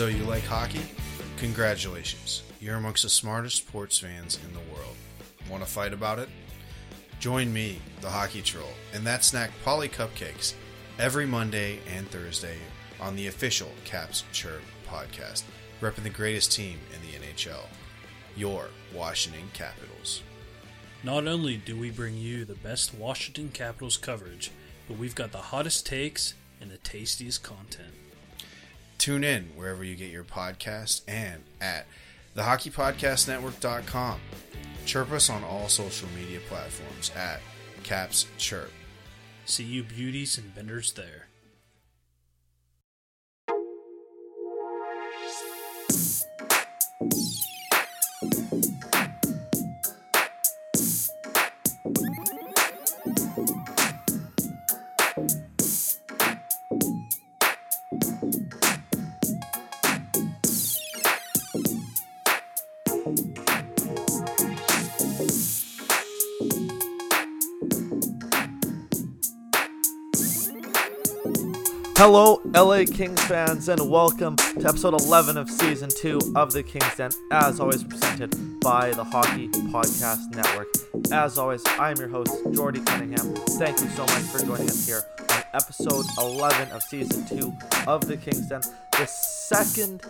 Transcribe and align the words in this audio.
So, 0.00 0.06
you 0.06 0.24
like 0.24 0.44
hockey? 0.44 0.80
Congratulations. 1.36 2.42
You're 2.58 2.76
amongst 2.76 3.02
the 3.02 3.10
smartest 3.10 3.58
sports 3.58 3.98
fans 3.98 4.38
in 4.46 4.54
the 4.54 4.74
world. 4.74 4.96
Want 5.50 5.62
to 5.62 5.68
fight 5.68 5.92
about 5.92 6.18
it? 6.18 6.30
Join 7.18 7.52
me, 7.52 7.80
the 8.00 8.08
Hockey 8.08 8.40
Troll, 8.40 8.72
and 8.94 9.06
that 9.06 9.24
snack 9.24 9.50
Polly 9.62 9.90
Cupcakes 9.90 10.54
every 10.98 11.26
Monday 11.26 11.80
and 11.94 12.10
Thursday 12.10 12.56
on 12.98 13.14
the 13.14 13.26
official 13.26 13.68
Caps 13.84 14.24
Chirp 14.32 14.62
podcast, 14.88 15.42
repping 15.82 16.04
the 16.04 16.08
greatest 16.08 16.50
team 16.50 16.78
in 16.94 17.02
the 17.02 17.18
NHL, 17.18 17.66
your 18.38 18.68
Washington 18.94 19.50
Capitals. 19.52 20.22
Not 21.04 21.26
only 21.26 21.58
do 21.58 21.78
we 21.78 21.90
bring 21.90 22.16
you 22.16 22.46
the 22.46 22.54
best 22.54 22.94
Washington 22.94 23.50
Capitals 23.52 23.98
coverage, 23.98 24.50
but 24.88 24.96
we've 24.96 25.14
got 25.14 25.30
the 25.30 25.36
hottest 25.52 25.84
takes 25.84 26.32
and 26.58 26.70
the 26.70 26.78
tastiest 26.78 27.42
content. 27.42 27.92
Tune 29.00 29.24
in 29.24 29.44
wherever 29.56 29.82
you 29.82 29.96
get 29.96 30.10
your 30.10 30.24
podcast 30.24 31.00
and 31.08 31.42
at 31.58 31.86
thehockeypodcastnetwork.com. 32.36 34.20
Chirp 34.84 35.10
us 35.12 35.30
on 35.30 35.42
all 35.42 35.68
social 35.68 36.06
media 36.14 36.38
platforms 36.50 37.10
at 37.16 37.40
Caps 37.82 38.26
Chirp. 38.36 38.70
See 39.46 39.64
you 39.64 39.84
beauties 39.84 40.36
and 40.36 40.54
benders 40.54 40.92
there. 40.92 41.29
Hello, 72.02 72.40
LA 72.54 72.84
Kings 72.86 73.22
fans, 73.24 73.68
and 73.68 73.90
welcome 73.90 74.34
to 74.34 74.66
episode 74.66 74.98
11 75.02 75.36
of 75.36 75.50
season 75.50 75.90
2 75.90 76.32
of 76.34 76.50
the 76.50 76.62
Kings 76.62 76.96
Den, 76.96 77.10
as 77.30 77.60
always 77.60 77.84
presented 77.84 78.34
by 78.60 78.90
the 78.92 79.04
Hockey 79.04 79.48
Podcast 79.68 80.34
Network. 80.34 80.68
As 81.12 81.36
always, 81.36 81.62
I'm 81.78 81.98
your 81.98 82.08
host, 82.08 82.32
Jordy 82.52 82.80
Cunningham. 82.80 83.34
Thank 83.58 83.82
you 83.82 83.88
so 83.90 84.04
much 84.04 84.22
for 84.22 84.38
joining 84.38 84.70
us 84.70 84.86
here 84.86 85.02
on 85.28 85.42
episode 85.52 86.06
11 86.18 86.70
of 86.72 86.82
season 86.84 87.26
2 87.26 87.52
of 87.86 88.06
the 88.06 88.16
Kings 88.16 88.48
Den, 88.48 88.62
the 88.92 89.04
second, 89.04 90.00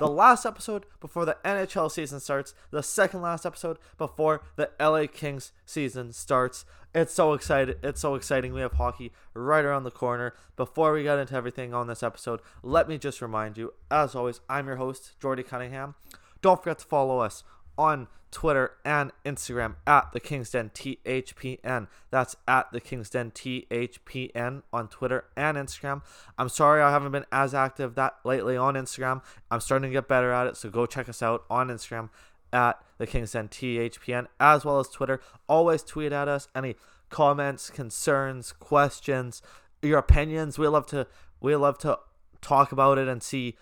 the 0.00 0.08
last 0.08 0.46
episode 0.46 0.86
before 0.98 1.26
the 1.26 1.36
NHL 1.44 1.90
season 1.90 2.20
starts, 2.20 2.54
the 2.70 2.82
second 2.82 3.20
last 3.20 3.44
episode 3.44 3.76
before 3.98 4.42
the 4.56 4.70
LA 4.80 5.04
Kings 5.06 5.52
season 5.66 6.14
starts. 6.14 6.64
It's 6.94 7.12
so 7.12 7.34
excited. 7.34 7.78
It's 7.82 8.00
so 8.00 8.14
exciting. 8.14 8.54
We 8.54 8.62
have 8.62 8.72
hockey 8.72 9.12
right 9.34 9.62
around 9.62 9.84
the 9.84 9.90
corner. 9.90 10.34
Before 10.56 10.94
we 10.94 11.02
get 11.02 11.18
into 11.18 11.34
everything 11.34 11.74
on 11.74 11.86
this 11.86 12.02
episode, 12.02 12.40
let 12.62 12.88
me 12.88 12.96
just 12.96 13.20
remind 13.20 13.58
you, 13.58 13.74
as 13.90 14.14
always, 14.14 14.40
I'm 14.48 14.66
your 14.66 14.76
host, 14.76 15.12
Jordy 15.20 15.42
Cunningham. 15.42 15.94
Don't 16.40 16.62
forget 16.62 16.78
to 16.78 16.86
follow 16.86 17.18
us 17.18 17.44
on 17.76 18.08
Twitter 18.30 18.72
and 18.84 19.10
Instagram 19.24 19.76
at 19.86 20.12
the 20.12 20.20
Kingsden 20.20 20.70
THPN. 20.70 21.88
That's 22.10 22.36
at 22.46 22.70
the 22.72 22.80
Kingsden 22.80 23.32
THPN 23.32 24.62
on 24.72 24.88
Twitter 24.88 25.24
and 25.36 25.56
Instagram. 25.56 26.02
I'm 26.38 26.48
sorry 26.48 26.82
I 26.82 26.90
haven't 26.90 27.12
been 27.12 27.26
as 27.32 27.54
active 27.54 27.94
that 27.96 28.14
lately 28.24 28.56
on 28.56 28.74
Instagram. 28.74 29.22
I'm 29.50 29.60
starting 29.60 29.90
to 29.90 29.92
get 29.92 30.08
better 30.08 30.32
at 30.32 30.46
it, 30.46 30.56
so 30.56 30.70
go 30.70 30.86
check 30.86 31.08
us 31.08 31.22
out 31.22 31.44
on 31.50 31.68
Instagram 31.68 32.10
at 32.52 32.80
the 32.98 33.06
Kingsden 33.06 33.48
THPN 33.48 34.26
as 34.38 34.64
well 34.64 34.78
as 34.78 34.88
Twitter. 34.88 35.20
Always 35.48 35.82
tweet 35.82 36.12
at 36.12 36.28
us 36.28 36.48
any 36.54 36.76
comments, 37.08 37.70
concerns, 37.70 38.52
questions, 38.52 39.42
your 39.82 39.98
opinions. 39.98 40.58
We 40.58 40.68
love 40.68 40.86
to 40.86 41.06
we 41.40 41.56
love 41.56 41.78
to 41.78 41.98
talk 42.40 42.72
about 42.72 42.98
it 42.98 43.08
and 43.08 43.22
see 43.22 43.56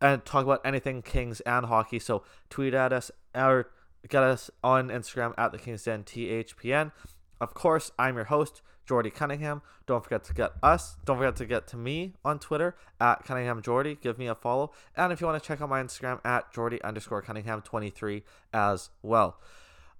and 0.00 0.24
talk 0.24 0.44
about 0.44 0.60
anything 0.64 1.02
Kings 1.02 1.40
and 1.40 1.66
hockey. 1.66 1.98
So 1.98 2.24
tweet 2.50 2.74
at 2.74 2.92
us 2.92 3.10
or 3.34 3.70
get 4.08 4.22
us 4.22 4.50
on 4.62 4.88
Instagram 4.88 5.34
at 5.38 5.52
the 5.52 5.58
Kingsden 5.58 6.04
THPN. 6.04 6.92
Of 7.40 7.54
course, 7.54 7.90
I'm 7.98 8.16
your 8.16 8.24
host, 8.24 8.62
Jordy 8.86 9.10
Cunningham. 9.10 9.62
Don't 9.86 10.02
forget 10.02 10.24
to 10.24 10.34
get 10.34 10.52
us. 10.62 10.96
Don't 11.04 11.18
forget 11.18 11.36
to 11.36 11.46
get 11.46 11.66
to 11.68 11.76
me 11.76 12.14
on 12.24 12.38
Twitter 12.38 12.76
at 13.00 13.24
Cunningham 13.24 13.62
Jordy. 13.62 13.98
Give 14.00 14.18
me 14.18 14.26
a 14.26 14.34
follow. 14.34 14.72
And 14.96 15.12
if 15.12 15.20
you 15.20 15.26
want 15.26 15.42
to 15.42 15.46
check 15.46 15.60
out 15.60 15.68
my 15.68 15.82
Instagram 15.82 16.20
at 16.24 16.52
Jordy 16.52 16.82
underscore 16.82 17.22
Cunningham 17.22 17.62
23 17.62 18.22
as 18.52 18.90
well. 19.02 19.38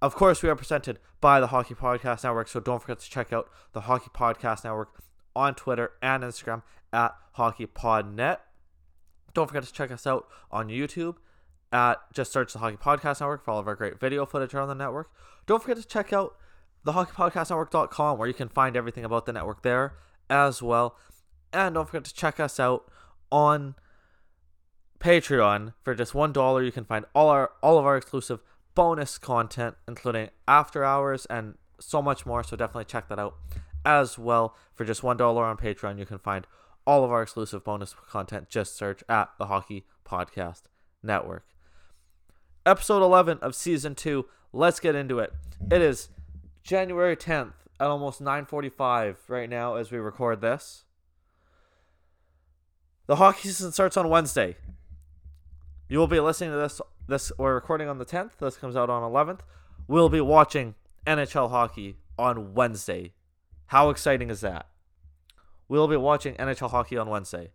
Of 0.01 0.13
course, 0.13 0.43
we 0.43 0.49
are 0.49 0.55
presented 0.55 0.99
by 1.21 1.39
the 1.39 1.47
Hockey 1.47 1.73
Podcast 1.73 2.23
Network, 2.23 2.47
so 2.47 2.59
don't 2.59 2.81
forget 2.81 2.99
to 2.99 3.09
check 3.09 3.31
out 3.31 3.49
the 3.73 3.81
Hockey 3.81 4.09
Podcast 4.13 4.63
Network 4.63 4.89
on 5.35 5.55
Twitter 5.55 5.91
and 6.01 6.23
Instagram 6.23 6.63
at 6.93 7.15
HockeyPodNet. 7.37 8.37
Don't 9.35 9.47
forget 9.47 9.63
to 9.63 9.71
check 9.71 9.91
us 9.91 10.07
out 10.07 10.27
on 10.49 10.69
YouTube 10.69 11.17
at 11.71 11.97
just 12.13 12.31
search 12.31 12.53
the 12.53 12.59
Hockey 12.59 12.77
Podcast 12.77 13.19
Network 13.19 13.43
for 13.43 13.51
all 13.51 13.59
of 13.59 13.67
our 13.67 13.75
great 13.75 13.99
video 13.99 14.25
footage 14.25 14.55
on 14.55 14.67
the 14.67 14.73
network. 14.73 15.11
Don't 15.45 15.61
forget 15.61 15.77
to 15.77 15.87
check 15.87 16.11
out 16.11 16.35
the 16.85 16.93
hockeypodcastnetwork.com 16.93 18.17
where 18.17 18.27
you 18.27 18.33
can 18.33 18.47
find 18.47 18.77
everything 18.77 19.03
about 19.03 19.25
the 19.25 19.33
network 19.33 19.61
there 19.61 19.93
as 20.29 20.61
well. 20.61 20.95
And 21.51 21.75
don't 21.75 21.85
forget 21.85 22.05
to 22.05 22.13
check 22.13 22.39
us 22.39 22.59
out 22.59 22.89
on 23.31 23.75
Patreon 24.99 25.73
for 25.83 25.93
just 25.93 26.15
one 26.15 26.31
dollar. 26.31 26.63
You 26.63 26.71
can 26.71 26.85
find 26.85 27.05
all 27.13 27.29
our 27.29 27.51
all 27.61 27.77
of 27.77 27.85
our 27.85 27.97
exclusive 27.97 28.39
bonus 28.73 29.17
content, 29.17 29.75
including 29.87 30.29
after 30.47 30.83
hours 30.83 31.25
and 31.27 31.55
so 31.79 32.01
much 32.01 32.25
more. 32.25 32.43
So 32.43 32.55
definitely 32.55 32.85
check 32.85 33.09
that 33.09 33.19
out 33.19 33.35
as 33.85 34.17
well. 34.17 34.55
For 34.73 34.85
just 34.85 35.03
one 35.03 35.17
dollar 35.17 35.43
on 35.43 35.57
Patreon, 35.57 35.99
you 35.99 36.05
can 36.05 36.19
find 36.19 36.47
all 36.85 37.03
of 37.03 37.11
our 37.11 37.23
exclusive 37.23 37.63
bonus 37.63 37.95
content. 38.09 38.49
Just 38.49 38.75
search 38.75 39.03
at 39.09 39.29
the 39.37 39.47
Hockey 39.47 39.85
Podcast 40.07 40.63
Network. 41.01 41.45
Episode 42.65 43.03
11 43.03 43.39
of 43.41 43.55
season 43.55 43.95
2. 43.95 44.25
Let's 44.53 44.79
get 44.79 44.95
into 44.95 45.19
it. 45.19 45.33
It 45.71 45.81
is 45.81 46.09
January 46.63 47.15
10th 47.15 47.53
at 47.79 47.87
almost 47.87 48.21
9:45 48.21 49.17
right 49.27 49.49
now 49.49 49.75
as 49.75 49.91
we 49.91 49.97
record 49.97 50.41
this. 50.41 50.85
The 53.07 53.17
hockey 53.17 53.49
season 53.49 53.71
starts 53.71 53.97
on 53.97 54.09
Wednesday. 54.09 54.57
You 55.87 55.99
will 55.99 56.07
be 56.07 56.19
listening 56.19 56.51
to 56.51 56.57
this 56.57 56.81
this 57.07 57.31
we're 57.37 57.53
recording 57.53 57.87
on 57.87 57.99
the 57.99 58.05
10th. 58.05 58.37
This 58.39 58.57
comes 58.57 58.75
out 58.75 58.89
on 58.89 59.03
11th. 59.03 59.41
We'll 59.87 60.09
be 60.09 60.21
watching 60.21 60.73
NHL 61.05 61.51
hockey 61.51 61.97
on 62.17 62.55
Wednesday. 62.55 63.13
How 63.67 63.89
exciting 63.89 64.31
is 64.31 64.41
that? 64.41 64.67
We'll 65.67 65.87
be 65.87 65.97
watching 65.97 66.35
NHL 66.35 66.71
hockey 66.71 66.97
on 66.97 67.09
Wednesday. 67.09 67.51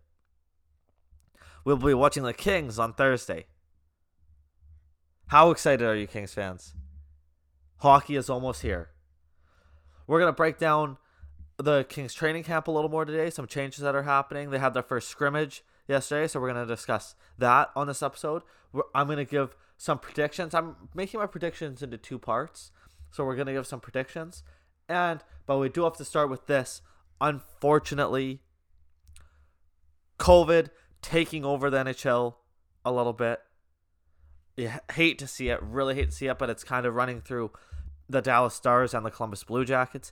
We'll 1.63 1.77
be 1.77 1.93
watching 1.93 2.23
the 2.23 2.33
Kings 2.33 2.79
on 2.79 2.93
Thursday. 2.93 3.45
How 5.27 5.51
excited 5.51 5.85
are 5.85 5.95
you, 5.95 6.07
Kings 6.07 6.33
fans? 6.33 6.73
Hockey 7.77 8.15
is 8.15 8.29
almost 8.29 8.61
here. 8.63 8.89
We're 10.07 10.19
going 10.19 10.31
to 10.31 10.35
break 10.35 10.57
down 10.57 10.97
the 11.57 11.85
Kings 11.85 12.13
training 12.13 12.43
camp 12.43 12.67
a 12.67 12.71
little 12.71 12.89
more 12.89 13.05
today, 13.05 13.29
some 13.29 13.47
changes 13.47 13.79
that 13.79 13.95
are 13.95 14.03
happening. 14.03 14.49
They 14.49 14.59
had 14.59 14.73
their 14.73 14.83
first 14.83 15.07
scrimmage 15.07 15.63
yesterday, 15.87 16.27
so 16.27 16.39
we're 16.39 16.51
going 16.51 16.67
to 16.67 16.73
discuss 16.73 17.15
that 17.37 17.71
on 17.75 17.87
this 17.87 18.03
episode. 18.03 18.41
I'm 18.93 19.07
going 19.07 19.17
to 19.17 19.25
give 19.25 19.55
some 19.77 19.99
predictions. 19.99 20.53
I'm 20.53 20.75
making 20.93 21.19
my 21.19 21.27
predictions 21.27 21.81
into 21.81 21.97
two 21.97 22.19
parts. 22.19 22.71
So 23.11 23.25
we're 23.25 23.35
going 23.35 23.47
to 23.47 23.53
give 23.53 23.67
some 23.67 23.79
predictions. 23.79 24.43
And 24.89 25.23
but 25.45 25.57
we 25.57 25.69
do 25.69 25.83
have 25.83 25.97
to 25.97 26.05
start 26.05 26.29
with 26.29 26.47
this. 26.47 26.81
Unfortunately, 27.21 28.41
COVID 30.19 30.69
taking 31.01 31.45
over 31.45 31.69
the 31.69 31.77
NHL 31.77 32.35
a 32.83 32.91
little 32.91 33.13
bit. 33.13 33.39
You 34.57 34.71
hate 34.93 35.17
to 35.19 35.27
see 35.27 35.49
it, 35.49 35.61
really 35.61 35.95
hate 35.95 36.09
to 36.09 36.15
see 36.15 36.27
it, 36.27 36.37
but 36.37 36.49
it's 36.49 36.63
kind 36.63 36.85
of 36.85 36.95
running 36.95 37.21
through 37.21 37.51
the 38.09 38.21
Dallas 38.21 38.53
Stars 38.53 38.93
and 38.93 39.05
the 39.05 39.11
Columbus 39.11 39.43
Blue 39.43 39.63
Jackets. 39.63 40.11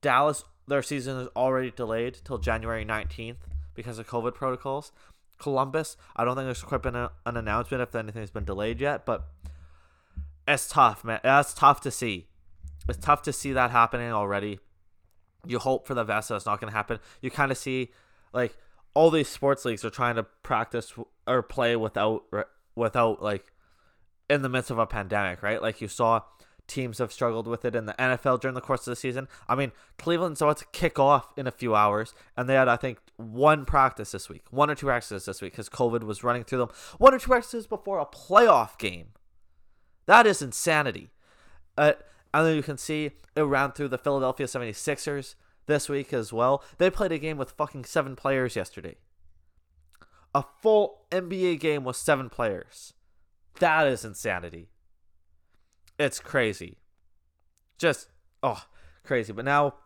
Dallas, 0.00 0.44
their 0.68 0.82
season 0.82 1.18
is 1.18 1.28
already 1.34 1.70
delayed 1.70 2.18
till 2.24 2.38
January 2.38 2.84
19th 2.84 3.38
because 3.74 3.98
of 3.98 4.06
COVID 4.06 4.34
protocols. 4.34 4.92
Columbus, 5.38 5.96
I 6.14 6.24
don't 6.24 6.36
think 6.36 6.46
there's 6.46 6.62
quite 6.62 6.82
been 6.82 6.96
a, 6.96 7.10
an 7.24 7.36
announcement 7.36 7.82
if 7.82 7.94
anything's 7.94 8.30
been 8.30 8.44
delayed 8.44 8.80
yet, 8.80 9.04
but 9.04 9.26
it's 10.46 10.68
tough, 10.68 11.04
man. 11.04 11.20
That's 11.22 11.52
tough 11.54 11.80
to 11.82 11.90
see. 11.90 12.28
It's 12.88 12.98
tough 12.98 13.22
to 13.22 13.32
see 13.32 13.52
that 13.52 13.70
happening 13.70 14.12
already. 14.12 14.60
You 15.46 15.58
hope 15.58 15.86
for 15.86 15.94
the 15.94 16.04
best 16.04 16.28
that 16.28 16.36
it's 16.36 16.46
not 16.46 16.60
going 16.60 16.70
to 16.70 16.76
happen. 16.76 16.98
You 17.20 17.30
kind 17.30 17.50
of 17.50 17.58
see, 17.58 17.90
like, 18.32 18.56
all 18.94 19.10
these 19.10 19.28
sports 19.28 19.64
leagues 19.64 19.84
are 19.84 19.90
trying 19.90 20.16
to 20.16 20.24
practice 20.42 20.92
or 21.26 21.42
play 21.42 21.76
without, 21.76 22.24
without, 22.74 23.22
like, 23.22 23.52
in 24.28 24.42
the 24.42 24.48
midst 24.48 24.70
of 24.70 24.78
a 24.78 24.86
pandemic, 24.86 25.42
right? 25.42 25.62
Like, 25.62 25.80
you 25.80 25.88
saw 25.88 26.22
teams 26.66 26.98
have 26.98 27.12
struggled 27.12 27.46
with 27.46 27.64
it 27.64 27.74
in 27.74 27.86
the 27.86 27.94
NFL 27.94 28.40
during 28.40 28.54
the 28.54 28.60
course 28.60 28.86
of 28.86 28.92
the 28.92 28.96
season. 28.96 29.28
I 29.48 29.54
mean, 29.54 29.72
Cleveland's 29.98 30.42
about 30.42 30.58
to 30.58 30.66
kick 30.72 30.98
off 30.98 31.32
in 31.36 31.46
a 31.46 31.52
few 31.52 31.74
hours, 31.74 32.14
and 32.36 32.48
they 32.48 32.54
had, 32.54 32.68
I 32.68 32.76
think, 32.76 32.98
one 33.16 33.64
practice 33.64 34.12
this 34.12 34.28
week, 34.28 34.44
one 34.50 34.70
or 34.70 34.74
two 34.74 34.86
practices 34.86 35.24
this 35.24 35.40
week 35.40 35.52
because 35.52 35.68
COVID 35.68 36.02
was 36.02 36.24
running 36.24 36.44
through 36.44 36.58
them. 36.58 36.70
One 36.98 37.14
or 37.14 37.18
two 37.18 37.28
practices 37.28 37.66
before 37.66 37.98
a 37.98 38.06
playoff 38.06 38.78
game. 38.78 39.08
That 40.06 40.26
is 40.26 40.42
insanity. 40.42 41.10
Uh, 41.76 41.92
and 42.36 42.46
then 42.46 42.54
you 42.54 42.62
can 42.62 42.76
see 42.76 43.12
it 43.34 43.40
ran 43.40 43.72
through 43.72 43.88
the 43.88 43.96
Philadelphia 43.96 44.44
76ers 44.44 45.36
this 45.64 45.88
week 45.88 46.12
as 46.12 46.34
well. 46.34 46.62
They 46.76 46.90
played 46.90 47.12
a 47.12 47.18
game 47.18 47.38
with 47.38 47.52
fucking 47.52 47.86
seven 47.86 48.14
players 48.14 48.54
yesterday. 48.54 48.96
A 50.34 50.44
full 50.60 51.06
NBA 51.10 51.60
game 51.60 51.82
with 51.82 51.96
seven 51.96 52.28
players. 52.28 52.92
That 53.58 53.86
is 53.86 54.04
insanity. 54.04 54.68
It's 55.98 56.20
crazy. 56.20 56.76
Just 57.78 58.08
oh, 58.42 58.64
crazy. 59.02 59.32
But 59.32 59.46
now 59.46 59.76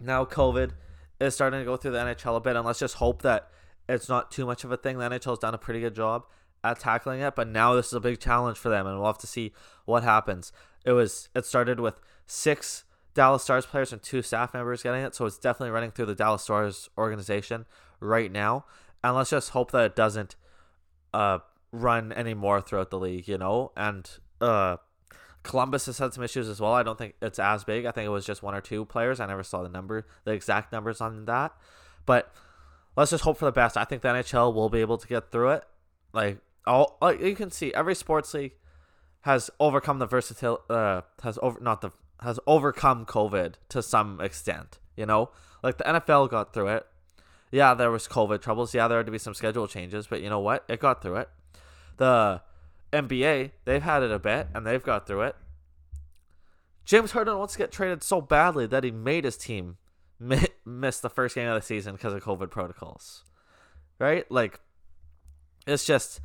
now 0.00 0.24
COVID 0.24 0.72
is 1.20 1.36
starting 1.36 1.60
to 1.60 1.64
go 1.64 1.76
through 1.76 1.92
the 1.92 1.98
NHL 1.98 2.36
a 2.36 2.40
bit 2.40 2.56
and 2.56 2.66
let's 2.66 2.80
just 2.80 2.96
hope 2.96 3.22
that 3.22 3.50
it's 3.88 4.08
not 4.08 4.32
too 4.32 4.46
much 4.46 4.64
of 4.64 4.72
a 4.72 4.76
thing. 4.76 4.98
The 4.98 5.08
NHL's 5.08 5.38
done 5.38 5.54
a 5.54 5.58
pretty 5.58 5.78
good 5.78 5.94
job 5.94 6.24
at 6.64 6.80
tackling 6.80 7.20
it, 7.20 7.36
but 7.36 7.46
now 7.46 7.74
this 7.74 7.86
is 7.86 7.92
a 7.92 8.00
big 8.00 8.18
challenge 8.18 8.58
for 8.58 8.68
them 8.68 8.84
and 8.84 8.98
we'll 8.98 9.06
have 9.06 9.18
to 9.18 9.28
see 9.28 9.52
what 9.84 10.02
happens. 10.02 10.50
It 10.84 10.92
was 10.92 11.28
it 11.34 11.44
started 11.44 11.80
with 11.80 12.00
6 12.26 12.84
Dallas 13.14 13.42
Stars 13.42 13.66
players 13.66 13.92
and 13.92 14.02
two 14.02 14.22
staff 14.22 14.54
members 14.54 14.82
getting 14.82 15.02
it, 15.02 15.14
so 15.14 15.26
it's 15.26 15.38
definitely 15.38 15.70
running 15.70 15.90
through 15.90 16.06
the 16.06 16.14
Dallas 16.14 16.42
Stars 16.42 16.88
organization 16.96 17.66
right 18.00 18.30
now. 18.30 18.64
And 19.02 19.16
let's 19.16 19.30
just 19.30 19.50
hope 19.50 19.72
that 19.72 19.84
it 19.84 19.96
doesn't 19.96 20.36
uh 21.12 21.38
run 21.72 22.12
anymore 22.12 22.60
throughout 22.60 22.90
the 22.90 22.98
league, 22.98 23.28
you 23.28 23.38
know? 23.38 23.72
And 23.76 24.08
uh 24.40 24.76
Columbus 25.42 25.86
has 25.86 25.98
had 25.98 26.12
some 26.12 26.22
issues 26.24 26.48
as 26.48 26.60
well. 26.60 26.72
I 26.72 26.82
don't 26.82 26.98
think 26.98 27.14
it's 27.22 27.38
as 27.38 27.64
big. 27.64 27.86
I 27.86 27.90
think 27.90 28.06
it 28.06 28.10
was 28.10 28.26
just 28.26 28.42
one 28.42 28.54
or 28.54 28.60
two 28.60 28.84
players. 28.84 29.18
I 29.18 29.26
never 29.26 29.42
saw 29.42 29.62
the 29.62 29.68
number, 29.68 30.06
the 30.24 30.32
exact 30.32 30.72
numbers 30.72 31.00
on 31.00 31.24
that. 31.24 31.52
But 32.06 32.32
let's 32.96 33.10
just 33.10 33.24
hope 33.24 33.38
for 33.38 33.46
the 33.46 33.52
best. 33.52 33.76
I 33.76 33.84
think 33.84 34.02
the 34.02 34.08
NHL 34.08 34.52
will 34.52 34.68
be 34.68 34.80
able 34.80 34.98
to 34.98 35.06
get 35.06 35.30
through 35.30 35.50
it. 35.50 35.64
Like 36.12 36.38
all, 36.66 36.98
like 37.00 37.20
you 37.20 37.34
can 37.34 37.50
see, 37.50 37.72
every 37.72 37.94
sports 37.94 38.34
league 38.34 38.56
has 39.22 39.50
overcome 39.58 39.98
the 39.98 40.06
versatility. 40.06 40.62
Uh, 40.70 41.02
has 41.22 41.38
over 41.42 41.60
not 41.60 41.80
the 41.80 41.90
has 42.20 42.38
overcome 42.46 43.06
COVID 43.06 43.54
to 43.70 43.82
some 43.82 44.20
extent. 44.20 44.78
You 44.96 45.06
know, 45.06 45.30
like 45.62 45.78
the 45.78 45.84
NFL 45.84 46.30
got 46.30 46.52
through 46.52 46.68
it. 46.68 46.86
Yeah, 47.50 47.74
there 47.74 47.90
was 47.90 48.06
COVID 48.06 48.42
troubles. 48.42 48.74
Yeah, 48.74 48.88
there 48.88 48.98
had 48.98 49.06
to 49.06 49.12
be 49.12 49.18
some 49.18 49.34
schedule 49.34 49.66
changes, 49.66 50.06
but 50.06 50.20
you 50.20 50.28
know 50.28 50.40
what? 50.40 50.64
It 50.68 50.80
got 50.80 51.02
through 51.02 51.16
it. 51.16 51.28
The 51.96 52.42
NBA, 52.92 53.52
they've 53.64 53.82
had 53.82 54.02
it 54.02 54.10
a 54.10 54.18
bit 54.18 54.48
and 54.54 54.66
they've 54.66 54.82
got 54.82 55.06
through 55.06 55.22
it. 55.22 55.36
James 56.84 57.12
Harden 57.12 57.38
wants 57.38 57.54
to 57.54 57.58
get 57.58 57.72
traded 57.72 58.02
so 58.02 58.20
badly 58.20 58.66
that 58.66 58.84
he 58.84 58.90
made 58.90 59.24
his 59.24 59.36
team 59.36 59.76
miss 60.64 61.00
the 61.00 61.10
first 61.10 61.34
game 61.34 61.48
of 61.48 61.54
the 61.54 61.66
season 61.66 61.94
because 61.94 62.12
of 62.12 62.22
COVID 62.22 62.50
protocols. 62.50 63.24
Right? 63.98 64.30
Like, 64.30 64.60
it's 65.66 65.84
just. 65.84 66.20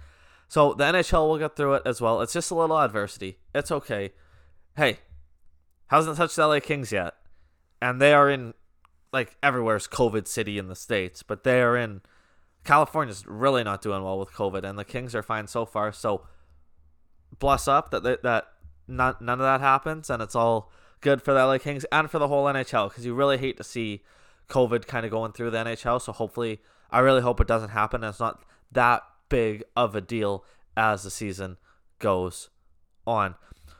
So 0.53 0.75
the 0.75 0.83
NHL 0.83 1.27
will 1.27 1.39
get 1.39 1.55
through 1.55 1.73
it 1.73 1.81
as 1.83 2.00
well. 2.00 2.21
It's 2.21 2.31
just 2.31 2.51
a 2.51 2.53
little 2.53 2.79
adversity. 2.79 3.39
It's 3.55 3.71
okay. 3.71 4.11
Hey, 4.77 5.00
hasn't 5.88 6.15
touched 6.15 6.35
the 6.35 6.45
LA 6.45 6.59
Kings 6.59 6.91
yet. 6.91 7.15
And 7.81 8.00
they 8.00 8.13
are 8.13 8.29
in, 8.29 8.53
like, 9.11 9.35
everywhere's 9.41 9.88
COVID 9.88 10.27
city 10.27 10.59
in 10.59 10.67
the 10.67 10.75
States, 10.75 11.23
but 11.23 11.44
they 11.44 11.59
are 11.59 11.75
in. 11.75 12.01
California's 12.63 13.25
really 13.25 13.63
not 13.63 13.81
doing 13.81 14.03
well 14.03 14.19
with 14.19 14.29
COVID, 14.29 14.63
and 14.63 14.77
the 14.77 14.85
Kings 14.85 15.15
are 15.15 15.23
fine 15.23 15.47
so 15.47 15.65
far. 15.65 15.91
So 15.91 16.27
bless 17.39 17.67
up 17.67 17.89
that 17.89 18.03
that, 18.03 18.21
that 18.21 18.45
none 18.88 19.15
of 19.19 19.39
that 19.39 19.59
happens, 19.59 20.11
and 20.11 20.21
it's 20.21 20.35
all 20.35 20.71
good 21.01 21.23
for 21.23 21.33
the 21.33 21.44
LA 21.44 21.57
Kings 21.57 21.83
and 21.91 22.11
for 22.11 22.19
the 22.19 22.27
whole 22.27 22.45
NHL 22.45 22.89
because 22.89 23.07
you 23.07 23.15
really 23.15 23.39
hate 23.39 23.57
to 23.57 23.63
see 23.63 24.03
COVID 24.50 24.85
kind 24.85 25.03
of 25.03 25.09
going 25.09 25.31
through 25.31 25.50
the 25.50 25.63
NHL. 25.63 26.00
So 26.00 26.11
hopefully, 26.11 26.61
I 26.91 27.00
really 27.00 27.21
hope 27.23 27.41
it 27.41 27.47
doesn't 27.47 27.69
happen. 27.69 28.03
It's 28.03 28.19
not 28.19 28.44
that 28.71 29.01
big 29.33 29.63
of 29.75 29.95
a 29.95 30.01
deal 30.01 30.45
as 30.77 31.01
the 31.01 31.09
season 31.09 31.57
goes 31.97 32.51
on. 33.07 33.33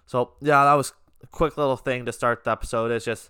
So 0.08 0.32
yeah, 0.42 0.64
that 0.64 0.74
was 0.74 0.94
a 1.22 1.28
quick 1.28 1.58
little 1.60 1.78
thing 1.78 2.08
to 2.08 2.12
start 2.12 2.44
the 2.44 2.50
episode. 2.50 2.90
It's 2.90 3.06
just 3.06 3.30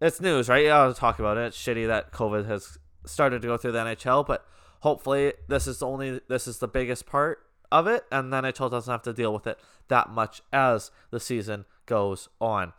it's 0.00 0.20
news, 0.20 0.48
right? 0.48 0.68
I'll 0.68 0.94
talk 0.94 1.18
about 1.18 1.36
it. 1.36 1.46
It's 1.46 1.58
shitty 1.58 1.88
that 1.88 2.12
COVID 2.12 2.46
has 2.46 2.78
started 3.04 3.42
to 3.42 3.48
go 3.48 3.56
through 3.56 3.72
the 3.72 3.80
NHL, 3.80 4.24
but 4.24 4.46
hopefully 4.82 5.32
this 5.48 5.66
is 5.66 5.82
only 5.82 6.20
this 6.28 6.46
is 6.46 6.58
the 6.58 6.68
biggest 6.68 7.06
part 7.06 7.40
of 7.72 7.88
it, 7.88 8.04
and 8.12 8.32
then 8.32 8.44
NHL 8.44 8.70
doesn't 8.70 8.92
have 8.92 9.02
to 9.02 9.12
deal 9.12 9.32
with 9.32 9.48
it 9.48 9.58
that 9.88 10.10
much 10.10 10.42
as 10.52 10.92
the 11.10 11.18
season 11.18 11.64
goes 11.86 12.28
on. 12.40 12.72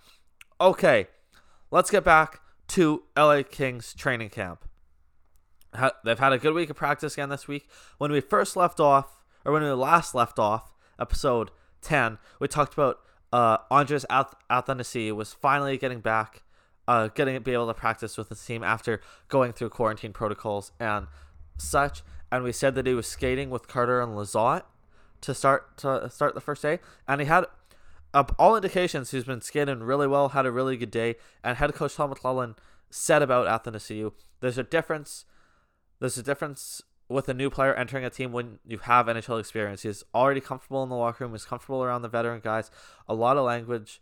Okay, 0.62 1.08
let's 1.70 1.92
get 1.92 2.06
back 2.06 2.40
to 2.70 3.04
LA 3.18 3.44
Kings 3.44 3.94
training 3.94 4.30
camp. 4.30 4.69
They've 6.04 6.20
had 6.20 6.34
a 6.34 6.38
good 6.38 6.54
week 6.54 6.70
of 6.70 6.76
practice 6.76 7.14
again 7.14 7.30
this 7.30 7.48
week. 7.48 7.70
When 7.98 8.12
we 8.12 8.22
first 8.22 8.56
left 8.56 8.80
off, 8.80 9.24
or 9.46 9.54
when 9.54 9.64
we 9.64 9.70
last 9.70 10.16
left 10.16 10.40
off, 10.40 10.74
episode 11.00 11.52
10, 11.82 12.18
we 12.40 12.48
talked 12.48 12.74
about 12.74 13.00
uh, 13.32 13.58
Andreas 13.72 14.06
Athanasiou 14.10 15.16
was 15.16 15.34
finally 15.34 15.78
getting 15.78 16.00
back, 16.00 16.44
uh, 16.88 17.10
getting 17.10 17.36
to 17.36 17.40
be 17.40 17.54
able 17.54 17.68
to 17.68 17.74
practice 17.74 18.18
with 18.18 18.30
the 18.30 18.36
team 18.36 18.64
after 18.64 19.02
going 19.28 19.54
through 19.54 19.70
quarantine 19.70 20.14
protocols 20.14 20.72
and 20.80 21.08
such. 21.58 22.02
And 22.32 22.44
we 22.44 22.52
said 22.52 22.76
that 22.76 22.88
he 22.88 22.94
was 22.94 23.08
skating 23.08 23.50
with 23.50 23.68
Carter 23.68 24.02
and 24.02 24.14
Lizotte 24.14 24.64
to 25.22 25.34
start 25.34 25.78
to 25.78 26.10
start 26.10 26.34
the 26.34 26.42
first 26.42 26.62
day, 26.62 26.80
and 27.08 27.20
he 27.20 27.28
had 27.28 27.46
uh, 28.14 28.24
all 28.38 28.56
indications 28.56 29.12
he's 29.12 29.26
been 29.26 29.42
skating 29.42 29.82
really 29.82 30.08
well, 30.08 30.30
had 30.30 30.46
a 30.46 30.52
really 30.52 30.78
good 30.78 30.92
day, 30.92 31.16
and 31.44 31.58
head 31.58 31.74
coach 31.74 31.96
Todd 31.96 32.12
McLellan 32.12 32.56
said 32.90 33.22
about 33.22 33.48
Athanasiou, 33.48 34.14
there's 34.40 34.58
a 34.58 34.64
difference. 34.64 35.26
There's 36.00 36.18
a 36.18 36.24
difference 36.24 36.82
with 37.10 37.28
a 37.28 37.34
new 37.34 37.50
player 37.50 37.74
entering 37.74 38.06
a 38.06 38.10
team 38.10 38.32
when 38.32 38.60
you 38.66 38.78
have 38.80 39.08
NHL 39.08 39.40
experience. 39.40 39.82
He's 39.82 40.04
already 40.14 40.40
comfortable 40.40 40.84
in 40.84 40.90
the 40.90 40.96
locker 40.96 41.24
room. 41.24 41.34
He's 41.34 41.46
comfortable 41.46 41.84
around 41.84 42.04
the 42.04 42.10
veteran 42.10 42.40
guys. 42.42 42.70
A 43.08 43.14
lot 43.14 43.38
of 43.38 43.46
language 43.46 44.02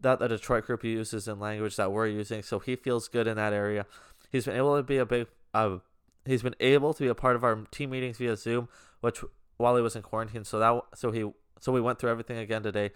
that 0.00 0.18
the 0.18 0.28
Detroit 0.28 0.66
group 0.66 0.82
uses 0.82 1.28
in 1.28 1.38
language 1.38 1.76
that 1.76 1.92
we're 1.92 2.06
using, 2.06 2.42
so 2.42 2.58
he 2.58 2.74
feels 2.74 3.08
good 3.08 3.26
in 3.26 3.36
that 3.36 3.52
area. 3.52 3.86
He's 4.32 4.46
been 4.46 4.56
able 4.56 4.76
to 4.76 4.82
be 4.82 4.96
a 4.96 5.06
big. 5.06 5.26
Uh, 5.52 5.78
he's 6.24 6.42
been 6.42 6.54
able 6.60 6.94
to 6.94 7.02
be 7.02 7.08
a 7.08 7.14
part 7.14 7.36
of 7.36 7.44
our 7.44 7.56
team 7.70 7.90
meetings 7.90 8.18
via 8.18 8.36
Zoom, 8.36 8.68
which 9.00 9.22
while 9.58 9.76
he 9.76 9.82
was 9.82 9.94
in 9.94 10.02
quarantine. 10.02 10.44
So 10.44 10.58
that 10.58 10.82
so 10.94 11.10
he 11.12 11.30
so 11.60 11.72
we 11.72 11.80
went 11.80 11.98
through 11.98 12.10
everything 12.10 12.38
again 12.38 12.62
today. 12.62 12.90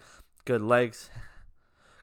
Good 0.45 0.61
legs, 0.61 1.09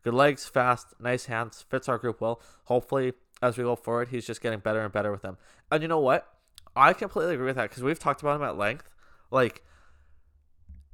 good 0.02 0.14
legs, 0.14 0.46
fast, 0.46 0.94
nice 1.00 1.26
hands, 1.26 1.64
fits 1.68 1.88
our 1.88 1.98
group 1.98 2.20
well. 2.20 2.40
Hopefully, 2.64 3.12
as 3.42 3.58
we 3.58 3.64
go 3.64 3.74
forward, 3.74 4.08
he's 4.08 4.26
just 4.26 4.40
getting 4.40 4.60
better 4.60 4.80
and 4.80 4.92
better 4.92 5.10
with 5.10 5.22
them. 5.22 5.36
And 5.70 5.82
you 5.82 5.88
know 5.88 5.98
what? 5.98 6.28
I 6.76 6.92
completely 6.92 7.34
agree 7.34 7.46
with 7.46 7.56
that 7.56 7.68
because 7.68 7.82
we've 7.82 7.98
talked 7.98 8.22
about 8.22 8.36
him 8.36 8.46
at 8.46 8.56
length. 8.56 8.88
Like, 9.30 9.62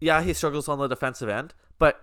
yeah, 0.01 0.23
he 0.23 0.33
struggles 0.33 0.69
on 0.69 0.79
the 0.79 0.89
defensive 0.89 1.29
end, 1.29 1.55
but 1.79 2.01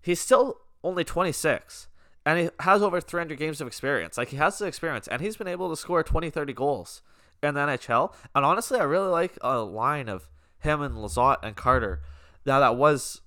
he's 0.00 0.20
still 0.20 0.58
only 0.84 1.02
26 1.02 1.88
and 2.26 2.38
he 2.38 2.50
has 2.60 2.82
over 2.82 3.00
300 3.00 3.38
games 3.38 3.60
of 3.60 3.66
experience. 3.66 4.18
Like, 4.18 4.28
he 4.28 4.36
has 4.36 4.58
the 4.58 4.66
experience 4.66 5.08
and 5.08 5.22
he's 5.22 5.36
been 5.36 5.48
able 5.48 5.70
to 5.70 5.76
score 5.76 6.02
20, 6.02 6.28
30 6.30 6.52
goals 6.52 7.02
in 7.42 7.54
the 7.54 7.60
NHL. 7.60 8.12
And 8.34 8.44
honestly, 8.44 8.78
I 8.78 8.84
really 8.84 9.08
like 9.08 9.38
a 9.40 9.58
line 9.58 10.08
of 10.08 10.28
him 10.58 10.82
and 10.82 10.94
Lizotte 10.96 11.42
and 11.42 11.56
Carter. 11.56 12.02
Now 12.44 12.60
that 12.60 12.76
was, 12.76 13.22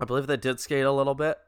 I 0.00 0.04
believe 0.04 0.26
they 0.26 0.36
did 0.36 0.58
skate 0.58 0.84
a 0.84 0.92
little 0.92 1.14
bit 1.14 1.38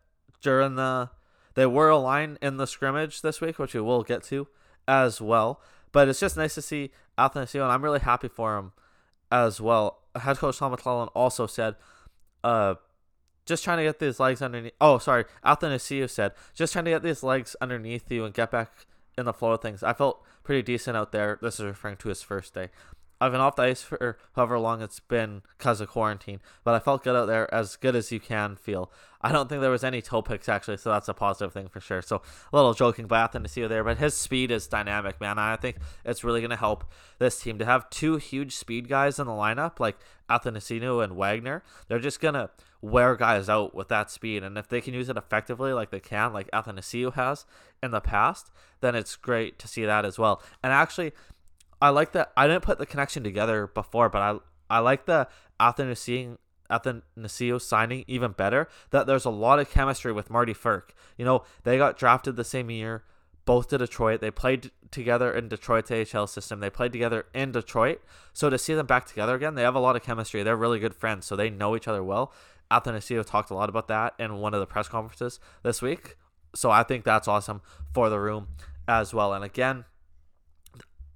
during 0.40 0.76
the. 0.76 1.10
They 1.54 1.66
were 1.66 1.88
a 1.88 1.98
line 1.98 2.38
in 2.42 2.56
the 2.56 2.66
scrimmage 2.66 3.22
this 3.22 3.40
week, 3.40 3.58
which 3.58 3.74
we 3.74 3.80
will 3.80 4.02
get 4.02 4.22
to 4.24 4.48
as 4.86 5.20
well. 5.20 5.60
But 5.92 6.08
it's 6.08 6.20
just 6.20 6.36
nice 6.36 6.54
to 6.56 6.62
see 6.62 6.90
Athanasiou, 7.16 7.62
and 7.62 7.72
I'm 7.72 7.84
really 7.84 8.00
happy 8.00 8.28
for 8.28 8.58
him 8.58 8.72
as 9.30 9.60
well. 9.60 10.00
Head 10.16 10.38
coach 10.38 10.58
Todd 10.58 10.76
McLellan 10.78 11.10
also 11.14 11.46
said, 11.46 11.76
uh, 12.42 12.74
just 13.46 13.62
trying 13.62 13.78
to 13.78 13.84
get 13.84 13.98
these 13.98 14.18
legs 14.18 14.42
underneath. 14.42 14.72
Oh, 14.80 14.98
sorry. 14.98 15.24
Athanasiou 15.44 16.08
said, 16.08 16.32
just 16.54 16.72
trying 16.72 16.86
to 16.86 16.90
get 16.90 17.02
these 17.02 17.22
legs 17.22 17.54
underneath 17.60 18.10
you 18.10 18.24
and 18.24 18.34
get 18.34 18.50
back 18.50 18.86
in 19.16 19.24
the 19.24 19.32
flow 19.32 19.52
of 19.52 19.62
things. 19.62 19.82
I 19.82 19.92
felt 19.92 20.24
pretty 20.42 20.62
decent 20.62 20.96
out 20.96 21.12
there. 21.12 21.38
This 21.40 21.60
is 21.60 21.66
referring 21.66 21.96
to 21.98 22.08
his 22.08 22.22
first 22.22 22.54
day. 22.54 22.70
I've 23.24 23.32
been 23.32 23.40
off 23.40 23.56
the 23.56 23.62
ice 23.62 23.80
for 23.80 24.18
however 24.36 24.58
long 24.58 24.82
it's 24.82 25.00
been 25.00 25.40
because 25.56 25.80
of 25.80 25.88
quarantine, 25.88 26.40
but 26.62 26.74
I 26.74 26.78
felt 26.78 27.02
good 27.02 27.16
out 27.16 27.24
there, 27.24 27.52
as 27.54 27.76
good 27.76 27.96
as 27.96 28.12
you 28.12 28.20
can 28.20 28.54
feel. 28.54 28.92
I 29.22 29.32
don't 29.32 29.48
think 29.48 29.62
there 29.62 29.70
was 29.70 29.82
any 29.82 30.02
toe 30.02 30.20
picks 30.20 30.46
actually, 30.46 30.76
so 30.76 30.90
that's 30.90 31.08
a 31.08 31.14
positive 31.14 31.54
thing 31.54 31.68
for 31.68 31.80
sure. 31.80 32.02
So 32.02 32.20
a 32.52 32.56
little 32.56 32.74
joking 32.74 33.06
by 33.06 33.26
Athanasiou 33.26 33.66
there, 33.66 33.82
but 33.82 33.96
his 33.96 34.14
speed 34.14 34.50
is 34.50 34.66
dynamic, 34.66 35.22
man. 35.22 35.38
I 35.38 35.56
think 35.56 35.76
it's 36.04 36.22
really 36.22 36.42
going 36.42 36.50
to 36.50 36.56
help 36.56 36.84
this 37.18 37.40
team 37.40 37.58
to 37.60 37.64
have 37.64 37.88
two 37.88 38.18
huge 38.18 38.54
speed 38.54 38.90
guys 38.90 39.18
in 39.18 39.26
the 39.26 39.32
lineup, 39.32 39.80
like 39.80 39.96
Athanasiou 40.28 41.02
and 41.02 41.16
Wagner. 41.16 41.62
They're 41.88 41.98
just 41.98 42.20
going 42.20 42.34
to 42.34 42.50
wear 42.82 43.16
guys 43.16 43.48
out 43.48 43.74
with 43.74 43.88
that 43.88 44.10
speed, 44.10 44.42
and 44.42 44.58
if 44.58 44.68
they 44.68 44.82
can 44.82 44.92
use 44.92 45.08
it 45.08 45.16
effectively, 45.16 45.72
like 45.72 45.90
they 45.90 46.00
can, 46.00 46.34
like 46.34 46.50
Athanasiou 46.50 47.14
has 47.14 47.46
in 47.82 47.90
the 47.90 48.02
past, 48.02 48.50
then 48.82 48.94
it's 48.94 49.16
great 49.16 49.58
to 49.60 49.66
see 49.66 49.86
that 49.86 50.04
as 50.04 50.18
well. 50.18 50.42
And 50.62 50.70
actually, 50.70 51.12
I 51.80 51.90
like 51.90 52.12
that. 52.12 52.32
I 52.36 52.46
didn't 52.46 52.62
put 52.62 52.78
the 52.78 52.86
connection 52.86 53.22
together 53.22 53.66
before, 53.66 54.08
but 54.08 54.22
I 54.22 54.38
I 54.70 54.78
like 54.78 55.06
the 55.06 55.28
Athanasiou 55.60 56.36
signing 57.60 58.04
even 58.06 58.32
better 58.32 58.68
that 58.90 59.06
there's 59.06 59.24
a 59.24 59.30
lot 59.30 59.58
of 59.58 59.70
chemistry 59.70 60.12
with 60.12 60.30
Marty 60.30 60.54
Frk. 60.54 60.90
You 61.16 61.24
know, 61.24 61.44
they 61.64 61.76
got 61.76 61.98
drafted 61.98 62.36
the 62.36 62.44
same 62.44 62.70
year, 62.70 63.04
both 63.44 63.68
to 63.68 63.78
Detroit. 63.78 64.20
They 64.20 64.30
played 64.30 64.70
together 64.90 65.32
in 65.32 65.48
Detroit's 65.48 65.90
AHL 65.90 66.26
system. 66.26 66.60
They 66.60 66.70
played 66.70 66.92
together 66.92 67.26
in 67.34 67.52
Detroit. 67.52 68.00
So 68.32 68.48
to 68.50 68.58
see 68.58 68.74
them 68.74 68.86
back 68.86 69.06
together 69.06 69.34
again, 69.34 69.54
they 69.54 69.62
have 69.62 69.74
a 69.74 69.80
lot 69.80 69.96
of 69.96 70.02
chemistry. 70.02 70.42
They're 70.42 70.56
really 70.56 70.80
good 70.80 70.94
friends, 70.94 71.26
so 71.26 71.36
they 71.36 71.50
know 71.50 71.76
each 71.76 71.88
other 71.88 72.02
well. 72.02 72.32
Athanasiou 72.70 73.24
talked 73.26 73.50
a 73.50 73.54
lot 73.54 73.68
about 73.68 73.88
that 73.88 74.14
in 74.18 74.38
one 74.38 74.54
of 74.54 74.60
the 74.60 74.66
press 74.66 74.88
conferences 74.88 75.38
this 75.62 75.82
week. 75.82 76.16
So 76.54 76.70
I 76.70 76.82
think 76.82 77.04
that's 77.04 77.28
awesome 77.28 77.60
for 77.92 78.08
the 78.08 78.18
room 78.18 78.48
as 78.88 79.12
well. 79.12 79.34
And 79.34 79.44
again, 79.44 79.84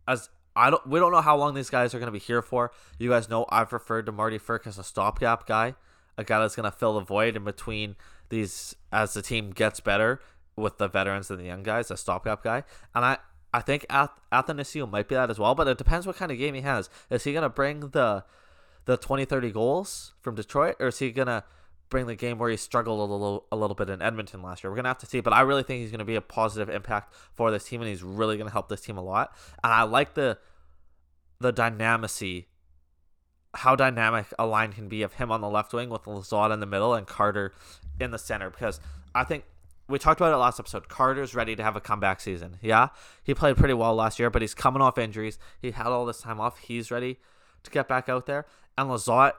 as 0.07 0.29
I 0.59 0.71
don't 0.71 0.87
we 0.87 0.99
don't 0.99 1.13
know 1.13 1.21
how 1.21 1.37
long 1.37 1.55
these 1.55 1.71
guys 1.71 1.95
are 1.95 1.99
going 1.99 2.09
to 2.09 2.13
be 2.13 2.19
here 2.19 2.43
for. 2.43 2.73
You 2.99 3.09
guys 3.09 3.29
know 3.29 3.47
I've 3.49 3.73
referred 3.73 4.07
to 4.07 4.13
Marty 4.13 4.39
Frk 4.39 4.67
as 4.67 4.79
a 4.79 4.85
stopgap 4.85 5.47
guy, 5.47 5.77
a 6.17 6.25
guy 6.25 6.41
that's 6.41 6.57
going 6.57 6.71
to 6.71 6.77
fill 6.77 6.95
the 6.95 7.01
void 7.01 7.37
in 7.37 7.45
between 7.45 7.97
these 8.29 8.75
as 8.93 9.15
the 9.15 9.23
team 9.23 9.51
gets 9.51 9.81
better 9.81 10.21
with 10.57 10.79
the 10.79 10.89
veterans 10.89 11.31
and 11.31 11.39
the 11.39 11.45
young 11.45 11.63
guys, 11.63 11.91
a 11.91 11.97
stopgap 11.97 12.43
guy. 12.43 12.65
And 12.95 13.05
I 13.05 13.19
I 13.55 13.61
think 13.61 13.87
Ath- 13.89 14.11
might 14.33 15.09
be 15.09 15.15
that 15.15 15.31
as 15.31 15.39
well, 15.39 15.55
but 15.55 15.69
it 15.69 15.79
depends 15.79 16.07
what 16.07 16.17
kind 16.17 16.33
of 16.33 16.39
game 16.39 16.55
he 16.55 16.61
has. 16.63 16.91
Is 17.09 17.25
he 17.25 17.33
going 17.33 17.43
to 17.43 17.49
bring 17.49 17.81
the 17.91 18.25
the 18.85 18.97
20 18.97 19.27
30 19.27 19.53
goals 19.53 20.15
from 20.21 20.35
Detroit 20.35 20.77
or 20.81 20.89
is 20.89 20.99
he 20.99 21.13
going 21.13 21.29
to 21.29 21.45
bring 21.91 22.07
the 22.07 22.15
game 22.15 22.39
where 22.39 22.51
he 22.51 22.57
struggled 22.57 22.99
a 22.99 23.13
little 23.13 23.47
a 23.51 23.57
little 23.57 23.75
bit 23.75 23.89
in 23.89 24.03
Edmonton 24.03 24.43
last 24.43 24.63
year. 24.63 24.71
We're 24.71 24.77
gonna 24.77 24.89
have 24.89 24.99
to 24.99 25.07
see, 25.07 25.21
but 25.21 25.33
I 25.33 25.41
really 25.41 25.63
think 25.63 25.81
he's 25.81 25.91
gonna 25.91 26.05
be 26.05 26.17
a 26.17 26.21
positive 26.21 26.69
impact 26.69 27.15
for 27.35 27.51
this 27.51 27.65
team, 27.65 27.81
and 27.81 27.89
he's 27.89 28.03
really 28.03 28.37
gonna 28.37 28.51
help 28.51 28.69
this 28.69 28.81
team 28.81 28.99
a 28.99 29.03
lot. 29.03 29.35
And 29.63 29.73
I 29.73 29.83
like 29.83 30.15
the 30.15 30.39
the 31.41 31.53
dynamicy, 31.53 32.47
how 33.55 33.77
dynamic 33.77 34.27
a 34.39 34.47
line 34.47 34.73
can 34.73 34.89
be 34.89 35.03
of 35.03 35.15
him 35.15 35.31
on 35.31 35.41
the 35.41 35.49
left 35.49 35.73
wing 35.73 35.89
with 35.89 36.05
Lizotte 36.05 36.53
in 36.53 36.61
the 36.61 36.67
middle 36.67 36.95
and 36.95 37.07
Carter 37.07 37.53
in 38.01 38.11
the 38.11 38.19
center. 38.19 38.51
Because 38.51 38.81
I 39.15 39.25
think 39.25 39.45
we 39.89 39.99
talked 39.99 40.21
about 40.21 40.33
it 40.33 40.37
last 40.37 40.61
episode. 40.61 40.89
Carter's 40.89 41.35
ready 41.35 41.57
to 41.57 41.63
have 41.63 41.77
a 41.77 41.81
comeback 41.81 42.21
season. 42.21 42.59
Yeah, 42.61 42.89
he 43.23 43.35
played 43.35 43.57
pretty 43.57 43.75
well 43.75 43.95
last 43.95 44.19
year, 44.19 44.31
but 44.31 44.43
he's 44.43 44.55
coming 44.55 44.83
off 44.83 44.99
injuries. 44.99 45.39
He 45.61 45.71
had 45.71 45.87
all 45.87 46.05
this 46.05 46.21
time 46.21 46.41
off. 46.41 46.59
He's 46.59 46.91
ready 46.91 47.19
to 47.63 47.71
get 47.71 47.89
back 47.89 48.09
out 48.09 48.27
there. 48.27 48.47
And 48.77 48.91
Lizotte, 48.91 49.33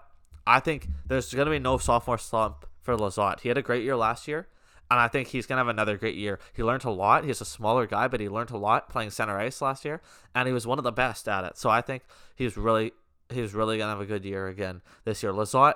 I 0.47 0.59
think 0.59 0.87
there's 1.05 1.33
going 1.33 1.45
to 1.45 1.51
be 1.51 1.59
no 1.59 1.77
sophomore 1.77 2.17
slump 2.17 2.65
for 2.81 2.95
Lizotte. 2.95 3.41
He 3.41 3.49
had 3.49 3.57
a 3.57 3.61
great 3.61 3.83
year 3.83 3.95
last 3.95 4.27
year, 4.27 4.47
and 4.91 4.99
I 4.99 5.07
think 5.07 5.29
he's 5.29 5.45
to 5.57 5.59
have 5.59 5.67
another 5.67 5.97
great 5.97 6.15
year. 6.15 6.39
He 6.53 6.63
learned 6.63 6.83
a 6.83 6.89
lot. 6.89 7.23
He's 7.23 7.41
a 7.41 7.45
smaller 7.45 7.85
guy, 7.85 8.07
but 8.07 8.19
he 8.19 8.27
learned 8.27 8.51
a 8.51 8.57
lot 8.57 8.89
playing 8.89 9.11
center 9.11 9.37
ice 9.37 9.61
last 9.61 9.85
year, 9.85 10.01
and 10.33 10.47
he 10.47 10.53
was 10.53 10.65
one 10.65 10.77
of 10.77 10.83
the 10.83 10.91
best 10.91 11.27
at 11.27 11.43
it. 11.43 11.57
So 11.57 11.69
I 11.69 11.81
think 11.81 12.03
he's 12.35 12.57
really 12.57 12.93
he's 13.29 13.53
really 13.53 13.77
to 13.77 13.83
have 13.83 14.01
a 14.01 14.05
good 14.05 14.25
year 14.25 14.47
again 14.47 14.81
this 15.05 15.21
year. 15.21 15.31
Lizotte, 15.31 15.75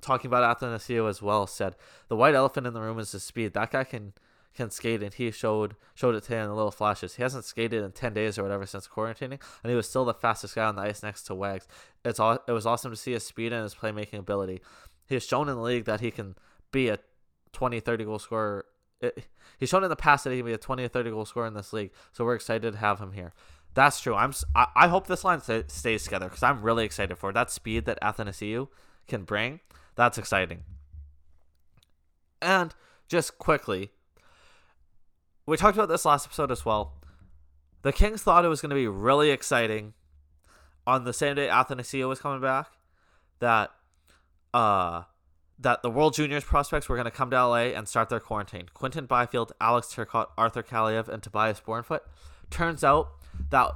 talking 0.00 0.28
about 0.28 0.58
Athanasiou 0.58 1.08
as 1.08 1.20
well, 1.20 1.46
said 1.46 1.76
the 2.08 2.16
white 2.16 2.34
elephant 2.34 2.66
in 2.66 2.72
the 2.72 2.80
room 2.80 2.98
is 2.98 3.12
his 3.12 3.22
speed. 3.22 3.52
That 3.52 3.72
guy 3.72 3.84
can 3.84 4.14
can 4.54 4.70
skate, 4.70 5.02
and 5.02 5.12
he 5.12 5.30
showed 5.30 5.76
showed 5.94 6.14
it 6.14 6.22
today 6.22 6.40
in 6.40 6.48
little 6.48 6.70
flashes. 6.70 7.16
He 7.16 7.22
hasn't 7.22 7.44
skated 7.44 7.84
in 7.84 7.92
ten 7.92 8.14
days 8.14 8.38
or 8.38 8.42
whatever 8.42 8.64
since 8.64 8.88
quarantining, 8.88 9.40
and 9.62 9.70
he 9.70 9.74
was 9.74 9.86
still 9.88 10.06
the 10.06 10.14
fastest 10.14 10.54
guy 10.54 10.64
on 10.64 10.76
the 10.76 10.82
ice 10.82 11.02
next 11.02 11.24
to 11.24 11.34
Wags. 11.34 11.68
It's 12.04 12.18
all 12.18 12.38
it 12.48 12.52
was 12.52 12.64
awesome 12.64 12.90
to 12.90 12.96
see 12.96 13.12
his 13.12 13.26
speed 13.26 13.52
and 13.52 13.62
his 13.62 13.74
playmaking 13.74 14.18
ability. 14.18 14.62
He 15.06 15.14
has 15.14 15.24
shown 15.24 15.48
in 15.48 15.56
the 15.56 15.62
league 15.62 15.84
that 15.84 16.00
he 16.00 16.10
can 16.10 16.36
be 16.72 16.88
a 16.88 16.98
20, 17.56 17.80
30 17.80 18.04
goal 18.04 18.18
scorer. 18.18 18.66
It, 19.00 19.26
he's 19.58 19.70
shown 19.70 19.82
in 19.82 19.88
the 19.88 19.96
past 19.96 20.24
that 20.24 20.30
he 20.30 20.36
can 20.36 20.46
be 20.46 20.52
a 20.52 20.58
20 20.58 20.84
or 20.84 20.88
30 20.88 21.10
goal 21.10 21.24
scorer 21.24 21.46
in 21.46 21.54
this 21.54 21.72
league. 21.72 21.90
So 22.12 22.24
we're 22.24 22.34
excited 22.34 22.70
to 22.70 22.78
have 22.78 22.98
him 22.98 23.12
here. 23.12 23.32
That's 23.72 23.98
true. 23.98 24.14
I'm. 24.14 24.32
I, 24.54 24.66
I 24.76 24.88
hope 24.88 25.06
this 25.06 25.24
line 25.24 25.40
stays 25.40 26.04
together 26.04 26.26
because 26.26 26.42
I'm 26.42 26.62
really 26.62 26.84
excited 26.84 27.16
for 27.16 27.30
it. 27.30 27.32
that 27.32 27.50
speed 27.50 27.86
that 27.86 27.98
Athanasiou 28.02 28.68
can 29.08 29.24
bring. 29.24 29.60
That's 29.94 30.18
exciting. 30.18 30.64
And 32.42 32.74
just 33.08 33.38
quickly, 33.38 33.90
we 35.46 35.56
talked 35.56 35.76
about 35.76 35.88
this 35.88 36.04
last 36.04 36.26
episode 36.26 36.50
as 36.50 36.64
well. 36.64 36.92
The 37.82 37.92
Kings 37.92 38.22
thought 38.22 38.44
it 38.44 38.48
was 38.48 38.60
going 38.60 38.70
to 38.70 38.76
be 38.76 38.88
really 38.88 39.30
exciting 39.30 39.94
on 40.86 41.04
the 41.04 41.12
same 41.12 41.36
day 41.36 41.48
Athanasiou 41.48 42.08
was 42.08 42.20
coming 42.20 42.40
back 42.40 42.68
that 43.40 43.70
uh 44.54 45.02
that 45.58 45.82
the 45.82 45.90
World 45.90 46.14
Juniors 46.14 46.44
prospects 46.44 46.88
were 46.88 46.96
going 46.96 47.06
to 47.06 47.10
come 47.10 47.30
to 47.30 47.46
LA 47.46 47.68
and 47.74 47.88
start 47.88 48.08
their 48.08 48.20
quarantine. 48.20 48.68
Quinton 48.74 49.06
Byfield, 49.06 49.52
Alex 49.60 49.88
Turcotte, 49.88 50.28
Arthur 50.36 50.62
Kaliyev, 50.62 51.08
and 51.08 51.22
Tobias 51.22 51.60
Bjornfot. 51.60 52.00
Turns 52.50 52.84
out 52.84 53.08
that 53.50 53.70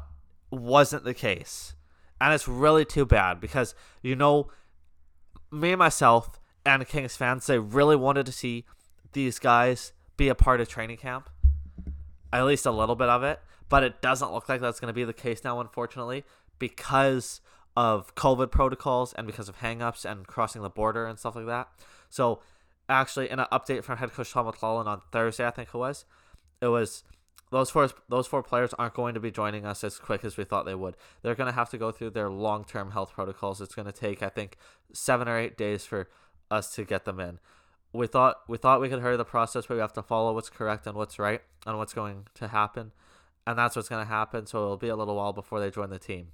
wasn't 0.50 1.04
the 1.04 1.14
case. 1.14 1.74
And 2.20 2.34
it's 2.34 2.46
really 2.46 2.84
too 2.84 3.06
bad 3.06 3.40
because, 3.40 3.74
you 4.02 4.14
know, 4.14 4.50
me 5.50 5.74
myself 5.74 6.38
and 6.66 6.86
Kings 6.86 7.16
fans, 7.16 7.46
they 7.46 7.58
really 7.58 7.96
wanted 7.96 8.26
to 8.26 8.32
see 8.32 8.66
these 9.12 9.38
guys 9.38 9.92
be 10.16 10.28
a 10.28 10.34
part 10.34 10.60
of 10.60 10.68
training 10.68 10.98
camp. 10.98 11.30
At 12.32 12.44
least 12.44 12.66
a 12.66 12.70
little 12.70 12.94
bit 12.94 13.08
of 13.08 13.22
it. 13.22 13.40
But 13.70 13.84
it 13.84 14.02
doesn't 14.02 14.32
look 14.32 14.48
like 14.48 14.60
that's 14.60 14.80
going 14.80 14.90
to 14.90 14.94
be 14.94 15.04
the 15.04 15.12
case 15.12 15.44
now, 15.44 15.60
unfortunately, 15.60 16.24
because 16.58 17.40
of 17.76 18.14
COVID 18.14 18.50
protocols 18.50 19.12
and 19.14 19.26
because 19.26 19.48
of 19.48 19.58
hangups 19.58 20.04
and 20.04 20.26
crossing 20.26 20.62
the 20.62 20.70
border 20.70 21.06
and 21.06 21.18
stuff 21.18 21.36
like 21.36 21.46
that. 21.46 21.68
So, 22.08 22.40
actually, 22.88 23.30
in 23.30 23.38
an 23.38 23.46
update 23.52 23.84
from 23.84 23.98
head 23.98 24.12
coach 24.12 24.32
Todd 24.32 24.46
McLellan 24.46 24.86
on 24.86 25.00
Thursday, 25.12 25.46
I 25.46 25.50
think 25.50 25.68
it 25.72 25.78
was, 25.78 26.04
it 26.60 26.68
was 26.68 27.04
those 27.50 27.70
four 27.70 27.88
those 28.08 28.26
four 28.26 28.42
players 28.42 28.74
aren't 28.74 28.94
going 28.94 29.14
to 29.14 29.20
be 29.20 29.30
joining 29.30 29.66
us 29.66 29.82
as 29.84 29.98
quick 29.98 30.24
as 30.24 30.36
we 30.36 30.44
thought 30.44 30.66
they 30.66 30.74
would. 30.74 30.96
They're 31.22 31.34
going 31.34 31.48
to 31.48 31.54
have 31.54 31.70
to 31.70 31.78
go 31.78 31.90
through 31.90 32.10
their 32.10 32.30
long 32.30 32.64
term 32.64 32.92
health 32.92 33.12
protocols. 33.12 33.60
It's 33.60 33.74
going 33.74 33.86
to 33.86 33.92
take, 33.92 34.22
I 34.22 34.28
think, 34.28 34.56
seven 34.92 35.28
or 35.28 35.38
eight 35.38 35.56
days 35.56 35.84
for 35.84 36.08
us 36.50 36.74
to 36.74 36.84
get 36.84 37.04
them 37.04 37.20
in. 37.20 37.38
We 37.92 38.06
thought 38.06 38.36
we 38.48 38.56
thought 38.56 38.80
we 38.80 38.88
could 38.88 39.00
hurry 39.00 39.16
the 39.16 39.24
process, 39.24 39.66
but 39.66 39.74
we 39.74 39.80
have 39.80 39.92
to 39.94 40.02
follow 40.02 40.34
what's 40.34 40.50
correct 40.50 40.86
and 40.86 40.96
what's 40.96 41.18
right 41.18 41.42
and 41.66 41.76
what's 41.78 41.92
going 41.92 42.26
to 42.34 42.48
happen, 42.48 42.92
and 43.46 43.58
that's 43.58 43.74
what's 43.74 43.88
going 43.88 44.04
to 44.04 44.10
happen. 44.10 44.46
So 44.46 44.58
it'll 44.58 44.76
be 44.76 44.88
a 44.88 44.96
little 44.96 45.16
while 45.16 45.32
before 45.32 45.60
they 45.60 45.70
join 45.70 45.90
the 45.90 45.98
team 45.98 46.28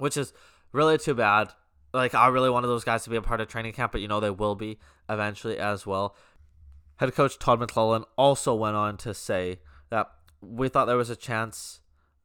which 0.00 0.16
is 0.16 0.32
really 0.72 0.98
too 0.98 1.14
bad. 1.14 1.52
Like 1.92 2.14
I 2.14 2.28
really 2.28 2.50
wanted 2.50 2.68
those 2.68 2.84
guys 2.84 3.04
to 3.04 3.10
be 3.10 3.16
a 3.16 3.22
part 3.22 3.40
of 3.40 3.48
training 3.48 3.72
camp, 3.72 3.92
but 3.92 4.00
you 4.00 4.08
know 4.08 4.20
they 4.20 4.30
will 4.30 4.54
be 4.54 4.78
eventually 5.08 5.58
as 5.58 5.86
well. 5.86 6.16
Head 6.96 7.14
coach 7.14 7.38
Todd 7.38 7.60
McLellan 7.60 8.04
also 8.16 8.54
went 8.54 8.76
on 8.76 8.96
to 8.98 9.14
say 9.14 9.60
that 9.90 10.10
we 10.40 10.68
thought 10.68 10.86
there 10.86 10.96
was 10.96 11.10
a 11.10 11.16
chance 11.16 11.80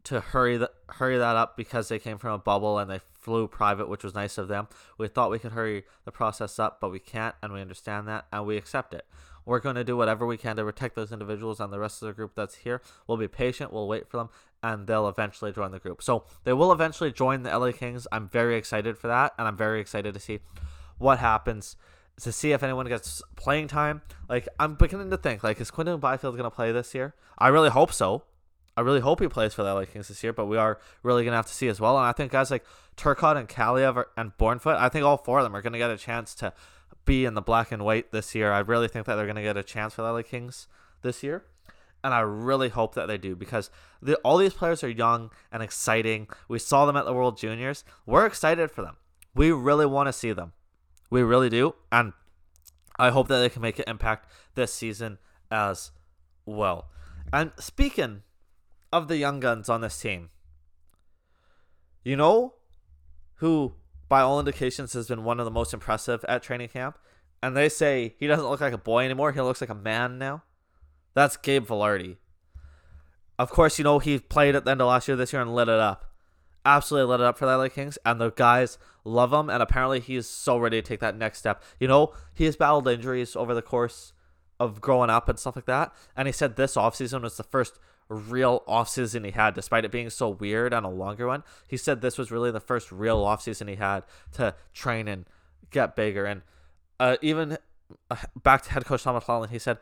to 0.05 0.19
hurry 0.19 0.57
the, 0.57 0.69
hurry 0.89 1.17
that 1.17 1.35
up 1.35 1.57
because 1.57 1.89
they 1.89 1.99
came 1.99 2.17
from 2.17 2.31
a 2.31 2.37
bubble 2.37 2.77
and 2.77 2.89
they 2.89 2.99
flew 2.99 3.47
private, 3.47 3.89
which 3.89 4.03
was 4.03 4.13
nice 4.13 4.37
of 4.37 4.47
them. 4.47 4.67
We 4.97 5.07
thought 5.07 5.31
we 5.31 5.39
could 5.39 5.53
hurry 5.53 5.83
the 6.05 6.11
process 6.11 6.59
up, 6.59 6.79
but 6.79 6.91
we 6.91 6.99
can't, 6.99 7.35
and 7.41 7.51
we 7.51 7.59
understand 7.59 8.07
that, 8.07 8.25
and 8.31 8.45
we 8.45 8.55
accept 8.55 8.93
it. 8.93 9.05
We're 9.45 9.59
going 9.59 9.75
to 9.75 9.83
do 9.83 9.95
whatever 9.95 10.25
we 10.25 10.37
can 10.37 10.55
to 10.55 10.63
protect 10.63 10.95
those 10.95 11.11
individuals 11.11 11.59
and 11.59 11.71
the 11.71 11.79
rest 11.79 12.01
of 12.01 12.07
the 12.07 12.13
group 12.13 12.33
that's 12.35 12.55
here. 12.55 12.81
We'll 13.07 13.17
be 13.17 13.27
patient, 13.27 13.71
we'll 13.71 13.87
wait 13.87 14.09
for 14.09 14.17
them, 14.17 14.29
and 14.63 14.87
they'll 14.87 15.07
eventually 15.07 15.51
join 15.51 15.71
the 15.71 15.79
group. 15.79 16.01
So 16.01 16.25
they 16.43 16.53
will 16.53 16.71
eventually 16.71 17.11
join 17.11 17.43
the 17.43 17.57
LA 17.57 17.71
Kings. 17.71 18.07
I'm 18.11 18.27
very 18.27 18.57
excited 18.57 18.97
for 18.97 19.07
that, 19.07 19.33
and 19.37 19.47
I'm 19.47 19.57
very 19.57 19.79
excited 19.79 20.13
to 20.13 20.19
see 20.19 20.39
what 20.97 21.19
happens 21.19 21.75
to 22.21 22.31
see 22.31 22.51
if 22.51 22.63
anyone 22.63 22.87
gets 22.87 23.21
playing 23.35 23.67
time. 23.67 24.01
Like 24.29 24.47
I'm 24.59 24.75
beginning 24.75 25.09
to 25.11 25.17
think, 25.17 25.43
like, 25.43 25.59
is 25.59 25.71
Quinton 25.71 25.99
Byfield 25.99 26.37
gonna 26.37 26.51
play 26.51 26.71
this 26.71 26.93
year? 26.95 27.13
I 27.37 27.49
really 27.49 27.69
hope 27.69 27.91
so. 27.91 28.23
I 28.77 28.81
really 28.81 28.99
hope 28.99 29.21
he 29.21 29.27
plays 29.27 29.53
for 29.53 29.63
the 29.63 29.73
LA 29.73 29.85
Kings 29.85 30.09
this 30.09 30.21
year, 30.23 30.33
but 30.33 30.45
we 30.45 30.57
are 30.57 30.79
really 31.01 31.23
gonna 31.23 31.37
have 31.37 31.45
to 31.47 31.53
see 31.53 31.67
as 31.67 31.79
well. 31.79 31.97
And 31.97 32.05
I 32.05 32.11
think 32.11 32.31
guys 32.31 32.51
like 32.51 32.65
Turcotte 32.97 33.37
and 33.37 33.47
Kaliyev 33.47 34.03
and 34.17 34.37
Bjornfot, 34.37 34.77
I 34.77 34.89
think 34.89 35.05
all 35.05 35.17
four 35.17 35.39
of 35.39 35.43
them 35.43 35.55
are 35.55 35.61
gonna 35.61 35.77
get 35.77 35.91
a 35.91 35.97
chance 35.97 36.35
to 36.35 36.53
be 37.05 37.25
in 37.25 37.33
the 37.33 37.41
black 37.41 37.71
and 37.71 37.85
white 37.85 38.11
this 38.11 38.35
year. 38.35 38.51
I 38.51 38.59
really 38.59 38.87
think 38.87 39.05
that 39.05 39.15
they're 39.15 39.27
gonna 39.27 39.43
get 39.43 39.57
a 39.57 39.63
chance 39.63 39.93
for 39.93 40.01
the 40.01 40.11
LA 40.11 40.21
Kings 40.23 40.67
this 41.01 41.23
year 41.23 41.45
and 42.05 42.13
I 42.13 42.19
really 42.19 42.69
hope 42.69 42.93
that 42.93 43.07
they 43.07 43.17
do 43.17 43.35
because 43.35 43.71
the, 43.99 44.15
all 44.17 44.37
these 44.37 44.53
players 44.53 44.83
are 44.83 44.89
young 44.89 45.31
and 45.51 45.63
exciting. 45.63 46.27
We 46.47 46.59
saw 46.59 46.85
them 46.85 46.95
at 46.95 47.05
the 47.05 47.13
World 47.13 47.35
Juniors. 47.35 47.83
We're 48.05 48.27
excited 48.27 48.69
for 48.69 48.83
them. 48.83 48.97
We 49.33 49.51
really 49.51 49.87
want 49.87 50.05
to 50.07 50.13
see 50.13 50.31
them. 50.31 50.53
We 51.09 51.23
really 51.23 51.49
do, 51.49 51.73
and 51.91 52.13
I 52.99 53.09
hope 53.09 53.27
that 53.29 53.39
they 53.39 53.49
can 53.49 53.63
make 53.63 53.79
an 53.79 53.85
impact 53.87 54.29
this 54.53 54.71
season 54.71 55.17
as 55.49 55.89
well. 56.45 56.89
And 57.33 57.53
speaking 57.57 58.21
of 58.93 59.07
the 59.07 59.17
young 59.17 59.39
guns 59.39 59.67
on 59.67 59.81
this 59.81 59.99
team, 59.99 60.29
you 62.03 62.15
know 62.15 62.53
who, 63.37 63.73
by 64.15 64.21
all 64.21 64.39
indications, 64.39 64.93
has 64.93 65.09
been 65.09 65.25
one 65.25 65.41
of 65.41 65.45
the 65.45 65.51
most 65.51 65.73
impressive 65.73 66.23
at 66.29 66.41
training 66.41 66.69
camp? 66.69 66.97
And 67.43 67.53
they 67.53 67.67
say 67.67 68.15
he 68.17 68.27
doesn't 68.27 68.47
look 68.47 68.61
like 68.61 68.71
a 68.71 68.77
boy 68.77 69.03
anymore. 69.03 69.33
He 69.33 69.41
looks 69.41 69.59
like 69.59 69.69
a 69.69 69.75
man 69.75 70.17
now. 70.17 70.43
That's 71.15 71.35
Gabe 71.35 71.65
Vilardi. 71.65 72.15
Of 73.37 73.49
course, 73.49 73.77
you 73.77 73.83
know, 73.83 73.99
he 73.99 74.19
played 74.19 74.55
at 74.55 74.63
the 74.63 74.71
end 74.71 74.79
of 74.79 74.87
last 74.87 75.09
year, 75.09 75.17
this 75.17 75.33
year, 75.33 75.41
and 75.41 75.53
lit 75.53 75.67
it 75.67 75.81
up. 75.81 76.13
Absolutely 76.63 77.09
lit 77.11 77.19
it 77.19 77.25
up 77.25 77.37
for 77.37 77.45
the 77.45 77.57
LA 77.57 77.67
Kings, 77.67 77.97
and 78.05 78.21
the 78.21 78.31
guys 78.31 78.77
love 79.03 79.33
him, 79.33 79.49
and 79.49 79.61
apparently 79.61 79.99
he's 79.99 80.29
so 80.29 80.57
ready 80.57 80.81
to 80.81 80.87
take 80.87 81.01
that 81.01 81.17
next 81.17 81.39
step. 81.39 81.61
You 81.77 81.89
know, 81.89 82.13
he 82.33 82.45
has 82.45 82.55
battled 82.55 82.87
injuries 82.87 83.35
over 83.35 83.53
the 83.53 83.61
course 83.61 84.13
of 84.61 84.79
growing 84.79 85.09
up 85.09 85.27
and 85.27 85.37
stuff 85.37 85.57
like 85.57 85.65
that, 85.65 85.93
and 86.15 86.25
he 86.25 86.31
said 86.31 86.55
this 86.55 86.75
offseason 86.75 87.21
was 87.21 87.35
the 87.35 87.43
first 87.43 87.79
real 88.09 88.63
offseason 88.67 89.25
he 89.25 89.31
had, 89.31 89.53
despite 89.53 89.85
it 89.85 89.91
being 89.91 90.09
so 90.09 90.29
weird 90.29 90.73
and 90.73 90.85
a 90.85 90.89
longer 90.89 91.27
one. 91.27 91.43
He 91.67 91.77
said 91.77 92.01
this 92.01 92.17
was 92.17 92.31
really 92.31 92.51
the 92.51 92.59
first 92.59 92.91
real 92.91 93.23
offseason 93.23 93.69
he 93.69 93.75
had 93.75 94.03
to 94.33 94.55
train 94.73 95.07
and 95.07 95.25
get 95.71 95.95
bigger. 95.95 96.25
And 96.25 96.41
uh, 96.99 97.17
even 97.21 97.57
uh, 98.09 98.15
back 98.41 98.63
to 98.63 98.71
head 98.71 98.85
coach 98.85 99.03
Todd 99.03 99.21
McLellan, 99.21 99.49
he 99.49 99.59
said 99.59 99.79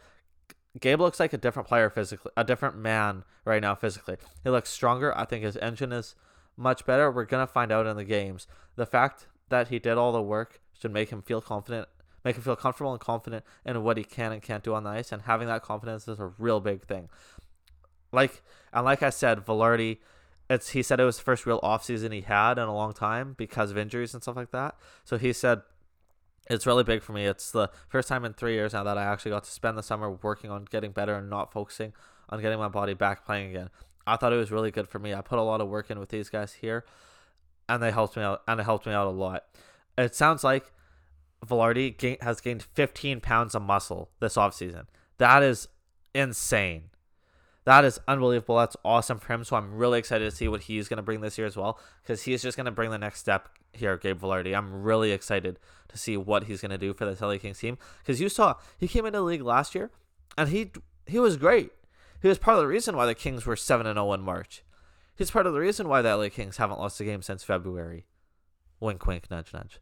Gabe 0.80 1.02
looks 1.02 1.20
like 1.20 1.34
a 1.34 1.38
different 1.38 1.68
player 1.68 1.90
physically, 1.90 2.32
a 2.36 2.44
different 2.44 2.78
man 2.78 3.24
right 3.46 3.62
now 3.62 3.76
physically. 3.76 4.18
He 4.44 4.50
looks 4.50 4.70
stronger. 4.70 5.16
I 5.18 5.26
think 5.26 5.44
his 5.44 5.58
engine 5.58 5.92
is 5.92 6.16
much 6.58 6.86
better. 6.86 7.12
We're 7.12 7.26
gonna 7.26 7.48
find 7.48 7.72
out 7.72 7.86
in 7.86 7.98
the 7.98 8.04
games. 8.04 8.48
The 8.76 8.86
fact 8.86 9.28
that 9.50 9.68
he 9.68 9.80
did 9.80 9.98
all 9.98 10.12
the 10.12 10.22
work 10.22 10.62
should 10.80 10.92
make 10.92 11.10
him 11.10 11.22
feel 11.22 11.42
confident, 11.42 11.88
make 12.26 12.36
him 12.36 12.42
feel 12.42 12.56
comfortable 12.56 12.92
and 12.92 13.00
confident 13.00 13.46
in 13.66 13.84
what 13.84 13.98
he 13.98 14.04
can 14.04 14.32
and 14.32 14.42
can't 14.42 14.64
do 14.64 14.74
on 14.74 14.84
the 14.84 14.90
ice. 14.90 15.12
And 15.12 15.24
having 15.24 15.48
that 15.48 15.62
confidence 15.62 16.08
is 16.08 16.20
a 16.20 16.32
real 16.38 16.60
big 16.60 16.84
thing. 16.86 17.10
Like 18.14 18.42
and 18.72 18.86
like 18.86 19.04
I 19.04 19.10
said, 19.10 19.46
Vilardi, 19.46 19.98
it's 20.50 20.70
he 20.70 20.82
said 20.82 21.00
it 21.00 21.06
was 21.06 21.18
the 21.18 21.24
first 21.24 21.46
real 21.46 21.60
offseason 21.62 22.14
he 22.14 22.22
had 22.22 22.58
in 22.58 22.66
a 22.66 22.74
long 22.74 22.94
time 22.94 23.34
because 23.38 23.72
of 23.72 23.78
injuries 23.78 24.14
and 24.14 24.24
stuff 24.24 24.36
like 24.36 24.52
that. 24.52 24.76
So 25.04 25.18
he 25.18 25.34
said 25.34 25.64
it's 26.50 26.66
really 26.66 26.84
big 26.84 27.02
for 27.02 27.14
me. 27.14 27.26
It's 27.26 27.52
the 27.52 27.70
first 27.88 28.08
time 28.08 28.26
in 28.26 28.34
three 28.34 28.54
years 28.54 28.74
now 28.74 28.84
that 28.84 28.98
I 28.98 29.04
actually 29.04 29.32
got 29.32 29.44
to 29.46 29.52
spend 29.52 29.78
the 29.78 29.84
summer 29.84 30.12
working 30.12 30.50
on 30.50 30.66
getting 30.66 30.92
better 30.92 31.16
and 31.16 31.30
not 31.30 31.52
focusing 31.52 31.94
on 32.30 32.42
getting 32.42 32.60
my 32.60 32.68
body 32.68 32.94
back 32.94 33.26
playing 33.26 33.50
again. 33.50 33.70
I 34.06 34.18
thought 34.18 34.34
it 34.34 34.38
was 34.38 34.52
really 34.52 34.72
good 34.72 34.90
for 34.90 35.00
me. 35.00 35.14
I 35.14 35.22
put 35.22 35.40
a 35.40 35.44
lot 35.44 35.62
of 35.62 35.70
work 35.70 35.90
in 35.90 36.00
with 36.00 36.10
these 36.10 36.30
guys 36.30 36.54
here, 36.54 36.84
and 37.70 37.82
they 37.82 37.92
helped 37.92 38.18
me 38.18 38.24
out, 38.24 38.42
and 38.48 38.60
it 38.60 38.64
helped 38.64 38.86
me 38.86 38.92
out 38.92 39.08
a 39.08 39.12
lot. 39.12 39.46
It 39.98 40.16
sounds 40.16 40.44
like 40.44 40.72
gain, 41.98 42.18
has 42.22 42.42
gained 42.42 42.64
15 42.64 43.22
pounds 43.22 43.56
of 43.56 43.62
muscle 43.62 44.10
this 44.20 44.36
offseason. 44.36 44.88
That 45.20 45.44
is 45.44 45.70
insane. 46.14 46.90
That 47.66 47.86
is 47.86 48.00
unbelievable. 48.08 48.58
That's 48.58 48.76
awesome 48.84 49.20
for 49.20 49.34
him. 49.34 49.44
So 49.44 49.56
I'm 49.56 49.76
really 49.76 50.00
excited 50.00 50.30
to 50.30 50.36
see 50.36 50.48
what 50.48 50.64
he's 50.64 50.88
going 50.88 50.98
to 50.98 51.04
bring 51.04 51.22
this 51.22 51.38
year 51.38 51.48
as 51.48 51.56
well 51.56 51.80
because 52.02 52.24
he's 52.24 52.42
just 52.42 52.58
going 52.58 52.66
to 52.66 52.72
bring 52.72 52.92
the 52.92 52.98
next 52.98 53.20
step 53.20 53.50
here, 53.72 53.98
Gabe 53.98 54.20
Vilardi. 54.20 54.56
I'm 54.56 54.84
really 54.84 55.12
excited 55.12 55.60
to 55.88 55.98
see 55.98 56.18
what 56.18 56.46
he's 56.46 56.62
going 56.62 56.72
to 56.72 56.78
do 56.78 56.94
for 56.94 57.06
the 57.06 57.26
LA 57.26 57.38
Kings 57.38 57.60
team 57.60 57.78
because 58.00 58.20
you 58.20 58.30
saw 58.30 58.56
he 58.78 58.88
came 58.88 59.06
into 59.06 59.20
the 59.20 59.24
league 59.24 59.42
last 59.42 59.76
year 59.76 59.92
and 60.38 60.50
he 60.50 60.72
he 61.06 61.20
was 61.20 61.38
great. 61.38 61.72
He 62.22 62.28
was 62.28 62.38
part 62.38 62.58
of 62.58 62.62
the 62.62 62.68
reason 62.68 62.96
why 62.96 63.06
the 63.06 63.16
Kings 63.16 63.46
were 63.46 63.56
7 63.56 63.86
and 63.86 63.98
0 63.98 64.14
in 64.14 64.22
March. 64.22 64.64
He's 65.16 65.32
part 65.32 65.46
of 65.46 65.54
the 65.54 65.60
reason 65.60 65.88
why 65.88 66.02
the 66.02 66.16
LA 66.16 66.30
Kings 66.30 66.58
haven't 66.58 66.80
lost 66.80 67.00
a 67.00 67.04
game 67.04 67.22
since 67.22 67.44
February. 67.44 68.06
Wink, 68.80 69.06
wink, 69.06 69.30
nudge, 69.30 69.54
nudge. 69.54 69.80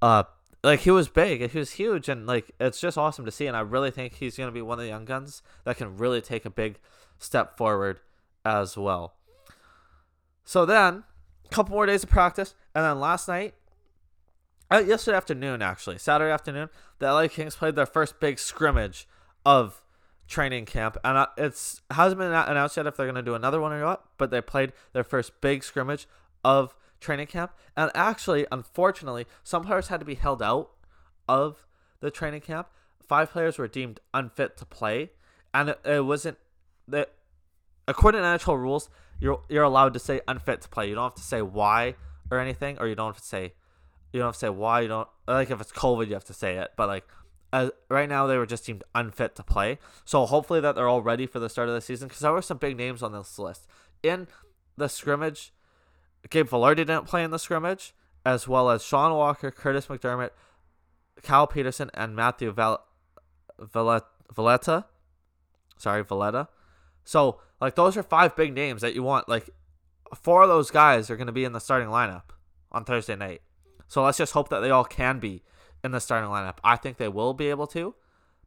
Uh, 0.00 0.24
like 0.62 0.80
he 0.80 0.90
was 0.90 1.08
big, 1.08 1.50
he 1.50 1.58
was 1.58 1.72
huge, 1.72 2.08
and 2.08 2.26
like 2.26 2.52
it's 2.60 2.80
just 2.80 2.96
awesome 2.96 3.24
to 3.24 3.30
see. 3.30 3.46
And 3.46 3.56
I 3.56 3.60
really 3.60 3.90
think 3.90 4.14
he's 4.14 4.36
going 4.36 4.48
to 4.48 4.52
be 4.52 4.62
one 4.62 4.78
of 4.78 4.84
the 4.84 4.90
young 4.90 5.04
guns 5.04 5.42
that 5.64 5.76
can 5.76 5.96
really 5.96 6.20
take 6.20 6.44
a 6.44 6.50
big 6.50 6.78
step 7.18 7.56
forward 7.56 8.00
as 8.44 8.76
well. 8.76 9.14
So 10.44 10.64
then, 10.64 11.04
a 11.44 11.48
couple 11.54 11.74
more 11.74 11.86
days 11.86 12.04
of 12.04 12.10
practice, 12.10 12.54
and 12.74 12.84
then 12.84 13.00
last 13.00 13.28
night, 13.28 13.54
uh, 14.70 14.78
yesterday 14.78 15.16
afternoon, 15.16 15.62
actually, 15.62 15.98
Saturday 15.98 16.32
afternoon, 16.32 16.68
the 16.98 17.06
LA 17.06 17.28
Kings 17.28 17.56
played 17.56 17.76
their 17.76 17.86
first 17.86 18.20
big 18.20 18.38
scrimmage 18.38 19.06
of 19.44 19.82
training 20.28 20.64
camp, 20.64 20.96
and 21.04 21.18
uh, 21.18 21.26
it's 21.36 21.82
hasn't 21.90 22.18
been 22.18 22.32
announced 22.32 22.76
yet 22.76 22.86
if 22.86 22.96
they're 22.96 23.06
going 23.06 23.16
to 23.16 23.22
do 23.22 23.34
another 23.34 23.60
one 23.60 23.72
or 23.72 23.80
not. 23.80 24.04
But 24.16 24.30
they 24.30 24.40
played 24.40 24.72
their 24.92 25.04
first 25.04 25.40
big 25.40 25.64
scrimmage 25.64 26.06
of 26.44 26.74
training 27.02 27.26
camp, 27.26 27.52
and 27.76 27.90
actually, 27.94 28.46
unfortunately, 28.50 29.26
some 29.42 29.64
players 29.64 29.88
had 29.88 30.00
to 30.00 30.06
be 30.06 30.14
held 30.14 30.42
out 30.42 30.70
of 31.28 31.66
the 32.00 32.10
training 32.10 32.40
camp. 32.40 32.68
Five 33.06 33.30
players 33.30 33.58
were 33.58 33.68
deemed 33.68 34.00
unfit 34.14 34.56
to 34.58 34.64
play, 34.64 35.10
and 35.52 35.70
it, 35.70 35.80
it 35.84 36.04
wasn't 36.04 36.38
that 36.88 37.12
according 37.86 38.22
to 38.22 38.26
NHL 38.26 38.58
rules, 38.58 38.88
you're 39.20 39.42
you're 39.48 39.64
allowed 39.64 39.94
to 39.94 40.00
say 40.00 40.20
unfit 40.26 40.62
to 40.62 40.68
play. 40.68 40.88
You 40.88 40.94
don't 40.94 41.10
have 41.10 41.14
to 41.14 41.22
say 41.22 41.42
why 41.42 41.96
or 42.30 42.38
anything, 42.38 42.78
or 42.78 42.86
you 42.86 42.94
don't 42.94 43.12
have 43.12 43.22
to 43.22 43.28
say 43.28 43.52
you 44.12 44.20
don't 44.20 44.28
have 44.28 44.34
to 44.34 44.40
say 44.40 44.48
why. 44.48 44.80
You 44.80 44.88
don't 44.88 45.08
like 45.26 45.50
if 45.50 45.60
it's 45.60 45.72
COVID, 45.72 46.08
you 46.08 46.14
have 46.14 46.24
to 46.24 46.34
say 46.34 46.56
it. 46.56 46.72
But 46.76 46.88
like 46.88 47.04
right 47.88 48.08
now, 48.08 48.26
they 48.26 48.36
were 48.36 48.46
just 48.46 48.66
deemed 48.66 48.84
unfit 48.94 49.36
to 49.36 49.42
play. 49.42 49.78
So 50.04 50.26
hopefully 50.26 50.60
that 50.60 50.74
they're 50.74 50.88
all 50.88 51.02
ready 51.02 51.26
for 51.26 51.38
the 51.38 51.48
start 51.48 51.68
of 51.68 51.74
the 51.74 51.80
season 51.80 52.08
because 52.08 52.20
there 52.20 52.32
were 52.32 52.42
some 52.42 52.58
big 52.58 52.76
names 52.76 53.02
on 53.02 53.12
this 53.12 53.38
list 53.38 53.66
in 54.02 54.28
the 54.76 54.88
scrimmage. 54.88 55.52
Gabe 56.30 56.48
Vilardi 56.48 56.76
didn't 56.76 57.06
play 57.06 57.24
in 57.24 57.30
the 57.30 57.38
scrimmage, 57.38 57.94
as 58.24 58.46
well 58.46 58.70
as 58.70 58.84
Sean 58.84 59.12
Walker, 59.12 59.50
Kurtis 59.50 59.86
MacDermid, 59.86 60.30
Cal 61.22 61.46
Petersen, 61.46 61.90
and 61.94 62.16
Matthew 62.16 62.52
Val- 62.52 62.84
Villalta. 63.60 64.84
Sorry, 65.76 66.04
Villalta. 66.04 66.48
So, 67.04 67.40
like, 67.60 67.74
those 67.74 67.96
are 67.96 68.02
five 68.02 68.36
big 68.36 68.54
names 68.54 68.82
that 68.82 68.94
you 68.94 69.02
want. 69.02 69.28
Like, 69.28 69.50
four 70.14 70.42
of 70.42 70.48
those 70.48 70.70
guys 70.70 71.10
are 71.10 71.16
going 71.16 71.26
to 71.26 71.32
be 71.32 71.44
in 71.44 71.52
the 71.52 71.60
starting 71.60 71.88
lineup 71.88 72.30
on 72.70 72.84
Thursday 72.84 73.16
night. 73.16 73.42
So 73.88 74.02
let's 74.02 74.18
just 74.18 74.32
hope 74.32 74.48
that 74.48 74.60
they 74.60 74.70
all 74.70 74.84
can 74.84 75.18
be 75.18 75.42
in 75.84 75.90
the 75.90 76.00
starting 76.00 76.30
lineup. 76.30 76.58
I 76.64 76.76
think 76.76 76.96
they 76.96 77.08
will 77.08 77.34
be 77.34 77.50
able 77.50 77.66
to, 77.68 77.94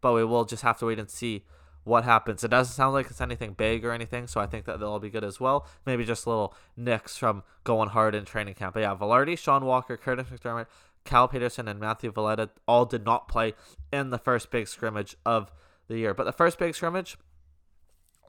but 0.02 0.14
we 0.14 0.24
will 0.24 0.46
just 0.46 0.64
have 0.64 0.80
to 0.80 0.86
wait 0.86 1.00
and 1.00 1.10
see 1.10 1.46
what 1.86 2.04
happens. 2.04 2.44
It 2.44 2.50
doesn't 2.50 2.74
sound 2.74 2.94
like 2.94 3.06
it's 3.10 3.22
anything 3.22 3.54
big 3.54 3.86
or 3.86 3.92
anything, 3.92 4.28
so 4.28 4.42
I 4.42 4.48
think 4.48 4.66
that 4.66 4.80
they'll 4.80 5.00
be 5.00 5.10
good 5.10 5.24
as 5.24 5.40
well. 5.40 5.66
Maybe 5.86 6.04
just 6.04 6.28
little 6.28 6.54
nicks 6.76 7.16
from 7.16 7.44
going 7.64 7.90
hard 7.90 8.14
in 8.14 8.26
training 8.26 8.56
camp. 8.56 8.74
But 8.74 8.82
yeah, 8.82 8.96
Vilardi, 8.96 9.38
Sean 9.38 9.64
Walker, 9.64 9.96
Kurtis 9.96 10.26
MacDermid, 10.26 10.66
Cal 11.06 11.28
Petersen, 11.28 11.68
and 11.68 11.80
Matthew 11.80 12.12
Villalta 12.12 12.50
all 12.68 12.86
did 12.86 13.06
not 13.06 13.28
play 13.28 13.54
in 13.94 14.10
the 14.10 14.18
first 14.18 14.52
big 14.52 14.68
scrimmage 14.68 15.16
of 15.26 15.52
the 15.88 15.98
year. 15.98 16.14
But 16.14 16.26
the 16.26 16.34
first 16.34 16.60
big 16.60 16.76
scrimmage 16.76 17.18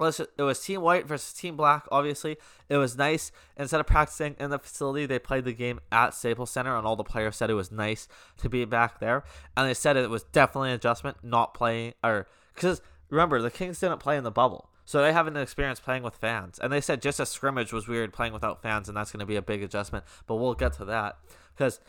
it 0.00 0.42
was 0.42 0.60
Team 0.60 0.82
White 0.82 1.06
versus 1.06 1.32
Team 1.32 1.56
Black. 1.56 1.86
Obviously, 1.90 2.36
it 2.68 2.76
was 2.76 2.96
nice. 2.96 3.32
Instead 3.56 3.80
of 3.80 3.86
practicing 3.86 4.36
in 4.38 4.50
the 4.50 4.58
facility, 4.58 5.06
they 5.06 5.18
played 5.18 5.44
the 5.44 5.52
game 5.52 5.80
at 5.90 6.14
Staples 6.14 6.50
Center, 6.50 6.76
and 6.76 6.86
all 6.86 6.96
the 6.96 7.04
players 7.04 7.36
said 7.36 7.50
it 7.50 7.54
was 7.54 7.72
nice 7.72 8.08
to 8.38 8.48
be 8.48 8.64
back 8.64 9.00
there. 9.00 9.24
And 9.56 9.68
they 9.68 9.74
said 9.74 9.96
it 9.96 10.10
was 10.10 10.24
definitely 10.24 10.70
an 10.70 10.74
adjustment 10.74 11.18
not 11.22 11.54
playing, 11.54 11.94
or 12.04 12.26
because 12.54 12.82
remember 13.10 13.40
the 13.40 13.50
Kings 13.50 13.80
didn't 13.80 14.00
play 14.00 14.16
in 14.16 14.24
the 14.24 14.30
bubble, 14.30 14.70
so 14.84 15.02
they 15.02 15.12
haven't 15.12 15.36
experienced 15.36 15.82
playing 15.82 16.02
with 16.02 16.16
fans. 16.16 16.58
And 16.58 16.72
they 16.72 16.80
said 16.80 17.02
just 17.02 17.20
a 17.20 17.26
scrimmage 17.26 17.72
was 17.72 17.88
weird 17.88 18.12
playing 18.12 18.32
without 18.32 18.62
fans, 18.62 18.88
and 18.88 18.96
that's 18.96 19.12
going 19.12 19.20
to 19.20 19.26
be 19.26 19.36
a 19.36 19.42
big 19.42 19.62
adjustment. 19.62 20.04
But 20.26 20.36
we'll 20.36 20.54
get 20.54 20.74
to 20.74 20.84
that 20.86 21.18
because. 21.54 21.80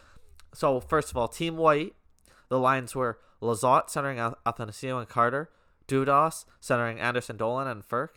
So 0.54 0.80
first 0.80 1.12
of 1.12 1.18
all, 1.18 1.28
Team 1.28 1.58
White, 1.58 1.94
the 2.50 2.58
lines 2.58 2.96
were 2.96 3.20
Lizotte 3.42 3.90
centering 3.90 4.18
Athanasiou 4.18 4.98
and 4.98 5.08
Carter. 5.08 5.50
Dudas 5.88 6.46
centering 6.60 7.00
Anderson 7.00 7.38
Dolan 7.38 7.68
and 7.68 7.88
Frk, 7.88 8.10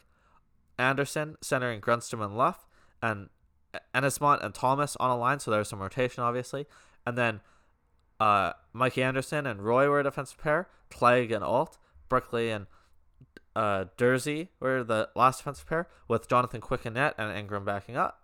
Anderson 0.78 1.36
centering 1.40 1.80
Grundstrom 1.80 2.24
and 2.24 2.36
Luff, 2.36 2.66
and 3.02 3.28
Eyssimont 3.94 4.44
and 4.44 4.54
Thomas 4.54 4.96
on 4.96 5.10
a 5.10 5.16
line, 5.16 5.38
so 5.38 5.50
there's 5.50 5.68
some 5.68 5.80
rotation 5.80 6.22
obviously. 6.22 6.66
And 7.06 7.16
then 7.16 7.40
uh, 8.18 8.52
Mikey 8.72 9.02
Anderson 9.02 9.46
and 9.46 9.62
Roy 9.62 9.88
were 9.88 10.00
a 10.00 10.04
defensive 10.04 10.38
pair, 10.38 10.68
Clague 10.90 11.32
and 11.32 11.44
Alt, 11.44 11.78
Brickley 12.08 12.50
and 12.50 12.66
uh, 13.56 13.86
Durzi 13.96 14.48
were 14.60 14.84
the 14.84 15.08
last 15.14 15.38
defensive 15.38 15.66
pair, 15.66 15.88
with 16.08 16.28
Jonathan 16.28 16.60
Quick 16.60 16.84
and 16.86 16.94
net 16.94 17.14
and 17.18 17.36
Ingram 17.36 17.64
backing 17.64 17.96
up. 17.96 18.20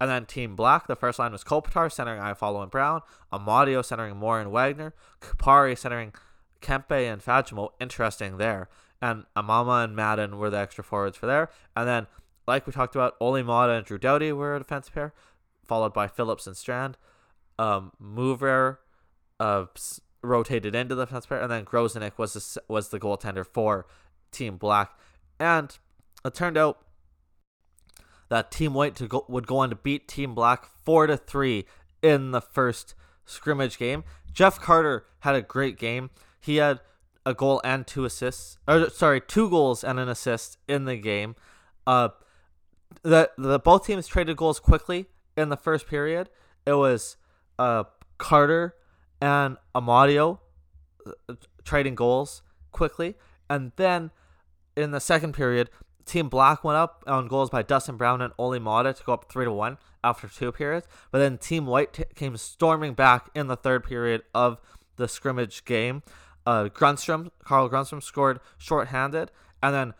And 0.00 0.08
then 0.10 0.26
Team 0.26 0.54
Black, 0.54 0.86
the 0.86 0.94
first 0.94 1.18
line 1.18 1.32
was 1.32 1.42
Kopitar 1.42 1.90
centering 1.90 2.20
Iafallo 2.20 2.62
and 2.62 2.70
Brown, 2.70 3.02
Amadio 3.32 3.84
centering 3.84 4.16
Moore 4.16 4.40
and 4.40 4.52
Wagner, 4.52 4.94
Kupari 5.20 5.76
centering 5.76 6.12
Kempe 6.60 7.10
and 7.10 7.22
Fagemo, 7.22 7.70
interesting 7.80 8.36
there. 8.36 8.68
And 9.00 9.24
Amama 9.36 9.84
and 9.84 9.96
Madden 9.96 10.38
were 10.38 10.50
the 10.50 10.58
extra 10.58 10.84
forwards 10.84 11.16
for 11.16 11.26
there. 11.26 11.50
And 11.76 11.88
then, 11.88 12.06
like 12.46 12.66
we 12.66 12.72
talked 12.72 12.94
about, 12.94 13.14
Olli 13.20 13.42
Maatta 13.42 13.72
and 13.76 13.86
Drew 13.86 13.98
Doughty 13.98 14.32
were 14.32 14.56
a 14.56 14.58
defense 14.58 14.88
pair, 14.88 15.12
followed 15.64 15.92
by 15.92 16.08
Phillips 16.08 16.46
and 16.46 16.56
Strand. 16.56 16.96
Um, 17.58 17.92
Mover 17.98 18.80
uh, 19.38 19.66
rotated 20.22 20.74
into 20.74 20.94
the 20.94 21.06
defense 21.06 21.26
pair, 21.26 21.40
and 21.40 21.50
then 21.50 21.64
Grosenick 21.64 22.18
was 22.18 22.34
the, 22.34 22.62
was 22.68 22.88
the 22.88 22.98
goaltender 23.00 23.46
for 23.46 23.86
Team 24.32 24.56
Black. 24.56 24.90
And 25.38 25.76
it 26.24 26.34
turned 26.34 26.56
out 26.56 26.78
that 28.28 28.50
Team 28.50 28.74
White 28.74 28.94
to 28.96 29.06
go, 29.06 29.24
would 29.28 29.46
go 29.46 29.58
on 29.58 29.70
to 29.70 29.76
beat 29.76 30.08
Team 30.08 30.34
Black 30.34 30.66
four 30.84 31.06
to 31.06 31.16
three 31.16 31.66
in 32.02 32.30
the 32.30 32.40
first 32.40 32.94
scrimmage 33.24 33.78
game. 33.78 34.04
Jeff 34.32 34.60
Carter 34.60 35.06
had 35.20 35.34
a 35.34 35.42
great 35.42 35.78
game. 35.78 36.10
He 36.40 36.56
had 36.56 36.80
a 37.24 37.34
goal 37.34 37.60
and 37.64 37.86
two 37.86 38.04
assists. 38.04 38.58
Or 38.66 38.88
sorry, 38.90 39.20
two 39.20 39.50
goals 39.50 39.84
and 39.84 39.98
an 39.98 40.08
assist 40.08 40.58
in 40.66 40.84
the 40.84 40.96
game. 40.96 41.36
Uh, 41.86 42.10
the 43.02 43.30
the 43.36 43.58
both 43.58 43.86
teams 43.86 44.06
traded 44.06 44.36
goals 44.36 44.60
quickly 44.60 45.06
in 45.36 45.48
the 45.48 45.56
first 45.56 45.86
period. 45.86 46.30
It 46.66 46.74
was 46.74 47.16
uh 47.58 47.84
Carter 48.18 48.74
and 49.20 49.56
Amadio 49.74 50.38
uh, 51.06 51.34
trading 51.64 51.94
goals 51.94 52.42
quickly, 52.72 53.14
and 53.48 53.72
then 53.76 54.10
in 54.76 54.92
the 54.92 55.00
second 55.00 55.32
period, 55.32 55.70
Team 56.04 56.28
Black 56.28 56.64
went 56.64 56.76
up 56.76 57.04
on 57.06 57.28
goals 57.28 57.50
by 57.50 57.62
Dustin 57.62 57.96
Brown 57.96 58.22
and 58.22 58.32
Olli 58.38 58.58
Maatta 58.58 58.94
to 58.94 59.04
go 59.04 59.12
up 59.12 59.30
three 59.30 59.44
to 59.44 59.52
one 59.52 59.76
after 60.02 60.26
two 60.26 60.50
periods. 60.52 60.88
But 61.10 61.18
then 61.18 61.36
Team 61.36 61.66
White 61.66 61.92
t- 61.92 62.04
came 62.14 62.36
storming 62.36 62.94
back 62.94 63.28
in 63.34 63.46
the 63.48 63.56
third 63.56 63.84
period 63.84 64.22
of 64.34 64.58
the 64.96 65.06
scrimmage 65.06 65.64
game. 65.64 66.02
Uh, 66.46 66.64
Grundstrom, 66.64 67.30
Carl 67.44 67.68
Grundstrom 67.68 68.02
scored 68.02 68.40
shorthanded, 68.56 69.30
and 69.62 69.74
then 69.74 69.94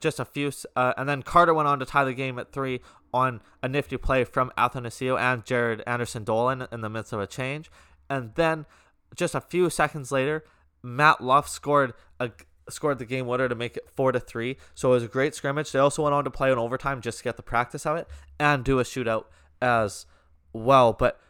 just 0.00 0.18
a 0.18 0.24
few, 0.24 0.50
uh, 0.74 0.92
and 0.96 1.08
then 1.08 1.22
Carter 1.22 1.54
went 1.54 1.68
on 1.68 1.78
to 1.78 1.86
tie 1.86 2.04
the 2.04 2.14
game 2.14 2.38
at 2.38 2.52
three 2.52 2.80
on 3.12 3.40
a 3.62 3.68
nifty 3.68 3.96
play 3.96 4.24
from 4.24 4.50
Athanasiou 4.58 5.16
and 5.18 5.44
Jared 5.44 5.84
Anderson 5.86 6.24
Dolan 6.24 6.66
in 6.72 6.80
the 6.80 6.90
midst 6.90 7.12
of 7.12 7.20
a 7.20 7.28
change, 7.28 7.70
and 8.10 8.34
then 8.34 8.66
just 9.14 9.36
a 9.36 9.40
few 9.40 9.70
seconds 9.70 10.10
later, 10.10 10.44
Matt 10.82 11.20
Luff 11.20 11.48
scored 11.48 11.94
a 12.18 12.32
scored 12.68 12.98
the 12.98 13.04
game 13.04 13.26
winner 13.26 13.48
to 13.48 13.54
make 13.54 13.76
it 13.76 13.88
four 13.94 14.12
to 14.12 14.20
three. 14.20 14.56
So 14.74 14.90
it 14.90 14.94
was 14.94 15.02
a 15.02 15.08
great 15.08 15.34
scrimmage. 15.34 15.72
They 15.72 15.78
also 15.78 16.02
went 16.02 16.14
on 16.14 16.24
to 16.24 16.30
play 16.30 16.50
in 16.50 16.58
overtime 16.58 17.00
just 17.00 17.18
to 17.18 17.24
get 17.24 17.36
the 17.36 17.42
practice 17.42 17.86
of 17.86 17.96
it 17.96 18.08
and 18.38 18.64
do 18.64 18.78
a 18.78 18.84
shootout 18.84 19.24
as 19.60 20.06
well. 20.52 20.92
But 20.92 21.20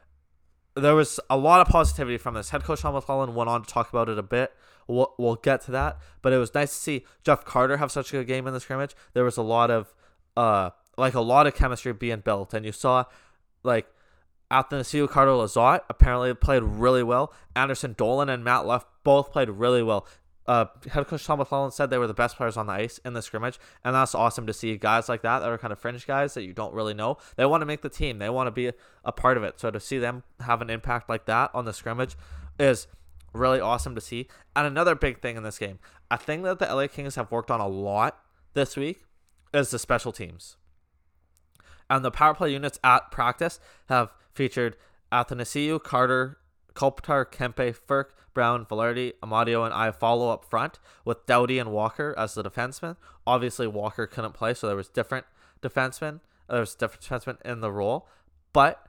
there 0.76 0.94
was 0.94 1.20
a 1.30 1.36
lot 1.36 1.60
of 1.60 1.68
positivity 1.68 2.18
from 2.18 2.34
this. 2.34 2.50
Head 2.50 2.64
coach 2.64 2.80
Sean 2.80 3.00
McLellan 3.00 3.34
went 3.34 3.48
on 3.50 3.62
to 3.62 3.70
talk 3.72 3.88
about 3.88 4.08
it 4.08 4.18
a 4.18 4.22
bit. 4.22 4.52
We'll, 4.86 5.14
we'll 5.18 5.36
get 5.36 5.62
to 5.62 5.70
that, 5.70 5.98
but 6.20 6.32
it 6.32 6.38
was 6.38 6.54
nice 6.54 6.70
to 6.70 6.78
see 6.78 7.06
Jeff 7.22 7.44
Carter 7.44 7.78
have 7.78 7.90
such 7.90 8.10
a 8.10 8.18
good 8.18 8.26
game 8.26 8.46
in 8.46 8.52
the 8.52 8.60
scrimmage. 8.60 8.94
There 9.14 9.24
was 9.24 9.36
a 9.36 9.42
lot 9.42 9.70
of 9.70 9.94
uh 10.36 10.70
like 10.98 11.14
a 11.14 11.20
lot 11.20 11.46
of 11.46 11.54
chemistry 11.54 11.92
being 11.92 12.20
built, 12.20 12.52
and 12.52 12.66
you 12.66 12.72
saw 12.72 13.04
like 13.62 13.86
Athanasiou 14.50 15.08
Carter 15.08 15.30
Lizotte 15.30 15.80
apparently 15.88 16.34
played 16.34 16.62
really 16.62 17.02
well. 17.02 17.32
Anderson 17.56 17.94
Dolan 17.96 18.28
and 18.28 18.44
Matt 18.44 18.66
Luff 18.66 18.84
both 19.04 19.32
played 19.32 19.48
really 19.48 19.82
well. 19.82 20.06
Uh, 20.46 20.66
head 20.90 21.07
coach 21.07 21.24
Todd 21.24 21.38
McLellan 21.38 21.72
said 21.72 21.88
they 21.88 21.98
were 21.98 22.07
the 22.07 22.14
best 22.14 22.37
players 22.37 22.57
on 22.57 22.66
the 22.66 22.72
ice 22.72 22.98
in 23.04 23.14
the 23.14 23.22
scrimmage, 23.22 23.59
and 23.83 23.94
that's 23.94 24.14
awesome 24.14 24.46
to 24.46 24.52
see 24.52 24.76
guys 24.76 25.09
like 25.09 25.22
that 25.22 25.38
that 25.38 25.48
are 25.48 25.57
kind 25.57 25.72
of 25.72 25.78
fringe 25.78 26.07
guys 26.07 26.35
that 26.35 26.42
you 26.42 26.52
don't 26.52 26.74
really 26.74 26.92
know. 26.92 27.16
They 27.37 27.46
want 27.46 27.62
to 27.62 27.66
make 27.66 27.80
the 27.80 27.88
team, 27.88 28.18
they 28.18 28.28
want 28.28 28.46
to 28.48 28.50
be 28.50 28.72
a 29.04 29.12
part 29.12 29.37
of 29.37 29.42
it. 29.42 29.59
So 29.59 29.70
to 29.70 29.80
see 29.80 29.98
them 29.98 30.22
have 30.40 30.61
an 30.61 30.68
impact 30.68 31.09
like 31.09 31.24
that 31.26 31.50
on 31.54 31.64
the 31.64 31.72
scrimmage 31.72 32.16
is 32.59 32.87
really 33.33 33.61
awesome 33.61 33.94
to 33.94 34.00
see. 34.00 34.28
And 34.54 34.66
another 34.66 34.94
big 34.94 35.20
thing 35.20 35.37
in 35.37 35.42
this 35.42 35.59
game, 35.59 35.78
a 36.11 36.18
thing 36.18 36.42
that 36.42 36.59
the 36.59 36.66
LA 36.66 36.87
Kings 36.88 37.16
have 37.16 37.30
worked 37.30 37.50
on 37.50 37.61
a 37.61 37.68
lot 37.68 38.18
this 38.52 38.76
week 38.76 39.04
is 39.52 39.70
the 39.70 39.78
special 39.78 40.12
teams. 40.12 40.57
And 41.90 42.04
the 42.04 42.11
power 42.11 42.35
play 42.35 42.52
units 42.52 42.78
at 42.83 43.11
practice 43.11 43.61
have 43.88 44.12
featured 44.33 44.76
Athanasiou, 45.12 45.83
Carter, 45.83 46.38
Kopitar, 46.74 47.24
Kempe, 47.24 47.76
Frk, 47.76 48.07
Brown, 48.34 48.66
Vilardi, 48.66 49.12
Amadio, 49.22 49.64
and 49.64 49.72
Iafallo 49.72 50.32
up 50.32 50.44
front 50.44 50.78
with 51.04 51.24
Doughty 51.26 51.58
and 51.58 51.72
Walker 51.72 52.14
as 52.18 52.34
the 52.34 52.42
defensemen. 52.42 52.96
Obviously, 53.26 53.66
Walker 53.66 54.06
couldn't 54.06 54.34
play, 54.34 54.52
so 54.54 54.66
there 54.66 54.76
was 54.76 54.88
different 54.88 55.26
defensemen. 55.62 56.20
There 56.48 56.60
was 56.60 56.74
different 56.74 57.02
defensemen 57.02 57.40
in 57.44 57.60
the 57.60 57.72
role, 57.72 58.08
but 58.52 58.86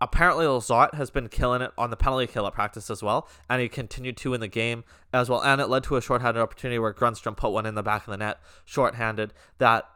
apparently 0.00 0.46
Lizotte 0.46 0.94
has 0.94 1.10
been 1.10 1.28
killing 1.28 1.62
it 1.62 1.72
on 1.76 1.90
the 1.90 1.96
penalty 1.96 2.26
kill 2.26 2.46
at 2.46 2.54
practice 2.54 2.90
as 2.90 3.02
well, 3.02 3.28
and 3.48 3.60
he 3.60 3.68
continued 3.68 4.16
to 4.18 4.34
in 4.34 4.40
the 4.40 4.48
game 4.48 4.84
as 5.12 5.28
well. 5.28 5.42
And 5.42 5.60
it 5.60 5.68
led 5.68 5.84
to 5.84 5.96
a 5.96 6.02
shorthanded 6.02 6.40
opportunity 6.40 6.78
where 6.78 6.94
Grundstrom 6.94 7.36
put 7.36 7.50
one 7.50 7.66
in 7.66 7.74
the 7.74 7.82
back 7.82 8.06
of 8.06 8.10
the 8.12 8.16
net, 8.16 8.38
shorthanded 8.64 9.34
that 9.58 9.88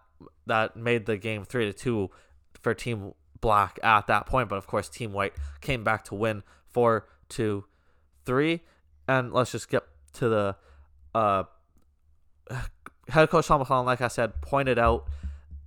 that 0.46 0.76
made 0.76 1.06
the 1.06 1.16
game 1.16 1.44
three 1.44 1.66
to 1.66 1.72
two 1.72 2.10
for 2.60 2.74
Team 2.74 3.14
Black 3.40 3.78
at 3.82 4.06
that 4.06 4.26
point. 4.26 4.48
But 4.48 4.56
of 4.56 4.66
course, 4.66 4.88
Team 4.88 5.12
White 5.12 5.34
came 5.60 5.84
back 5.84 6.04
to 6.04 6.14
win 6.14 6.42
four 6.66 7.06
to 7.30 7.64
three. 8.24 8.60
And 9.06 9.32
let's 9.32 9.52
just 9.52 9.68
get 9.68 9.82
to 10.14 10.28
the 10.28 10.56
uh, 11.14 11.44
head 13.08 13.30
coach 13.30 13.46
Sean 13.46 13.62
McLellan, 13.62 13.84
like 13.84 14.00
I 14.00 14.08
said, 14.08 14.40
pointed 14.40 14.78
out 14.78 15.06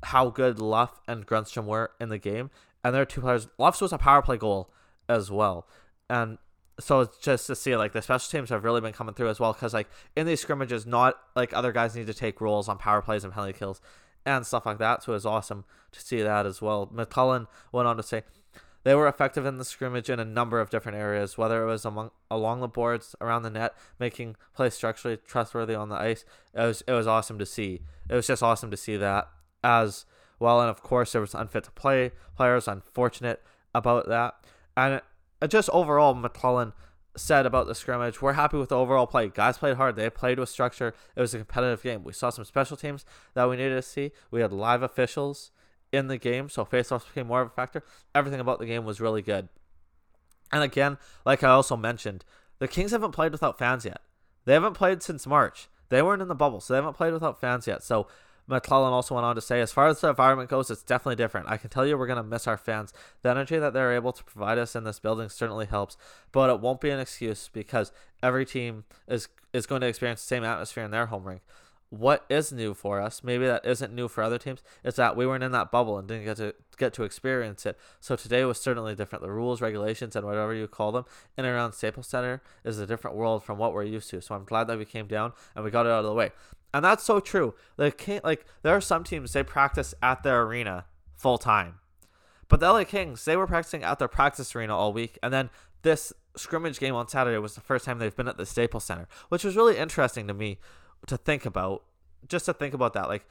how 0.04 0.30
good 0.30 0.60
Luff 0.60 1.00
and 1.08 1.26
Grundstrom 1.26 1.66
were 1.66 1.92
in 2.00 2.10
the 2.10 2.18
game. 2.18 2.50
And 2.84 2.94
there 2.94 3.02
are 3.02 3.06
two 3.06 3.22
players. 3.22 3.48
Luff's 3.58 3.82
was 3.82 3.94
a 3.94 3.98
power 3.98 4.22
play 4.22 4.38
goal 4.38 4.72
as 5.10 5.32
well. 5.32 5.68
And 6.10 6.38
so 6.80 7.02
it's 7.02 7.18
just 7.18 7.48
to 7.48 7.56
see 7.56 7.76
like 7.76 7.94
the 7.94 8.02
special 8.02 8.30
teams 8.30 8.50
have 8.50 8.64
really 8.64 8.82
been 8.82 8.94
coming 8.94 9.16
through 9.16 9.30
as 9.30 9.40
well 9.40 9.54
because 9.54 9.74
like 9.74 9.88
in 10.16 10.28
these 10.28 10.42
scrimmages, 10.42 10.86
not 10.86 11.18
like 11.36 11.54
other 11.54 11.72
guys 11.72 11.96
need 11.96 12.08
to 12.08 12.14
take 12.14 12.40
roles 12.40 12.70
on 12.70 12.78
power 12.78 13.02
plays 13.02 13.24
and 13.24 13.34
penalty 13.34 13.58
kills 13.58 13.82
and 14.26 14.46
stuff 14.46 14.66
like 14.66 14.78
that. 14.78 15.04
So 15.04 15.14
it 15.14 15.16
was 15.16 15.26
awesome 15.26 15.66
to 15.92 16.02
see 16.02 16.22
that 16.22 16.46
as 16.46 16.62
well. 16.62 16.88
McLellan 16.88 17.48
went 17.72 17.88
on 17.88 17.98
to 17.98 18.04
say 18.04 18.24
they 18.88 18.96
were 18.96 19.10
effective 19.10 19.46
in 19.46 19.58
the 19.58 19.66
scrimmage 19.66 20.10
in 20.10 20.18
a 20.18 20.24
number 20.24 20.62
of 20.62 20.70
different 20.70 20.98
areas, 20.98 21.38
whether 21.38 21.62
it 21.62 21.66
was 21.66 21.84
among 21.84 22.10
along 22.32 22.62
the 22.62 22.70
boards, 22.70 23.18
around 23.20 23.44
the 23.44 23.50
net, 23.50 23.76
making 24.00 24.38
plays 24.56 24.76
structurally 24.76 25.18
trustworthy 25.18 25.76
on 25.76 25.90
the 25.90 25.98
ice. 25.98 26.24
It 26.54 26.62
was 26.62 26.84
it 26.88 26.94
was 26.94 27.06
awesome 27.06 27.38
to 27.40 27.46
see. 27.46 27.82
It 28.10 28.16
was 28.16 28.28
just 28.28 28.42
awesome 28.42 28.72
to 28.72 28.78
see 28.78 28.96
that 28.96 29.28
as 29.62 30.06
well. 30.40 30.62
And 30.62 30.70
of 30.70 30.84
course, 30.84 31.12
there 31.12 31.20
was 31.20 31.36
unfit 31.36 31.66
to 31.66 31.72
play 31.72 32.14
players. 32.38 32.66
Unfortunate 32.66 33.44
about 33.76 34.08
that, 34.08 34.36
and 34.78 35.02
uh, 35.42 35.48
just 35.48 35.70
overall, 35.72 36.16
McLellan 36.16 36.72
said 37.18 37.46
about 37.46 37.68
the 37.68 37.76
scrimmage. 37.76 38.22
We're 38.22 38.34
happy 38.34 38.56
with 38.56 38.70
the 38.70 38.78
overall 38.78 39.06
play. 39.06 39.28
Guys 39.28 39.58
played 39.58 39.76
hard. 39.76 39.98
They 39.98 40.10
played 40.10 40.40
with 40.40 40.48
structure. 40.48 40.94
It 41.14 41.20
was 41.20 41.34
a 41.34 41.40
competitive 41.40 41.84
game. 41.84 42.06
We 42.06 42.14
saw 42.14 42.30
some 42.30 42.46
special 42.46 42.78
teams 42.78 43.04
that 43.34 43.50
we 43.50 43.58
needed 43.58 43.76
to 43.76 43.82
see. 43.82 44.14
We 44.32 44.40
had 44.40 44.54
live 44.54 44.82
officials 44.82 45.52
in 45.92 46.08
the 46.08 46.18
game, 46.18 46.50
so 46.50 46.66
faceoffs 46.66 47.08
became 47.08 47.28
more 47.28 47.42
of 47.42 47.48
a 47.48 47.52
factor. 47.52 47.84
Everything 48.14 48.40
about 48.40 48.60
the 48.60 48.66
game 48.66 48.86
was 48.86 49.02
really 49.02 49.22
good. 49.22 49.50
And 50.52 50.64
again, 50.64 50.98
like 51.26 51.44
I 51.44 51.50
also 51.50 51.76
mentioned, 51.76 52.24
the 52.60 52.68
Kings 52.68 52.92
haven't 52.92 53.12
played 53.12 53.32
without 53.32 53.58
fans 53.58 53.86
yet. 53.86 54.02
They 54.46 54.54
haven't 54.54 54.74
played 54.74 55.04
since 55.04 55.28
March. 55.28 55.68
They 55.90 56.02
weren't 56.02 56.22
in 56.22 56.28
the 56.28 56.36
bubble, 56.36 56.60
so 56.60 56.74
they 56.74 56.78
haven't 56.78 56.96
played 56.96 57.14
without 57.14 57.40
fans 57.40 57.68
yet. 57.68 57.84
So 57.84 58.08
McLellan 58.50 58.92
also 58.92 59.16
went 59.16 59.26
on 59.26 59.36
to 59.36 59.42
say, 59.42 59.60
as 59.60 59.72
far 59.72 59.88
as 59.88 60.00
the 60.00 60.10
environment 60.10 60.50
goes, 60.50 60.72
it's 60.72 60.84
definitely 60.84 61.18
different. 61.18 61.50
I 61.50 61.58
can 61.58 61.70
tell 61.70 61.86
you 61.86 61.98
we're 61.98 62.08
going 62.08 62.18
to 62.18 62.24
miss 62.24 62.48
our 62.48 62.58
fans. 62.58 62.94
The 63.22 63.30
energy 63.30 63.58
that 63.58 63.74
they're 63.74 63.94
able 63.94 64.14
to 64.14 64.24
provide 64.24 64.58
us 64.58 64.76
in 64.76 64.86
this 64.86 65.00
building 65.00 65.30
certainly 65.30 65.66
helps, 65.66 65.98
but 66.32 66.50
it 66.50 66.62
won't 66.62 66.82
be 66.82 66.90
an 66.90 67.00
excuse 67.00 67.50
because 67.52 67.92
every 68.24 68.46
team 68.46 68.86
is 69.08 69.28
is 69.54 69.66
going 69.66 69.82
to 69.82 69.88
experience 69.88 70.22
the 70.22 70.28
same 70.28 70.44
atmosphere 70.44 70.84
in 70.84 70.92
their 70.92 71.08
home 71.08 71.24
rink. 71.24 71.42
What 71.90 72.26
is 72.30 72.52
new 72.52 72.74
for 72.74 73.00
us, 73.00 73.24
maybe 73.24 73.46
that 73.46 73.66
isn't 73.66 73.94
new 73.94 74.10
for 74.10 74.22
other 74.22 74.38
teams, 74.38 74.62
is 74.84 74.96
that 74.96 75.16
we 75.16 75.26
weren't 75.26 75.44
in 75.44 75.54
that 75.54 75.72
bubble 75.72 75.98
and 75.98 76.08
didn't 76.08 76.26
get 76.26 76.38
to 76.38 76.54
get 76.78 76.94
to 76.96 77.04
experience 77.04 77.66
it. 77.66 77.78
So 78.02 78.16
today 78.16 78.44
was 78.44 78.60
certainly 78.60 78.94
different. 78.94 79.24
The 79.24 79.32
rules, 79.32 79.62
regulations, 79.62 80.16
and 80.16 80.26
whatever 80.26 80.54
you 80.54 80.68
call 80.68 80.92
them 80.92 81.06
in 81.38 81.46
and 81.46 81.54
around 81.54 81.74
Staples 81.74 82.08
Center 82.08 82.42
is 82.66 82.78
a 82.78 82.86
different 82.86 83.16
world 83.16 83.44
from 83.44 83.58
what 83.58 83.74
we're 83.74 83.84
used 83.84 84.10
to. 84.10 84.22
So 84.22 84.36
I'm 84.36 84.44
glad 84.44 84.68
that 84.68 84.78
we 84.78 84.84
came 84.84 85.08
down 85.08 85.32
and 85.56 85.64
we 85.64 85.72
got 85.72 85.86
it 85.86 85.92
out 85.92 86.00
of 86.00 86.06
the 86.06 86.14
way. 86.14 86.32
And 86.74 86.84
that's 86.84 87.04
so 87.06 87.22
true. 87.22 87.56
Can't 87.98 88.26
like 88.26 88.46
there 88.64 88.76
are 88.76 88.82
some 88.82 89.06
teams 89.06 89.32
they 89.32 89.44
practice 89.44 89.96
at 90.04 90.24
their 90.24 90.42
arena 90.42 90.86
full 91.16 91.38
time. 91.38 91.76
But 92.50 92.60
the 92.60 92.72
LA 92.72 92.84
Kings, 92.84 93.24
they 93.24 93.38
were 93.38 93.48
practicing 93.48 93.84
at 93.84 93.98
their 93.98 94.08
practice 94.08 94.56
arena 94.56 94.76
all 94.76 94.94
week, 94.94 95.18
and 95.24 95.34
then 95.34 95.50
this 95.82 96.14
scrimmage 96.36 96.80
game 96.80 96.96
on 96.96 97.08
Saturday 97.08 97.38
was 97.38 97.56
the 97.56 97.62
first 97.62 97.86
time 97.86 98.00
they've 98.00 98.16
been 98.16 98.28
at 98.28 98.38
the 98.38 98.46
Staples 98.46 98.84
Center, 98.84 99.08
which 99.30 99.44
was 99.44 99.56
really 99.56 99.78
interesting 99.78 100.28
to 100.28 100.34
me 100.34 100.60
to 101.06 101.18
think 101.18 101.46
about. 101.46 101.84
Just 102.28 102.46
to 102.46 102.54
think 102.54 102.74
about 102.74 102.94
that, 102.94 103.08
like 103.08 103.26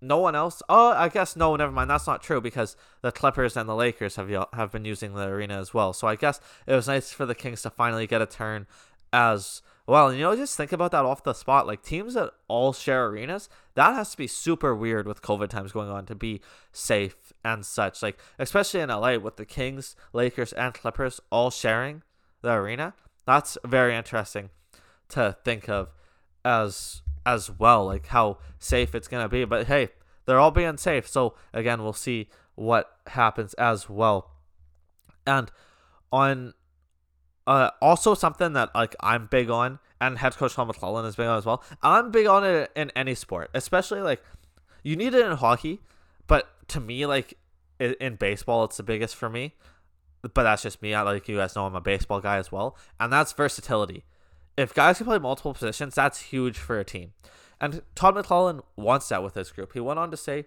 no 0.00 0.18
one 0.18 0.34
else. 0.34 0.62
Oh, 0.68 0.90
I 0.92 1.08
guess 1.08 1.36
no. 1.36 1.56
Never 1.56 1.72
mind. 1.72 1.88
That's 1.88 2.06
not 2.06 2.22
true 2.22 2.40
because 2.40 2.76
the 3.02 3.12
Clippers 3.12 3.56
and 3.56 3.68
the 3.68 3.74
Lakers 3.74 4.16
have 4.16 4.30
have 4.52 4.72
been 4.72 4.84
using 4.84 5.14
the 5.14 5.28
arena 5.28 5.58
as 5.58 5.72
well. 5.72 5.92
So 5.92 6.06
I 6.06 6.16
guess 6.16 6.40
it 6.66 6.74
was 6.74 6.88
nice 6.88 7.12
for 7.12 7.24
the 7.24 7.34
Kings 7.34 7.62
to 7.62 7.70
finally 7.70 8.06
get 8.06 8.20
a 8.20 8.26
turn 8.26 8.66
as 9.12 9.62
well, 9.86 10.12
you 10.12 10.20
know, 10.20 10.34
just 10.34 10.56
think 10.56 10.72
about 10.72 10.90
that 10.90 11.04
off 11.04 11.22
the 11.22 11.32
spot. 11.32 11.66
Like 11.66 11.82
teams 11.82 12.14
that 12.14 12.32
all 12.48 12.72
share 12.72 13.06
arenas, 13.06 13.48
that 13.74 13.94
has 13.94 14.10
to 14.10 14.16
be 14.16 14.26
super 14.26 14.74
weird 14.74 15.06
with 15.06 15.22
COVID 15.22 15.48
times 15.48 15.70
going 15.70 15.88
on 15.88 16.06
to 16.06 16.14
be 16.14 16.40
safe 16.72 17.32
and 17.44 17.64
such. 17.64 18.02
Like 18.02 18.18
especially 18.38 18.80
in 18.80 18.88
LA 18.88 19.16
with 19.16 19.36
the 19.36 19.44
Kings, 19.44 19.94
Lakers, 20.12 20.52
and 20.52 20.74
Clippers 20.74 21.20
all 21.30 21.50
sharing 21.50 22.02
the 22.42 22.52
arena. 22.52 22.94
That's 23.26 23.56
very 23.64 23.94
interesting 23.94 24.50
to 25.10 25.36
think 25.44 25.68
of 25.68 25.88
as 26.46 27.02
as 27.26 27.50
well, 27.50 27.86
like 27.86 28.06
how 28.06 28.38
safe 28.58 28.94
it's 28.94 29.08
gonna 29.08 29.28
be. 29.28 29.44
But 29.44 29.66
hey, 29.66 29.88
they're 30.24 30.38
all 30.38 30.52
being 30.52 30.76
safe. 30.76 31.08
So 31.08 31.34
again, 31.52 31.82
we'll 31.82 31.92
see 31.92 32.28
what 32.54 32.90
happens 33.08 33.52
as 33.54 33.90
well. 33.90 34.30
And 35.26 35.50
on 36.12 36.54
uh, 37.46 37.70
also 37.82 38.14
something 38.14 38.52
that 38.54 38.74
like 38.74 38.94
I'm 39.00 39.26
big 39.26 39.50
on, 39.50 39.80
and 40.00 40.18
head 40.18 40.36
coach 40.36 40.54
Todd 40.54 40.68
McLellan 40.68 41.06
is 41.06 41.16
big 41.16 41.26
on 41.26 41.38
as 41.38 41.44
well. 41.44 41.62
I'm 41.82 42.10
big 42.10 42.26
on 42.26 42.44
it 42.44 42.70
in 42.76 42.90
any 42.94 43.14
sport, 43.14 43.50
especially 43.52 44.00
like 44.00 44.22
you 44.84 44.94
need 44.94 45.14
it 45.14 45.26
in 45.26 45.32
hockey, 45.32 45.80
but 46.28 46.48
to 46.68 46.80
me, 46.80 47.06
like 47.06 47.34
in, 47.80 47.94
in 48.00 48.14
baseball, 48.14 48.64
it's 48.64 48.76
the 48.76 48.82
biggest 48.84 49.16
for 49.16 49.28
me. 49.28 49.54
But 50.22 50.42
that's 50.42 50.62
just 50.62 50.82
me. 50.82 50.94
I 50.94 51.02
like 51.02 51.28
you 51.28 51.36
guys 51.36 51.54
know 51.54 51.66
I'm 51.66 51.76
a 51.76 51.80
baseball 51.80 52.20
guy 52.20 52.38
as 52.38 52.50
well, 52.50 52.76
and 52.98 53.12
that's 53.12 53.32
versatility. 53.32 54.04
If 54.56 54.72
guys 54.72 54.98
can 54.98 55.06
play 55.06 55.18
multiple 55.18 55.52
positions, 55.52 55.94
that's 55.94 56.20
huge 56.20 56.56
for 56.58 56.78
a 56.78 56.84
team. 56.84 57.12
And 57.60 57.82
Todd 57.94 58.14
McLellan 58.14 58.62
wants 58.76 59.08
that 59.08 59.22
with 59.22 59.34
his 59.34 59.50
group. 59.50 59.72
He 59.72 59.80
went 59.80 59.98
on 59.98 60.10
to 60.10 60.16
say, 60.16 60.46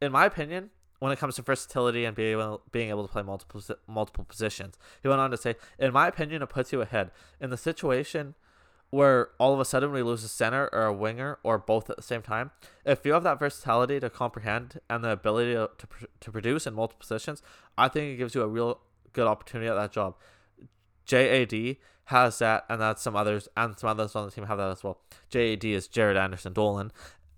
in 0.00 0.12
my 0.12 0.26
opinion, 0.26 0.70
when 0.98 1.12
it 1.12 1.18
comes 1.18 1.36
to 1.36 1.42
versatility 1.42 2.04
and 2.04 2.16
being 2.16 2.32
able, 2.32 2.62
being 2.72 2.90
able 2.90 3.06
to 3.06 3.12
play 3.12 3.22
multiple 3.22 3.62
multiple 3.86 4.24
positions. 4.24 4.76
He 5.02 5.08
went 5.08 5.20
on 5.20 5.30
to 5.30 5.36
say, 5.36 5.56
in 5.78 5.92
my 5.92 6.08
opinion, 6.08 6.42
it 6.42 6.48
puts 6.48 6.72
you 6.72 6.80
ahead 6.80 7.10
in 7.40 7.50
the 7.50 7.56
situation 7.56 8.34
where 8.90 9.28
all 9.38 9.52
of 9.52 9.60
a 9.60 9.64
sudden 9.64 9.92
we 9.92 10.02
lose 10.02 10.24
a 10.24 10.28
center 10.28 10.68
or 10.72 10.86
a 10.86 10.92
winger 10.92 11.38
or 11.42 11.58
both 11.58 11.90
at 11.90 11.96
the 11.96 12.02
same 12.02 12.22
time. 12.22 12.50
If 12.86 13.04
you 13.04 13.12
have 13.12 13.22
that 13.22 13.38
versatility 13.38 14.00
to 14.00 14.08
comprehend 14.08 14.80
and 14.88 15.04
the 15.04 15.10
ability 15.10 15.52
to, 15.52 15.70
to, 15.78 15.86
to 16.20 16.32
produce 16.32 16.66
in 16.66 16.74
multiple 16.74 17.00
positions, 17.00 17.42
I 17.76 17.88
think 17.88 18.14
it 18.14 18.16
gives 18.16 18.34
you 18.34 18.42
a 18.42 18.48
real 18.48 18.80
good 19.12 19.26
opportunity 19.26 19.68
at 19.68 19.74
that 19.74 19.92
job. 19.92 20.14
JAD 21.04 21.76
has 22.08 22.38
that, 22.38 22.64
and 22.68 22.80
that's 22.80 23.02
some 23.02 23.16
others, 23.16 23.48
and 23.56 23.78
some 23.78 23.90
others 23.90 24.16
on 24.16 24.26
the 24.26 24.30
team 24.30 24.44
have 24.44 24.58
that 24.58 24.70
as 24.70 24.82
well. 24.82 24.98
JAD 25.30 25.64
is 25.64 25.88
Jared 25.88 26.16
Anderson 26.16 26.52
Dolan, 26.52 26.90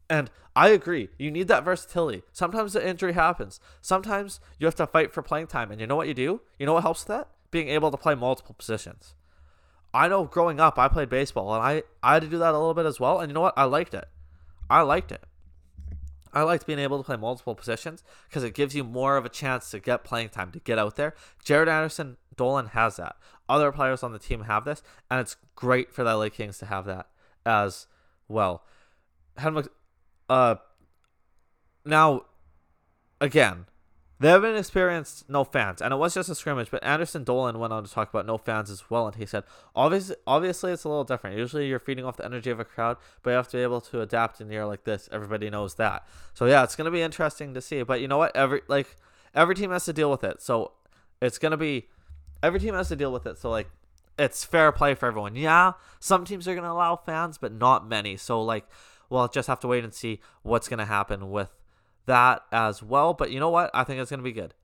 and 0.09 0.30
I 0.56 0.70
agree. 0.70 1.09
You 1.18 1.30
need 1.30 1.48
that 1.48 1.64
versatility. 1.64 2.22
Sometimes 2.33 2.72
the 2.72 2.87
injury 2.87 3.12
happens. 3.12 3.61
Sometimes 3.80 4.40
you 4.59 4.66
have 4.66 4.74
to 4.74 4.87
fight 4.87 5.12
for 5.12 5.22
playing 5.22 5.46
time. 5.46 5.70
And 5.70 5.80
you 5.80 5.87
know 5.87 5.96
what 5.96 6.09
you 6.09 6.14
do? 6.14 6.40
You 6.59 6.66
know 6.66 6.74
what 6.74 6.83
helps 6.83 7.02
with 7.02 7.09
that? 7.09 7.28
Being 7.52 7.68
able 7.68 7.90
to 7.92 7.96
play 7.96 8.16
multiple 8.16 8.56
positions. 8.59 9.14
I 9.94 10.09
know 10.09 10.24
growing 10.24 10.61
up 10.61 10.78
I 10.78 10.87
played 10.87 11.09
baseball 11.09 11.52
and 11.52 11.62
I 11.62 11.83
I 12.02 12.14
had 12.14 12.22
to 12.22 12.28
do 12.28 12.38
that 12.38 12.54
a 12.54 12.59
little 12.59 12.74
bit 12.74 12.87
as 12.87 13.00
well. 13.00 13.20
And 13.20 13.30
you 13.30 13.35
know 13.35 13.40
what? 13.40 13.54
I 13.56 13.64
liked 13.64 13.94
it. 13.94 14.06
I 14.68 14.83
liked 14.83 15.12
it. 15.12 15.24
I 16.33 16.42
liked 16.42 16.66
being 16.66 16.78
able 16.78 16.98
to 16.98 17.04
play 17.04 17.16
multiple 17.16 17.56
positions 17.56 18.04
because 18.28 18.44
it 18.44 18.54
gives 18.54 18.74
you 18.74 18.85
more 18.85 19.16
of 19.16 19.24
a 19.24 19.28
chance 19.28 19.70
to 19.72 19.80
get 19.80 20.04
playing 20.04 20.28
time, 20.28 20.52
to 20.52 20.61
get 20.61 20.78
out 20.78 20.94
there. 20.94 21.14
Jared 21.42 21.68
Anderson 21.68 22.18
Dolan 22.37 22.66
has 22.66 22.96
that. 22.96 23.16
Other 23.50 23.72
players 23.72 24.02
on 24.02 24.12
the 24.12 24.18
team 24.18 24.42
have 24.42 24.64
this, 24.64 24.82
and 25.10 25.20
it's 25.20 25.36
great 25.56 25.92
for 25.92 26.04
the 26.04 26.16
LA 26.16 26.28
Kings 26.28 26.58
to 26.58 26.66
have 26.66 26.84
that 26.86 27.08
as 27.44 27.86
well. 28.28 28.62
Uh, 30.28 30.54
now, 31.84 32.22
again, 33.20 33.66
they 34.20 34.28
haven't 34.28 34.56
experienced 34.56 35.28
no 35.30 35.44
fans, 35.44 35.80
and 35.80 35.94
it 35.94 35.96
was 35.96 36.12
just 36.12 36.28
a 36.28 36.34
scrimmage. 36.34 36.70
But 36.70 36.84
Anderson 36.84 37.24
Dolan 37.24 37.58
went 37.58 37.72
on 37.72 37.84
to 37.84 37.90
talk 37.90 38.10
about 38.10 38.26
no 38.26 38.36
fans 38.36 38.70
as 38.70 38.90
well, 38.90 39.06
and 39.06 39.16
he 39.16 39.24
said, 39.24 39.44
obviously, 39.74 40.14
obviously, 40.26 40.72
it's 40.72 40.84
a 40.84 40.88
little 40.88 41.04
different. 41.04 41.38
Usually, 41.38 41.66
you're 41.66 41.78
feeding 41.78 42.04
off 42.04 42.18
the 42.18 42.24
energy 42.24 42.50
of 42.50 42.60
a 42.60 42.64
crowd, 42.64 42.98
but 43.22 43.30
you 43.30 43.36
have 43.36 43.48
to 43.48 43.56
be 43.56 43.62
able 43.62 43.80
to 43.80 44.02
adapt 44.02 44.40
in 44.40 44.48
a 44.48 44.52
year 44.52 44.66
like 44.66 44.84
this. 44.84 45.08
Everybody 45.10 45.48
knows 45.48 45.74
that. 45.76 46.06
So 46.34 46.44
yeah, 46.44 46.62
it's 46.62 46.76
gonna 46.76 46.90
be 46.90 47.00
interesting 47.00 47.54
to 47.54 47.60
see. 47.60 47.82
But 47.82 48.02
you 48.02 48.08
know 48.08 48.18
what? 48.18 48.36
Every 48.36 48.60
like 48.68 48.94
every 49.34 49.54
team 49.54 49.70
has 49.70 49.86
to 49.86 49.92
deal 49.94 50.10
with 50.10 50.22
it. 50.22 50.42
So 50.42 50.72
it's 51.22 51.38
gonna 51.38 51.56
be 51.56 51.88
every 52.42 52.61
team 52.61 52.74
has 52.74 52.88
to 52.88 52.96
deal 52.96 53.12
with 53.12 53.26
it. 53.26 53.38
So 53.38 53.50
like 53.50 53.68
it's 54.18 54.44
fair 54.44 54.70
play 54.70 54.94
for 54.94 55.07
everyone. 55.07 55.35
Yeah, 55.37 55.72
some 55.98 56.24
teams 56.24 56.46
are 56.46 56.55
gonna 56.55 56.72
allow 56.72 56.96
fans, 56.96 57.38
but 57.38 57.53
not 57.53 57.88
many. 57.88 58.16
So 58.16 58.42
like, 58.42 58.66
we'll 59.09 59.29
just 59.29 59.48
have 59.48 59.61
to 59.61 59.68
wait 59.68 59.85
and 59.85 59.94
see 59.94 60.20
what's 60.42 60.68
gonna 60.68 60.87
happen 60.87 61.31
with 61.31 61.50
that 62.07 62.42
as 62.53 62.83
well. 62.83 63.14
But 63.14 63.31
you 63.31 63.40
know 63.40 63.50
what? 63.50 63.70
I 63.72 63.85
think 63.85 64.00
it's 64.00 64.11
to 64.11 64.18
be 64.18 64.33
good. 64.33 64.55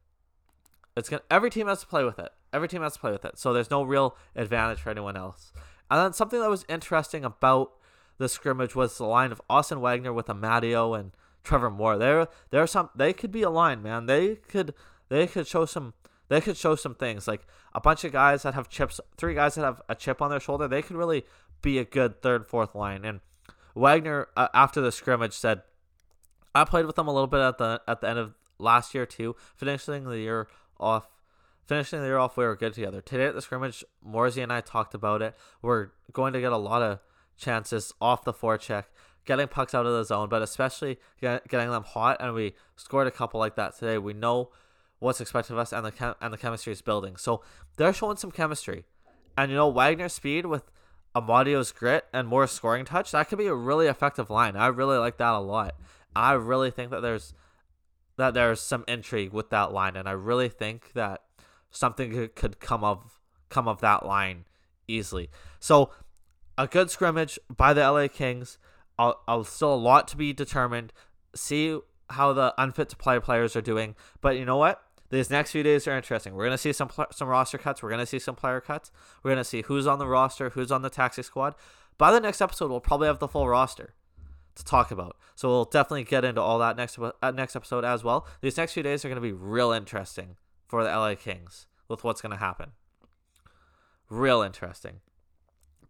It's 0.96 1.08
to, 1.08 1.22
every 1.30 1.50
team 1.50 1.68
has 1.68 1.80
to 1.80 1.86
play 1.86 2.04
with 2.04 2.18
it. 2.18 2.30
Every 2.52 2.68
team 2.68 2.82
has 2.82 2.94
to 2.94 3.00
play 3.00 3.12
with 3.12 3.24
it. 3.24 3.38
So 3.38 3.52
there's 3.52 3.70
no 3.70 3.82
real 3.82 4.16
advantage 4.34 4.80
for 4.80 4.90
anyone 4.90 5.16
else. 5.16 5.52
And 5.90 6.00
then 6.00 6.12
something 6.12 6.40
that 6.40 6.50
was 6.50 6.64
interesting 6.68 7.24
about 7.24 7.72
the 8.18 8.28
scrimmage 8.28 8.74
was 8.74 8.96
the 8.96 9.04
line 9.04 9.32
of 9.32 9.40
Austin 9.48 9.80
Wagner 9.80 10.12
with 10.12 10.26
Amadio 10.26 10.98
and 10.98 11.12
Trevor 11.44 11.70
Moore. 11.70 11.98
There, 11.98 12.28
there 12.50 12.62
are 12.62 12.66
some 12.66 12.90
they 12.94 13.12
could 13.12 13.30
be 13.30 13.42
aligned, 13.42 13.82
man. 13.82 14.06
They 14.06 14.36
could 14.36 14.74
they 15.08 15.26
could 15.26 15.46
show 15.46 15.64
some 15.64 15.94
they 16.28 16.40
could 16.40 16.56
show 16.56 16.74
some 16.74 16.94
things 16.94 17.28
like 17.28 17.46
a 17.74 17.80
bunch 17.80 18.04
of 18.04 18.12
guys 18.12 18.42
that 18.42 18.54
have 18.54 18.68
chips, 18.68 19.00
three 19.16 19.34
guys 19.34 19.54
that 19.54 19.64
have 19.64 19.82
a 19.88 19.94
chip 19.94 20.20
on 20.20 20.30
their 20.30 20.40
shoulder. 20.40 20.68
They 20.68 20.82
could 20.82 20.96
really 20.96 21.24
be 21.62 21.78
a 21.78 21.84
good 21.84 22.22
third, 22.22 22.46
fourth 22.46 22.74
line. 22.74 23.04
And 23.04 23.20
Wagner 23.74 24.28
uh, 24.36 24.48
after 24.54 24.80
the 24.80 24.92
scrimmage 24.92 25.34
said 25.34 25.62
I 26.54 26.64
played 26.64 26.86
with 26.86 26.96
them 26.96 27.06
a 27.06 27.12
little 27.12 27.26
bit 27.26 27.40
at 27.40 27.58
the 27.58 27.82
at 27.86 28.00
the 28.00 28.08
end 28.08 28.18
of 28.18 28.34
last 28.58 28.94
year 28.94 29.04
too, 29.04 29.36
finishing 29.54 30.04
the 30.04 30.18
year 30.18 30.48
off. 30.80 31.08
Finishing 31.66 31.98
the 31.98 32.06
year 32.06 32.18
off, 32.18 32.36
we 32.36 32.44
were 32.44 32.54
good 32.54 32.74
together. 32.74 33.00
Today 33.00 33.26
at 33.26 33.34
the 33.34 33.42
scrimmage, 33.42 33.84
Morsey 34.00 34.40
and 34.40 34.52
I 34.52 34.60
talked 34.60 34.94
about 34.94 35.20
it. 35.20 35.34
We're 35.62 35.88
going 36.12 36.32
to 36.32 36.40
get 36.40 36.52
a 36.52 36.56
lot 36.56 36.80
of 36.80 37.00
chances 37.36 37.92
off 38.00 38.22
the 38.22 38.32
forecheck, 38.32 38.84
getting 39.24 39.48
pucks 39.48 39.74
out 39.74 39.84
of 39.84 39.92
the 39.92 40.04
zone, 40.04 40.28
but 40.28 40.42
especially 40.42 41.00
get, 41.20 41.48
getting 41.48 41.70
them 41.70 41.82
hot. 41.82 42.18
And 42.20 42.34
we 42.34 42.54
scored 42.76 43.08
a 43.08 43.10
couple 43.10 43.40
like 43.40 43.56
that 43.56 43.76
today. 43.76 43.98
We 43.98 44.12
know 44.12 44.50
what's 44.98 45.20
expected 45.20 45.52
of 45.52 45.58
us, 45.58 45.72
and 45.72 45.84
the 45.84 45.92
chem- 45.92 46.14
and 46.20 46.32
the 46.32 46.38
chemistry 46.38 46.72
is 46.72 46.82
building. 46.82 47.16
So 47.16 47.42
they're 47.76 47.92
showing 47.92 48.16
some 48.16 48.30
chemistry, 48.30 48.84
and 49.36 49.50
you 49.50 49.56
know 49.56 49.68
Wagner's 49.68 50.12
speed 50.12 50.46
with 50.46 50.70
Amadio's 51.14 51.72
grit 51.72 52.04
and 52.12 52.28
more 52.28 52.46
scoring 52.46 52.84
touch. 52.84 53.12
That 53.12 53.28
could 53.28 53.38
be 53.38 53.46
a 53.46 53.54
really 53.54 53.86
effective 53.86 54.30
line. 54.30 54.56
I 54.56 54.66
really 54.66 54.98
like 54.98 55.16
that 55.16 55.32
a 55.32 55.38
lot. 55.38 55.74
I 56.14 56.32
really 56.32 56.70
think 56.70 56.90
that 56.90 57.00
there's 57.00 57.34
that 58.16 58.34
there's 58.34 58.60
some 58.60 58.84
intrigue 58.88 59.32
with 59.32 59.50
that 59.50 59.72
line, 59.72 59.96
and 59.96 60.08
I 60.08 60.12
really 60.12 60.48
think 60.48 60.92
that 60.94 61.22
something 61.70 62.30
could, 62.34 62.60
come 62.60 62.82
of 62.84 63.20
come 63.48 63.68
of 63.68 63.80
that 63.80 64.04
line 64.04 64.44
easily. 64.88 65.30
So 65.60 65.90
a 66.58 66.66
good 66.66 66.90
scrimmage 66.90 67.38
by 67.54 67.72
the 67.72 67.80
LA 67.80 68.08
Kings. 68.08 68.58
I'll, 68.98 69.20
I'll 69.28 69.44
still 69.44 69.74
a 69.74 69.76
lot 69.76 70.08
to 70.08 70.16
be 70.16 70.32
determined. 70.32 70.92
See 71.34 71.78
how 72.10 72.32
the 72.32 72.54
unfit 72.56 72.88
to 72.90 72.96
play 72.96 73.20
players 73.20 73.54
are 73.56 73.60
doing, 73.62 73.94
but 74.20 74.36
you 74.36 74.44
know 74.44 74.56
what? 74.56 74.82
These 75.10 75.30
next 75.30 75.52
few 75.52 75.62
days 75.62 75.86
are 75.86 75.96
interesting. 75.96 76.34
We're 76.34 76.44
gonna 76.44 76.58
see 76.58 76.72
some 76.72 76.88
pl- 76.88 77.06
some 77.12 77.28
roster 77.28 77.58
cuts. 77.58 77.82
We're 77.82 77.90
gonna 77.90 78.06
see 78.06 78.18
some 78.18 78.34
player 78.34 78.60
cuts. 78.60 78.90
We're 79.22 79.30
gonna 79.30 79.44
see 79.44 79.62
who's 79.62 79.86
on 79.86 79.98
the 79.98 80.06
roster, 80.06 80.50
who's 80.50 80.72
on 80.72 80.82
the 80.82 80.90
taxi 80.90 81.22
squad. 81.22 81.54
By 81.98 82.10
the 82.10 82.20
next 82.20 82.40
episode, 82.40 82.70
we'll 82.70 82.80
probably 82.80 83.06
have 83.06 83.20
the 83.20 83.28
full 83.28 83.48
roster 83.48 83.94
to 84.56 84.64
talk 84.64 84.90
about. 84.90 85.16
So 85.34 85.48
we'll 85.48 85.64
definitely 85.64 86.04
get 86.04 86.24
into 86.24 86.40
all 86.40 86.58
that 86.58 86.76
next 86.76 86.98
uh, 86.98 87.30
next 87.30 87.54
episode 87.54 87.84
as 87.84 88.02
well. 88.02 88.26
These 88.40 88.56
next 88.56 88.72
few 88.72 88.82
days 88.82 89.04
are 89.04 89.14
to 89.14 89.20
be 89.20 89.32
real 89.32 89.70
interesting 89.70 90.36
for 90.66 90.82
the 90.82 90.90
LA 90.90 91.14
Kings 91.14 91.66
with 91.88 92.02
what's 92.02 92.20
to 92.22 92.36
happen. 92.36 92.72
Real 94.08 94.42
interesting. 94.42 95.00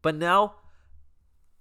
But 0.03 0.15
now, 0.15 0.57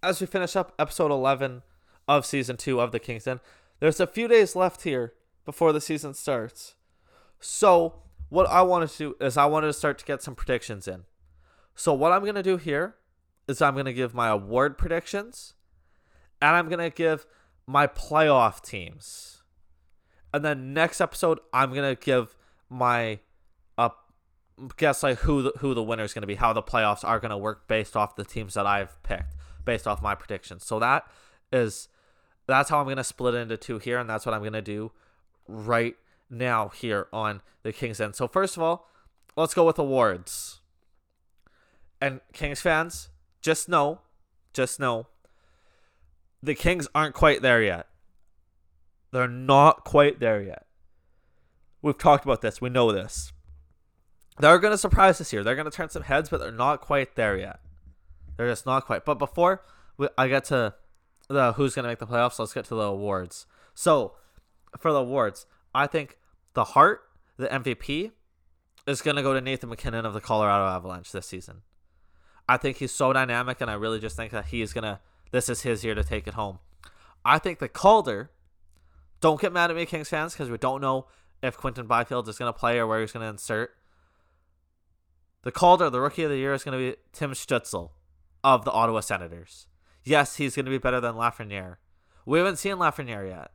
as 0.04 0.22
we 0.22 0.28
finish 0.28 0.56
up 0.56 0.74
episode 0.78 1.12
11 1.12 1.64
of 2.08 2.26
season 2.26 2.58
2 2.58 2.80
of 2.80 2.92
the 2.92 3.00
Kings 3.00 3.24
Den, 3.24 3.40
there's 3.80 4.00
a 4.00 4.08
few 4.08 4.28
days 4.28 4.56
left 4.56 4.84
here 4.84 5.14
before 5.46 5.74
the 5.74 5.82
season 5.82 6.14
starts. 6.14 6.75
So, 7.46 8.02
what 8.30 8.48
I 8.48 8.62
wanted 8.64 8.90
to 8.90 8.98
do 8.98 9.16
is 9.22 9.38
I 9.38 9.46
wanted 9.46 9.68
to 9.68 9.74
start 9.74 9.98
to 10.00 10.06
get 10.06 10.24
some 10.24 10.36
predictions 10.36 10.88
in. 10.88 11.04
So, 11.76 11.94
what 11.94 12.12
I'm 12.12 12.24
going 12.24 12.36
to 12.36 12.44
do 12.44 12.58
here 12.58 12.96
is 13.48 13.62
I'm 13.62 13.74
going 13.74 13.86
to 13.86 13.94
give 13.94 14.14
my 14.14 14.30
award 14.30 14.78
predictions 14.78 15.56
and 16.42 16.56
I'm 16.56 16.70
gonna 16.70 16.90
give 16.90 17.26
my 17.68 17.88
playoff 17.88 18.62
teams. 18.62 19.42
And 20.34 20.44
then 20.44 20.74
next 20.74 21.02
episode, 21.02 21.40
I'm 21.54 21.74
gonna 21.74 21.96
give 21.96 22.36
my 22.70 23.20
uh 23.78 23.90
guess 24.78 25.04
like 25.04 25.20
who 25.20 25.44
the, 25.44 25.54
who 25.60 25.74
the 25.74 25.84
winner 25.84 26.04
is 26.04 26.14
gonna 26.14 26.28
be, 26.28 26.36
how 26.36 26.54
the 26.54 26.64
playoffs 26.64 27.04
are 27.04 27.20
gonna 27.20 27.38
work 27.38 27.68
based 27.68 27.96
off 27.96 28.16
the 28.16 28.26
teams 28.26 28.54
that 28.56 28.68
I've 28.68 29.02
picked, 29.04 29.36
based 29.64 29.88
off 29.88 30.02
my 30.02 30.16
predictions. 30.16 30.66
So 30.66 30.80
that 30.80 31.08
is 31.52 31.88
that's 32.48 32.70
how 32.70 32.80
I'm 32.80 32.88
gonna 32.88 33.04
split 33.04 33.34
it 33.34 33.40
into 33.40 33.58
two 33.58 33.80
here, 33.80 33.98
and 33.98 34.10
that's 34.10 34.26
what 34.26 34.36
I'm 34.36 34.44
gonna 34.44 34.62
do 34.62 34.92
right 35.48 35.96
now 36.30 36.70
here 36.70 37.08
on 37.14 37.42
the 37.64 37.74
Kings 37.74 38.00
end. 38.00 38.16
So 38.16 38.28
first 38.28 38.58
of 38.58 38.64
all, 38.64 38.90
let's 39.36 39.54
go 39.54 39.66
with 39.66 39.80
awards. 39.80 40.62
And 42.02 42.22
Kings 42.34 42.62
fans, 42.62 43.10
just 43.42 43.70
know, 43.70 44.02
just 44.54 44.80
know 44.80 45.08
the 46.42 46.56
Kings 46.56 46.88
aren't 46.94 47.16
quite 47.16 47.42
there 47.42 47.62
yet. 47.62 47.88
They're 49.12 49.28
not 49.28 49.84
quite 49.84 50.20
there 50.20 50.42
yet. 50.42 50.66
We've 51.82 51.98
talked 51.98 52.26
about 52.26 52.42
this. 52.42 52.62
We 52.62 52.70
know 52.70 52.92
this. 52.92 53.32
They're 54.40 54.60
going 54.60 54.74
to 54.74 54.78
surprise 54.78 55.22
us 55.22 55.32
here. 55.32 55.44
They're 55.44 55.56
going 55.56 55.70
to 55.70 55.76
turn 55.76 55.90
some 55.90 56.04
heads, 56.04 56.30
but 56.30 56.40
they're 56.40 56.52
not 56.52 56.82
quite 56.82 57.16
there 57.16 57.38
yet. 57.38 57.60
They're 58.36 58.50
just 58.50 58.66
not 58.66 58.86
quite. 58.86 59.06
But 59.06 59.16
before 59.16 59.64
we, 59.98 60.08
I 60.18 60.28
get 60.28 60.46
to 60.46 60.74
the 61.30 61.54
who's 61.54 61.74
going 61.74 61.84
to 61.84 61.90
make 61.90 62.00
the 62.00 62.08
playoffs, 62.08 62.38
let's 62.40 62.54
get 62.54 62.66
to 62.66 62.76
the 62.76 62.82
awards. 62.82 63.46
So, 63.74 64.14
for 64.78 64.92
the 64.92 65.00
awards, 65.00 65.46
I 65.76 65.88
think 65.88 66.18
the 66.54 66.64
Hart, 66.64 67.02
the 67.38 67.48
MVP, 67.48 68.12
is 68.88 69.02
going 69.02 69.18
to 69.18 69.22
go 69.22 69.34
to 69.34 69.42
Nathan 69.42 69.70
MacKinnon 69.70 70.06
of 70.06 70.14
the 70.14 70.22
Colorado 70.22 70.66
Avalanche 70.66 71.12
this 71.12 71.28
season. 71.28 71.64
I 72.48 72.58
think 72.58 72.78
he's 72.78 72.94
so 72.94 73.12
dynamic, 73.12 73.60
and 73.60 73.70
I 73.70 73.74
really 73.74 74.00
just 74.00 74.16
think 74.16 74.32
that 74.32 74.46
he 74.48 74.62
is 74.62 74.72
going 74.72 74.84
to 74.86 75.00
this 75.32 75.50
is 75.50 75.64
his 75.64 75.84
year 75.84 75.96
to 75.96 76.04
take 76.04 76.28
it 76.28 76.36
home. 76.36 76.60
I 77.26 77.40
think 77.40 77.60
the 77.60 77.68
Calder, 77.68 78.32
don't 79.20 79.42
get 79.42 79.52
mad 79.52 79.70
at 79.70 79.76
me, 79.76 79.86
Kings 79.86 80.08
fans, 80.08 80.34
because 80.34 80.50
we 80.50 80.58
don't 80.58 80.80
know 80.80 81.08
if 81.44 81.58
Quinton 81.58 81.88
Byfield 81.88 82.30
is 82.30 82.38
going 82.38 82.54
to 82.54 82.58
play 82.58 82.80
or 82.80 82.88
where 82.88 83.02
he's 83.02 83.12
going 83.12 83.24
to 83.24 83.30
insert. 83.30 83.72
The 85.42 85.52
Calder, 85.52 85.90
the 85.90 86.00
rookie 86.00 86.24
of 86.24 86.30
the 86.30 86.38
year, 86.38 86.54
is 86.54 86.64
going 86.64 86.78
to 86.78 86.92
be 86.92 86.98
Tim 87.12 87.32
Stützle 87.32 87.90
of 88.44 88.64
the 88.64 88.72
Ottawa 88.72 89.02
Senators. 89.02 89.68
Yes, 90.06 90.38
he's 90.38 90.56
going 90.56 90.66
to 90.66 90.72
be 90.72 90.78
better 90.78 91.02
than 91.02 91.16
Lafreniere. 91.16 91.78
We 92.26 92.38
haven't 92.38 92.58
seen 92.58 92.76
Lafreniere 92.76 93.28
yet. 93.28 93.52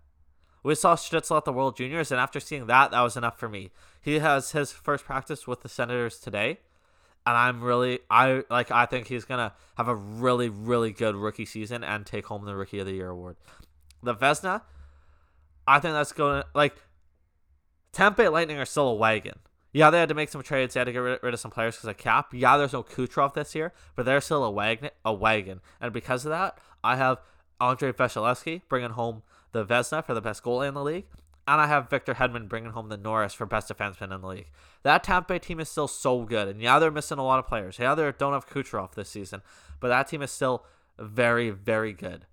We 0.62 0.74
saw 0.74 0.94
Stützle 0.94 1.36
at 1.36 1.44
the 1.44 1.52
World 1.52 1.76
Juniors, 1.76 2.10
and 2.10 2.20
after 2.20 2.40
seeing 2.40 2.66
that, 2.66 2.90
that 2.90 3.00
was 3.00 3.16
enough 3.16 3.38
for 3.38 3.48
me. 3.48 3.70
He 4.00 4.18
has 4.18 4.52
his 4.52 4.72
first 4.72 5.04
practice 5.04 5.46
with 5.46 5.62
the 5.62 5.68
Senators 5.68 6.18
today 6.18 6.58
and 7.26 7.36
I'm 7.36 7.62
really 7.62 8.00
I 8.10 8.44
like 8.50 8.70
I 8.70 8.86
think 8.86 9.06
he's 9.08 9.24
gonna 9.24 9.52
have 9.76 9.88
a 9.88 9.94
really 9.94 10.48
really 10.48 10.90
good 10.90 11.14
rookie 11.14 11.44
season 11.44 11.84
and 11.84 12.06
take 12.06 12.26
home 12.26 12.44
the 12.44 12.56
rookie 12.56 12.78
of 12.78 12.86
the 12.86 12.92
year 12.92 13.10
award. 13.10 13.36
The 14.02 14.14
Vezina, 14.14 14.62
I 15.66 15.78
think 15.78 15.94
that's 15.94 16.12
going 16.12 16.42
to 16.42 16.48
like 16.54 16.74
Tampa 17.92 18.22
Lightning 18.22 18.58
are 18.58 18.64
still 18.64 18.88
a 18.88 18.94
wagon. 18.94 19.38
Yeah, 19.72 19.90
they 19.90 20.00
had 20.00 20.08
to 20.08 20.14
make 20.14 20.30
some 20.30 20.42
trades. 20.42 20.74
They 20.74 20.80
had 20.80 20.86
to 20.86 20.92
get 20.92 20.98
rid, 20.98 21.22
of 21.22 21.38
some 21.38 21.50
players 21.50 21.76
because 21.76 21.88
of 21.88 21.96
cap. 21.96 22.32
Yeah, 22.32 22.56
there's 22.56 22.72
no 22.72 22.82
Kucherov 22.82 23.34
this 23.34 23.54
year, 23.54 23.72
but 23.94 24.04
they're 24.04 24.20
still 24.20 24.42
a 24.42 24.50
wagon. 24.50 24.90
A 25.04 25.12
wagon, 25.12 25.60
and 25.80 25.92
because 25.92 26.24
of 26.24 26.30
that, 26.30 26.58
I 26.82 26.96
have 26.96 27.18
Andrei 27.60 27.92
Vasilevskiy 27.92 28.62
bringing 28.68 28.90
home 28.90 29.22
the 29.52 29.64
Vezina 29.64 30.04
for 30.04 30.14
the 30.14 30.20
best 30.20 30.42
goalie 30.42 30.68
in 30.68 30.74
the 30.74 30.82
league, 30.82 31.06
and 31.46 31.60
I 31.60 31.66
have 31.66 31.90
Victor 31.90 32.14
Hedman 32.14 32.48
bringing 32.48 32.70
home 32.70 32.88
the 32.88 32.96
Norris 32.96 33.34
for 33.34 33.46
best 33.46 33.68
defenseman 33.68 34.14
in 34.14 34.20
the 34.20 34.28
league. 34.28 34.50
That 34.82 35.02
Tampa 35.02 35.34
Bay 35.34 35.38
team 35.38 35.60
is 35.60 35.68
still 35.68 35.88
so 35.88 36.22
good, 36.24 36.48
and 36.48 36.60
yeah, 36.60 36.78
they're 36.78 36.90
missing 36.90 37.18
a 37.18 37.24
lot 37.24 37.38
of 37.38 37.46
players. 37.46 37.78
Yeah, 37.78 37.94
they 37.94 38.12
don't 38.16 38.32
have 38.32 38.48
Kucherov 38.48 38.94
this 38.94 39.08
season, 39.08 39.42
but 39.80 39.88
that 39.88 40.08
team 40.08 40.22
is 40.22 40.30
still 40.30 40.64
very, 40.98 41.50
very 41.50 41.92
good. 41.92 42.26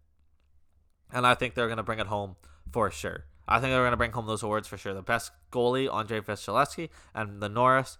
And 1.11 1.25
I 1.25 1.35
think 1.35 1.55
they're 1.55 1.67
going 1.67 1.77
to 1.77 1.83
bring 1.83 1.99
it 1.99 2.07
home 2.07 2.35
for 2.71 2.91
sure. 2.91 3.25
I 3.47 3.59
think 3.59 3.71
they're 3.71 3.81
going 3.81 3.91
to 3.91 3.97
bring 3.97 4.11
home 4.11 4.27
those 4.27 4.43
awards 4.43 4.67
for 4.67 4.77
sure. 4.77 4.93
The 4.93 5.01
best 5.01 5.31
goalie, 5.51 5.91
Andrei 5.91 6.19
Vasilevskiy, 6.19 6.89
and 7.15 7.41
the 7.41 7.47
Norris 7.47 7.97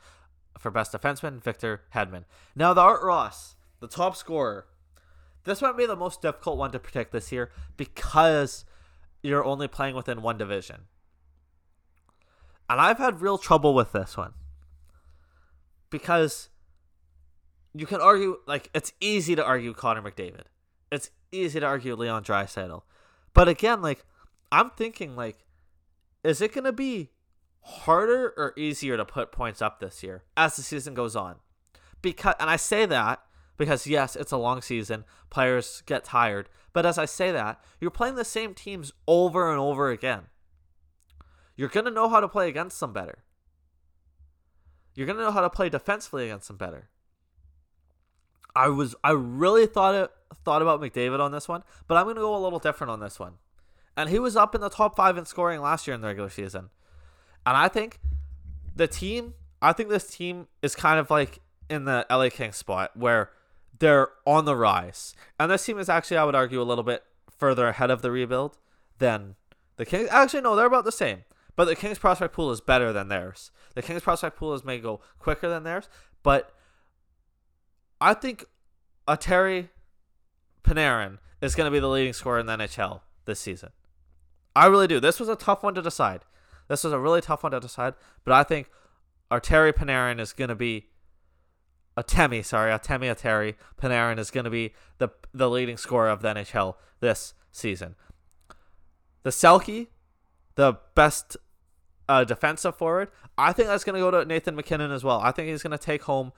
for 0.60 0.71
best 0.71 0.91
defenseman, 0.91 1.41
Victor 1.41 1.84
Hedman. 1.95 2.25
Now, 2.56 2.73
the 2.73 2.82
Art 2.82 3.01
Ross. 3.01 3.56
the 3.80 3.88
top 3.88 4.15
scorer. 4.15 4.65
This 5.45 5.62
might 5.62 5.77
be 5.77 5.86
the 5.86 5.95
most 5.95 6.21
difficult 6.21 6.58
one 6.58 6.71
to 6.71 6.80
predict 6.80 7.13
this 7.13 7.32
year 7.32 7.49
because 7.77 8.65
you're 9.28 9.46
only 9.46 9.68
playing 9.68 9.96
within 9.96 10.22
one 10.22 10.38
division. 10.38 10.84
And 12.70 12.82
I've 12.82 12.98
had 12.98 13.22
real 13.22 13.38
trouble 13.38 13.74
with 13.74 13.92
this 13.92 14.18
one. 14.18 14.34
Because 15.90 16.50
you 17.74 17.86
can 17.86 18.02
argue, 18.02 18.38
like, 18.46 18.70
it's 18.74 18.92
easy 19.00 19.36
to 19.36 19.44
argue 19.44 19.74
Connor 19.74 20.02
McDavid. 20.02 20.44
It's 20.92 21.12
easy 21.32 21.60
to 21.60 21.66
argue 21.66 21.96
Leon 21.96 22.24
Draisaitl. 22.24 22.84
But 23.34 23.48
again, 23.48 23.82
like, 23.82 24.04
I'm 24.52 24.72
thinking, 24.72 25.16
like, 25.16 25.46
is 26.24 26.42
it 26.42 26.54
going 26.54 26.66
to 26.66 26.74
be 26.74 27.12
harder 27.62 28.34
or 28.38 28.54
easier 28.58 28.98
to 28.98 29.06
put 29.06 29.32
points 29.32 29.62
up 29.62 29.80
this 29.80 30.04
year 30.04 30.24
as 30.36 30.56
the 30.56 30.62
season 30.62 30.94
goes 30.94 31.16
on? 31.16 31.36
Because, 32.02 32.36
and 32.40 32.50
I 32.50 32.56
say 32.56 32.86
that 32.86 33.22
because 33.58 33.88
yes, 33.88 34.15
it's 34.15 34.32
a 34.32 34.38
long 34.38 34.62
season. 34.62 35.04
Players 35.30 35.84
get 35.86 36.04
tired. 36.04 36.50
But 36.74 36.86
as 36.86 36.98
I 36.98 37.06
say 37.06 37.32
that, 37.32 37.60
you're 37.80 37.91
playing 37.91 38.15
the 38.15 38.26
same 38.26 38.54
teams 38.54 38.91
over 39.08 39.50
and 39.50 39.60
over 39.60 39.89
again. 39.89 40.24
You're 41.56 41.70
going 41.70 41.86
to 41.86 41.91
know 41.91 42.08
how 42.08 42.20
to 42.20 42.28
play 42.28 42.48
against 42.48 42.80
them 42.80 42.93
better. 42.93 43.24
You're 44.93 45.08
going 45.08 45.17
to 45.17 45.24
know 45.24 45.32
how 45.32 45.41
to 45.41 45.50
play 45.50 45.70
defensively 45.70 46.26
against 46.26 46.48
them 46.48 46.58
better. 46.58 46.89
I 48.56 48.70
was 48.70 48.96
I 49.04 49.12
really 49.12 49.67
thought 49.67 49.93
it 49.93 50.12
thought 50.43 50.62
about 50.62 50.82
McDavid 50.82 51.20
on 51.20 51.32
this 51.32 51.48
one, 51.48 51.63
but 51.88 51.96
I'm 51.96 52.06
going 52.06 52.15
to 52.15 52.22
go 52.22 52.36
a 52.36 52.41
little 52.41 52.60
different 52.60 52.91
on 52.91 53.00
this 53.00 53.20
one. 53.20 53.34
And 53.96 54.10
he 54.10 54.20
was 54.20 54.36
up 54.36 54.56
in 54.56 54.62
the 54.62 54.70
top 54.70 54.96
5 54.96 55.17
in 55.17 55.26
scoring 55.26 55.62
last 55.62 55.88
year 55.88 55.96
in 55.96 56.02
the 56.02 56.08
regular 56.08 56.30
season. 56.30 56.70
And 57.46 57.56
I 57.58 57.67
think 57.67 58.00
the 58.76 58.88
team, 58.88 59.34
I 59.62 59.74
think 59.74 59.89
this 59.89 60.08
team 60.08 60.48
is 60.62 60.76
kind 60.76 61.00
of 61.00 61.10
like 61.10 61.39
in 61.70 61.86
the 61.86 62.06
LA 62.10 62.30
Kings 62.30 62.58
spot 62.58 62.96
where 62.96 63.32
they're 63.80 64.10
on 64.26 64.46
the 64.46 64.56
rise. 64.56 65.16
And 65.40 65.52
this 65.52 65.66
team 65.66 65.80
is 65.80 65.90
actually, 65.90 66.18
I 66.18 66.24
would 66.24 66.36
argue, 66.36 66.62
a 66.62 66.63
little 66.63 66.84
bit 66.84 67.04
further 67.30 67.68
ahead 67.68 67.92
of 67.92 68.02
the 68.02 68.12
rebuild 68.12 68.58
than 69.00 69.36
the 69.78 69.86
Kings. 69.86 70.10
Actually, 70.12 70.42
no, 70.42 70.56
they're 70.56 70.66
about 70.66 70.86
the 70.86 70.92
same. 70.92 71.24
But 71.56 71.66
the 71.66 71.76
Kings 71.76 71.98
prospect 71.98 72.34
pool 72.34 72.52
is 72.52 72.62
better 72.62 72.94
than 72.94 73.08
theirs. 73.08 73.52
The 73.74 73.82
Kings 73.82 74.02
prospect 74.02 74.38
pool 74.38 74.54
is 74.54 74.63
may 74.63 74.80
go 74.80 75.02
quicker 75.20 75.50
than 75.50 75.63
theirs, 75.63 75.90
but 76.24 76.52
I 78.00 78.13
think 78.13 78.46
Artemi 79.08 79.70
Panarin 80.63 81.18
is 81.42 81.56
going 81.56 81.66
to 81.66 81.72
be 81.72 81.80
the 81.80 81.88
leading 81.88 82.13
scorer 82.13 82.40
in 82.40 82.46
the 82.46 82.58
NHL 82.58 83.02
this 83.26 83.40
season. 83.40 83.70
I 84.56 84.68
really 84.68 84.88
do. 84.88 85.00
This 85.00 85.20
was 85.20 85.30
a 85.30 85.36
tough 85.36 85.63
one 85.63 85.74
to 85.76 85.82
decide. 85.82 86.22
This 86.68 86.84
was 86.84 86.94
a 86.94 87.00
really 87.00 87.22
tough 87.22 87.44
one 87.44 87.52
to 87.54 87.60
decide, 87.60 87.94
but 88.24 88.34
I 88.34 88.44
think 88.44 88.70
Artemi 89.32 89.74
Panarin 89.74 90.20
is 90.20 90.34
going 90.34 90.50
to 90.50 90.56
be 90.56 90.88
Atemi, 91.97 92.45
sorry, 92.45 92.71
Atemi 92.71 93.12
Ateri 93.12 93.55
Panarin 93.81 94.19
is 94.19 94.29
going 94.29 94.43
to 94.43 94.49
be 94.49 94.73
the 94.99 95.10
the 95.33 95.49
leading 95.49 95.77
scorer 95.77 96.10
of 96.10 96.21
the 96.21 96.29
NHL 96.29 96.75
this 96.99 97.33
season. 97.51 97.95
The 99.23 99.31
Selke, 99.31 99.88
the 100.55 100.77
best 100.95 101.38
uh, 102.07 102.23
defensive 102.23 102.77
forward, 102.77 103.10
I 103.38 103.51
think 103.51 103.67
that's 103.67 103.83
going 103.83 103.95
to 103.95 103.99
go 103.99 104.12
to 104.12 104.25
Nathan 104.25 104.55
MacKinnon 104.55 104.91
as 104.91 105.03
well. 105.03 105.19
I 105.19 105.31
think 105.31 105.49
he's 105.49 105.63
going 105.63 105.77
to 105.77 105.83
take 105.83 106.03
home 106.03 106.31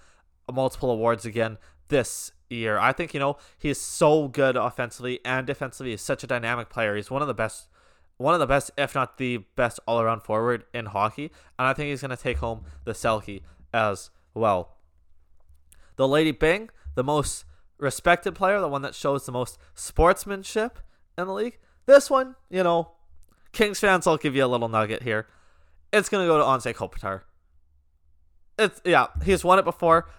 multiple 0.52 0.90
awards 0.90 1.26
again 1.26 1.58
this 1.90 2.32
year. 2.50 2.80
I 2.80 2.94
think 2.94 3.14
you 3.14 3.20
know 3.20 3.38
he's 3.58 3.80
so 3.82 4.30
good 4.30 4.56
offensively 4.56 5.20
and 5.26 5.46
defensively. 5.46 5.92
He's 5.92 6.02
such 6.02 6.24
a 6.24 6.28
dynamic 6.28 6.70
player. 6.70 6.96
He's 6.96 7.12
one 7.12 7.22
of 7.22 7.28
the 7.28 7.34
best, 7.34 7.68
one 8.16 8.34
of 8.34 8.40
the 8.40 8.48
best, 8.48 8.72
if 8.78 8.96
not 8.96 9.18
the 9.18 9.40
best, 9.58 9.82
all 9.86 10.00
around 10.00 10.22
forward 10.22 10.64
in 10.74 10.88
hockey. 10.88 11.32
And 11.60 11.68
I 11.68 11.74
think 11.74 11.90
he's 11.90 12.02
going 12.02 12.16
to 12.16 12.24
take 12.24 12.38
home 12.38 12.64
the 12.86 12.94
Selke 12.94 13.42
as 13.74 14.10
well 14.34 14.79
the 16.00 16.08
Lady 16.08 16.32
Byng, 16.32 16.70
the 16.96 17.04
most 17.04 17.44
respected 17.78 18.34
player, 18.34 18.62
the 18.62 18.70
one 18.70 18.84
that 18.84 18.96
shows 18.96 19.26
the 19.26 19.34
most 19.34 19.58
sportsmanship 19.76 20.80
in 21.18 21.28
the 21.28 21.34
league. 21.34 21.60
This 21.88 22.10
one, 22.10 22.36
you 22.50 22.64
know, 22.64 22.92
Kings 23.52 23.82
fans, 23.82 24.08
I'll 24.08 24.16
give 24.16 24.34
you 24.34 24.46
a 24.46 24.48
little 24.48 24.70
nugget 24.70 25.04
here. 25.04 25.28
It's 25.92 26.08
gonna 26.08 26.26
go 26.26 26.38
to 26.38 26.44
Anze 26.46 26.74
Kopitar. 26.74 27.24
It's 28.58 28.80
yeah, 28.86 29.08
he's 29.26 29.44
won 29.44 29.60
it 29.60 29.66
before. 29.66 30.10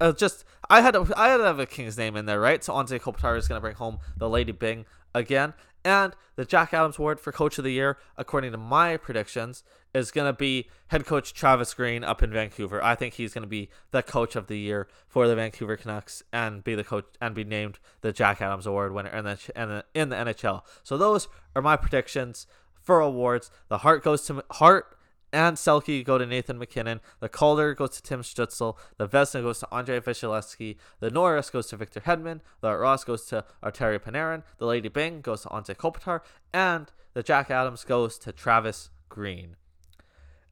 Uh, 0.00 0.10
just 0.10 0.44
I 0.68 0.80
had 0.80 0.94
to 0.94 1.06
I 1.16 1.28
had 1.28 1.36
to 1.36 1.44
have 1.44 1.60
a 1.60 1.66
King's 1.66 1.96
name 1.96 2.16
in 2.16 2.26
there, 2.26 2.40
right? 2.40 2.64
So 2.64 2.72
Anze 2.72 3.00
Kopitar 3.00 3.38
is 3.38 3.46
gonna 3.46 3.60
bring 3.60 3.76
home 3.76 4.00
the 4.16 4.28
Lady 4.28 4.50
Byng 4.50 4.86
again, 5.14 5.54
and 5.88 6.14
the 6.36 6.44
Jack 6.44 6.72
Adams 6.72 6.98
Award 6.98 7.18
for 7.18 7.32
Coach 7.32 7.58
of 7.58 7.64
the 7.64 7.72
Year, 7.72 7.98
according 8.16 8.52
to 8.52 8.58
my 8.58 8.96
predictions, 8.96 9.64
is 9.94 10.10
going 10.10 10.30
to 10.30 10.36
be 10.36 10.68
head 10.88 11.06
coach 11.06 11.32
Travis 11.32 11.72
Green 11.72 12.04
up 12.04 12.22
in 12.22 12.30
Vancouver. 12.30 12.82
I 12.84 12.94
think 12.94 13.14
he's 13.14 13.32
going 13.32 13.42
to 13.42 13.48
be 13.48 13.70
the 13.90 14.02
coach 14.02 14.36
of 14.36 14.46
the 14.46 14.58
year 14.58 14.86
for 15.08 15.26
the 15.26 15.34
Vancouver 15.34 15.76
Canucks 15.76 16.22
and 16.32 16.62
be 16.62 16.74
the 16.74 16.84
coach 16.84 17.06
and 17.20 17.34
be 17.34 17.42
named 17.42 17.78
the 18.02 18.12
Jack 18.12 18.42
Adams 18.42 18.66
Award 18.66 18.92
winner 18.92 19.08
in 19.08 19.24
the 19.24 19.84
in 19.94 20.10
the 20.10 20.16
NHL. 20.16 20.62
So 20.84 20.98
those 20.98 21.26
are 21.56 21.62
my 21.62 21.76
predictions 21.76 22.46
for 22.82 23.00
awards. 23.00 23.50
The 23.68 23.78
Hart 23.78 24.04
goes 24.04 24.26
to 24.26 24.44
Hart 24.50 24.97
and 25.32 25.56
Selke 25.56 26.04
go 26.04 26.18
to 26.18 26.26
Nathan 26.26 26.58
MacKinnon. 26.58 27.00
The 27.20 27.28
Calder 27.28 27.74
goes 27.74 27.90
to 27.90 28.02
Tim 28.02 28.22
Stützle. 28.22 28.76
The 28.96 29.08
Vezina 29.08 29.42
goes 29.42 29.60
to 29.60 29.74
Andrei 29.74 30.00
Vasilevskiy. 30.00 30.76
The 31.00 31.10
Norris 31.10 31.50
goes 31.50 31.66
to 31.68 31.76
Victor 31.76 32.00
Hedman. 32.00 32.40
The 32.60 32.76
Ross 32.76 33.04
goes 33.04 33.26
to 33.26 33.44
Artemi 33.62 33.98
Panarin. 33.98 34.42
The 34.58 34.66
Lady 34.66 34.88
Byng 34.88 35.20
goes 35.20 35.42
to 35.42 35.48
Anze 35.48 35.74
Kopitar. 35.76 36.20
And 36.52 36.90
the 37.12 37.22
Jack 37.22 37.50
Adams 37.50 37.84
goes 37.84 38.18
to 38.20 38.32
Travis 38.32 38.90
Green. 39.08 39.56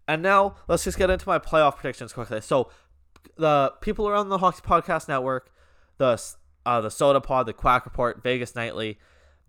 And 0.06 0.22
now 0.22 0.56
let's 0.68 0.84
just 0.84 0.98
get 0.98 1.10
into 1.10 1.28
my 1.28 1.38
playoff 1.38 1.76
predictions 1.76 2.12
quickly. 2.12 2.40
So 2.40 2.70
the 3.36 3.72
people 3.80 4.08
around 4.08 4.28
the 4.28 4.38
Hockey 4.38 4.62
Podcast 4.62 5.08
Network, 5.08 5.50
the 5.98 6.22
uh, 6.64 6.80
the 6.80 6.90
Soda 6.90 7.20
Pod, 7.20 7.46
the 7.46 7.52
Quack 7.52 7.84
Report, 7.84 8.22
Vegas 8.22 8.54
Nightly, 8.54 8.98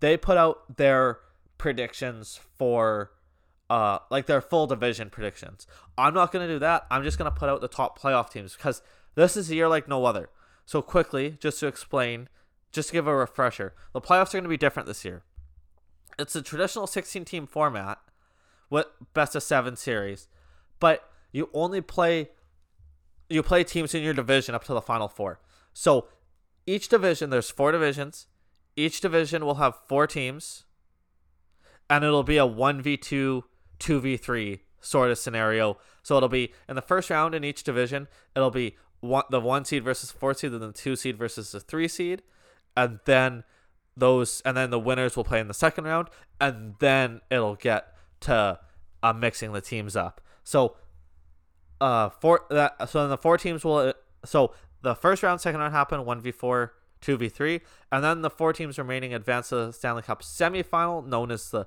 they 0.00 0.16
put 0.16 0.36
out 0.36 0.76
their 0.76 1.18
predictions 1.58 2.40
for 2.56 3.10
uh 3.70 3.98
like 4.10 4.26
their 4.26 4.40
full 4.40 4.66
division 4.66 5.10
predictions. 5.10 5.66
I'm 5.96 6.14
not 6.14 6.32
gonna 6.32 6.48
do 6.48 6.58
that. 6.58 6.86
I'm 6.90 7.02
just 7.02 7.18
gonna 7.18 7.30
put 7.30 7.48
out 7.48 7.60
the 7.60 7.68
top 7.68 7.98
playoff 7.98 8.30
teams 8.30 8.54
because 8.56 8.82
this 9.14 9.36
is 9.36 9.50
a 9.50 9.54
year 9.54 9.68
like 9.68 9.88
no 9.88 10.04
other. 10.04 10.30
So 10.66 10.82
quickly, 10.82 11.36
just 11.40 11.60
to 11.60 11.66
explain, 11.66 12.28
just 12.72 12.88
to 12.88 12.92
give 12.92 13.06
a 13.06 13.14
refresher, 13.14 13.74
the 13.92 14.00
playoffs 14.00 14.34
are 14.34 14.38
gonna 14.38 14.48
be 14.48 14.56
different 14.56 14.86
this 14.86 15.04
year. 15.04 15.22
It's 16.18 16.34
a 16.34 16.42
traditional 16.42 16.86
16 16.86 17.24
team 17.24 17.46
format 17.46 17.98
with 18.70 18.86
best 19.14 19.34
of 19.36 19.42
seven 19.42 19.76
series 19.76 20.28
but 20.80 21.10
you 21.32 21.50
only 21.52 21.80
play 21.80 22.30
you 23.28 23.42
play 23.42 23.62
teams 23.62 23.94
in 23.94 24.02
your 24.02 24.14
division 24.14 24.54
up 24.54 24.64
to 24.64 24.72
the 24.72 24.80
final 24.80 25.08
four. 25.08 25.40
So 25.74 26.08
each 26.66 26.88
division, 26.88 27.30
there's 27.30 27.50
four 27.50 27.72
divisions. 27.72 28.26
Each 28.74 29.00
division 29.00 29.44
will 29.44 29.56
have 29.56 29.74
four 29.86 30.06
teams, 30.06 30.64
and 31.90 32.04
it'll 32.04 32.22
be 32.22 32.38
a 32.38 32.46
one 32.46 32.80
v 32.80 32.96
two, 32.96 33.44
two 33.78 34.00
v 34.00 34.16
three 34.16 34.62
sort 34.80 35.10
of 35.10 35.18
scenario. 35.18 35.78
So 36.02 36.16
it'll 36.16 36.28
be 36.28 36.52
in 36.68 36.76
the 36.76 36.82
first 36.82 37.10
round 37.10 37.34
in 37.34 37.44
each 37.44 37.62
division. 37.62 38.08
It'll 38.34 38.50
be 38.50 38.76
one 39.00 39.24
the 39.30 39.40
one 39.40 39.64
seed 39.64 39.84
versus 39.84 40.10
four 40.10 40.34
seed, 40.34 40.52
and 40.52 40.62
then 40.62 40.68
the 40.68 40.74
two 40.74 40.96
seed 40.96 41.16
versus 41.16 41.52
the 41.52 41.60
three 41.60 41.88
seed, 41.88 42.22
and 42.76 43.00
then 43.04 43.44
those 43.96 44.40
and 44.44 44.56
then 44.56 44.70
the 44.70 44.78
winners 44.78 45.16
will 45.16 45.24
play 45.24 45.40
in 45.40 45.48
the 45.48 45.54
second 45.54 45.84
round, 45.84 46.08
and 46.40 46.74
then 46.78 47.20
it'll 47.30 47.56
get 47.56 47.94
to 48.20 48.58
uh, 49.02 49.12
mixing 49.12 49.52
the 49.52 49.60
teams 49.60 49.96
up. 49.96 50.20
So, 50.44 50.76
uh, 51.80 52.08
four 52.08 52.46
that 52.50 52.88
so 52.88 53.00
then 53.00 53.10
the 53.10 53.18
four 53.18 53.38
teams 53.38 53.64
will 53.64 53.92
so 54.24 54.54
the 54.82 54.94
first 54.94 55.22
round, 55.22 55.40
second 55.40 55.60
round 55.60 55.74
happen 55.74 56.04
one 56.04 56.20
v 56.20 56.30
four, 56.30 56.74
two 57.00 57.16
v 57.16 57.28
three, 57.28 57.60
and 57.92 58.02
then 58.02 58.22
the 58.22 58.30
four 58.30 58.52
teams 58.52 58.78
remaining 58.78 59.14
advance 59.14 59.50
to 59.50 59.56
the 59.56 59.72
Stanley 59.72 60.02
Cup 60.02 60.22
semifinal, 60.22 61.06
known 61.06 61.30
as 61.30 61.50
the 61.50 61.66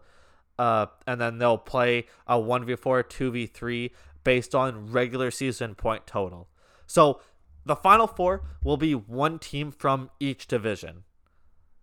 uh, 0.62 0.86
and 1.08 1.20
then 1.20 1.40
they'll 1.40 1.58
play 1.58 2.06
a 2.28 2.40
one 2.40 2.66
v 2.66 2.76
four, 2.76 3.02
two 3.02 3.32
v 3.32 3.48
three 3.48 3.92
based 4.24 4.54
on 4.54 4.92
regular 4.92 5.32
season 5.32 5.74
point 5.74 6.06
total. 6.06 6.48
So 6.86 7.20
the 7.66 7.76
final 7.76 8.06
four 8.06 8.44
will 8.64 8.78
be 8.78 8.94
one 8.94 9.40
team 9.40 9.72
from 9.72 10.12
each 10.20 10.46
division. 10.46 11.04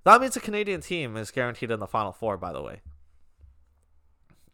That 0.04 0.20
means 0.20 0.36
a 0.36 0.40
Canadian 0.40 0.80
team 0.80 1.16
is 1.16 1.32
guaranteed 1.32 1.72
in 1.72 1.80
the 1.80 1.88
final 1.88 2.12
four. 2.12 2.36
By 2.36 2.52
the 2.52 2.62
way, 2.62 2.80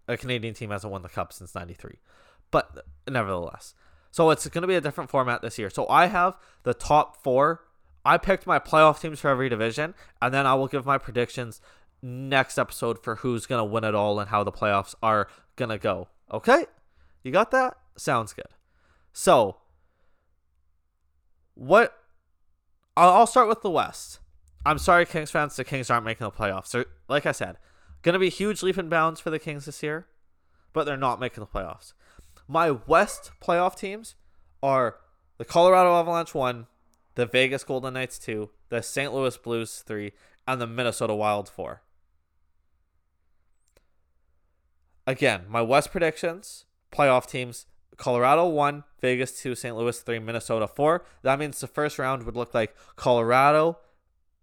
a 0.09 0.17
Canadian 0.17 0.55
team 0.55 0.71
hasn't 0.71 0.91
won 0.91 1.03
the 1.03 1.11
cup 1.11 1.33
since 1.35 1.55
'93 1.55 1.99
but 2.55 2.87
nevertheless. 3.09 3.75
So 4.13 4.31
it's 4.31 4.47
going 4.47 4.63
to 4.63 4.69
be 4.69 4.77
a 4.77 4.81
different 4.81 5.11
format 5.11 5.43
this 5.43 5.59
year. 5.59 5.71
So 5.71 5.89
I 5.89 6.07
have 6.07 6.37
the 6.63 6.73
top 6.73 7.21
four. 7.21 7.65
I 8.05 8.17
picked 8.17 8.47
my 8.47 8.61
playoff 8.61 9.01
teams 9.01 9.19
for 9.19 9.29
every 9.29 9.49
division, 9.49 9.93
and 10.23 10.33
then 10.33 10.47
I 10.47 10.55
will 10.55 10.69
give 10.69 10.87
my 10.87 10.97
predictions 10.97 11.61
next 12.05 12.59
episode 12.59 13.03
for 13.03 13.17
who's 13.17 13.47
going 13.47 13.61
to 13.61 13.65
win 13.65 13.83
it 13.83 13.95
all 13.95 14.21
and 14.21 14.29
how 14.29 14.45
the 14.45 14.53
playoffs 14.53 14.95
are 15.03 15.27
going 15.57 15.71
to 15.71 15.79
go. 15.79 16.09
Okay? 16.31 16.67
You 17.23 17.33
got 17.33 17.51
that? 17.51 17.77
Sounds 17.97 18.33
good. 18.33 18.49
So, 19.13 19.57
what. 21.55 21.97
I'll 22.97 23.27
start 23.27 23.49
with 23.49 23.63
the 23.63 23.71
West. 23.71 24.21
I'm 24.65 24.79
sorry, 24.79 25.05
Kings 25.05 25.31
fans. 25.31 25.57
The 25.57 25.65
Kings 25.65 25.91
aren't 25.91 26.05
making 26.05 26.25
the 26.25 26.31
playoffs. 26.31 26.69
So, 26.69 26.85
like 27.09 27.27
I 27.27 27.33
said, 27.33 27.57
going 28.03 28.13
to 28.13 28.21
be 28.21 28.29
huge 28.29 28.63
leap 28.63 28.77
and 28.77 28.89
bounds 28.89 29.19
for 29.19 29.31
the 29.31 29.39
Kings 29.39 29.65
this 29.65 29.83
year, 29.83 30.07
but 30.73 30.85
they're 30.85 30.97
not 30.97 31.19
making 31.19 31.41
the 31.41 31.47
playoffs. 31.47 31.93
My 32.47 32.71
West 32.71 33.33
playoff 33.43 33.77
teams 33.77 34.15
are 34.63 34.99
the 35.39 35.45
Colorado 35.45 35.95
Avalanche 35.95 36.35
1, 36.35 36.67
the 37.17 37.27
Vegas 37.27 37.65
Golden 37.65 37.95
Knights 37.95 38.19
2, 38.21 38.51
the 38.69 38.83
St. 38.83 39.13
Louis 39.13 39.37
Blues 39.39 39.83
3, 39.85 40.13
and 40.47 40.61
the 40.61 40.67
Minnesota 40.67 41.15
Wild 41.15 41.49
4. 41.49 41.83
Again, 45.07 45.43
my 45.49 45.61
West 45.63 45.91
predictions, 45.91 46.65
playoff 46.93 47.27
teams 47.27 47.67
Colorado 47.97 48.47
1, 48.47 48.85
Vegas 49.01 49.41
2, 49.41 49.55
St. 49.55 49.77
Louis 49.77 49.99
3, 49.99 50.19
Minnesota 50.19 50.67
4. 50.67 51.05
That 51.23 51.39
means 51.39 51.61
the 51.61 51.67
first 51.67 51.99
round 51.99 52.25
would 52.25 52.37
look 52.37 52.55
like 52.55 52.75
Colorado 52.97 53.79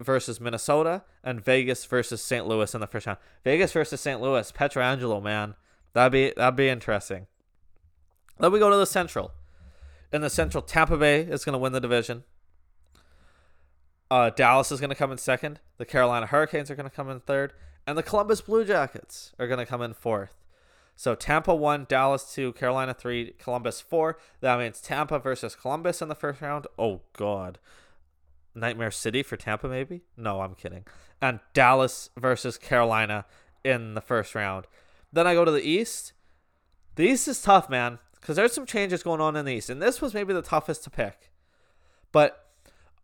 versus 0.00 0.40
Minnesota 0.40 1.02
and 1.22 1.44
Vegas 1.44 1.84
versus 1.84 2.22
St. 2.22 2.46
Louis 2.46 2.74
in 2.74 2.80
the 2.80 2.86
first 2.86 3.06
round. 3.06 3.18
Vegas 3.44 3.72
versus 3.72 4.00
St. 4.00 4.20
Louis, 4.20 4.50
Pietrangelo, 4.52 5.22
man. 5.22 5.54
That'd 5.92 6.12
be 6.12 6.32
that'd 6.36 6.56
be 6.56 6.68
interesting. 6.68 7.26
Then 8.38 8.52
we 8.52 8.58
go 8.58 8.70
to 8.70 8.76
the 8.76 8.86
Central. 8.86 9.32
In 10.12 10.22
the 10.22 10.30
Central, 10.30 10.62
Tampa 10.62 10.96
Bay 10.96 11.20
is 11.20 11.44
going 11.44 11.54
to 11.54 11.58
win 11.58 11.72
the 11.72 11.80
division. 11.80 12.24
Uh, 14.10 14.30
Dallas 14.30 14.72
is 14.72 14.80
going 14.80 14.90
to 14.90 14.96
come 14.96 15.12
in 15.12 15.18
second. 15.18 15.60
The 15.78 15.86
Carolina 15.86 16.26
Hurricanes 16.26 16.70
are 16.70 16.74
going 16.74 16.88
to 16.88 16.94
come 16.94 17.08
in 17.08 17.20
third, 17.20 17.52
and 17.86 17.96
the 17.96 18.02
Columbus 18.02 18.42
Blue 18.42 18.64
Jackets 18.64 19.32
are 19.38 19.46
going 19.46 19.58
to 19.58 19.66
come 19.66 19.80
in 19.80 19.94
fourth. 19.94 20.41
So 21.02 21.16
Tampa 21.16 21.52
one, 21.52 21.84
Dallas 21.88 22.32
two, 22.32 22.52
Carolina 22.52 22.94
three, 22.94 23.34
Columbus 23.36 23.80
four. 23.80 24.18
That 24.40 24.60
means 24.60 24.80
Tampa 24.80 25.18
versus 25.18 25.56
Columbus 25.56 26.00
in 26.00 26.06
the 26.06 26.14
first 26.14 26.40
round. 26.40 26.68
Oh 26.78 27.00
God, 27.12 27.58
Nightmare 28.54 28.92
City 28.92 29.24
for 29.24 29.36
Tampa 29.36 29.68
maybe? 29.68 30.02
No, 30.16 30.42
I'm 30.42 30.54
kidding. 30.54 30.84
And 31.20 31.40
Dallas 31.54 32.10
versus 32.16 32.56
Carolina 32.56 33.24
in 33.64 33.94
the 33.94 34.00
first 34.00 34.36
round. 34.36 34.68
Then 35.12 35.26
I 35.26 35.34
go 35.34 35.44
to 35.44 35.50
the 35.50 35.68
East. 35.68 36.12
The 36.94 37.02
East 37.02 37.26
is 37.26 37.42
tough, 37.42 37.68
man, 37.68 37.98
because 38.20 38.36
there's 38.36 38.52
some 38.52 38.64
changes 38.64 39.02
going 39.02 39.20
on 39.20 39.34
in 39.34 39.44
the 39.44 39.54
East, 39.54 39.70
and 39.70 39.82
this 39.82 40.00
was 40.00 40.14
maybe 40.14 40.32
the 40.32 40.40
toughest 40.40 40.84
to 40.84 40.90
pick. 40.90 41.32
But 42.12 42.46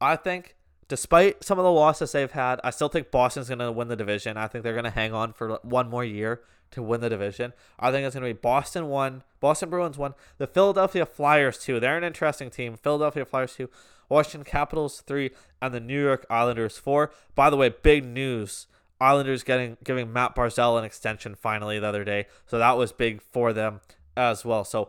I 0.00 0.14
think, 0.14 0.54
despite 0.86 1.42
some 1.42 1.58
of 1.58 1.64
the 1.64 1.72
losses 1.72 2.12
they've 2.12 2.30
had, 2.30 2.60
I 2.62 2.70
still 2.70 2.88
think 2.88 3.10
Boston's 3.10 3.48
going 3.48 3.58
to 3.58 3.72
win 3.72 3.88
the 3.88 3.96
division. 3.96 4.36
I 4.36 4.46
think 4.46 4.62
they're 4.62 4.72
going 4.72 4.84
to 4.84 4.90
hang 4.90 5.12
on 5.12 5.32
for 5.32 5.58
one 5.64 5.90
more 5.90 6.04
year 6.04 6.42
to 6.70 6.82
win 6.82 7.00
the 7.00 7.08
division. 7.08 7.52
I 7.78 7.90
think 7.90 8.06
it's 8.06 8.14
going 8.14 8.26
to 8.26 8.34
be 8.34 8.40
Boston 8.40 8.88
one, 8.88 9.22
Boston 9.40 9.70
Bruins 9.70 9.98
one, 9.98 10.14
the 10.38 10.46
Philadelphia 10.46 11.06
Flyers 11.06 11.58
two. 11.58 11.80
They're 11.80 11.96
an 11.96 12.04
interesting 12.04 12.50
team. 12.50 12.76
Philadelphia 12.76 13.24
Flyers 13.24 13.54
two, 13.54 13.70
Washington 14.08 14.44
Capitals 14.44 15.00
three, 15.00 15.30
and 15.60 15.72
the 15.72 15.80
New 15.80 16.02
York 16.02 16.26
Islanders 16.30 16.78
four. 16.78 17.10
By 17.34 17.50
the 17.50 17.56
way, 17.56 17.68
big 17.68 18.04
news. 18.04 18.66
Islanders 19.00 19.44
getting 19.44 19.76
giving 19.84 20.12
Matt 20.12 20.34
Barzal 20.34 20.78
an 20.78 20.84
extension 20.84 21.36
finally 21.36 21.78
the 21.78 21.86
other 21.86 22.04
day, 22.04 22.26
so 22.46 22.58
that 22.58 22.76
was 22.76 22.90
big 22.90 23.22
for 23.22 23.52
them 23.52 23.80
as 24.16 24.44
well. 24.44 24.64
So, 24.64 24.88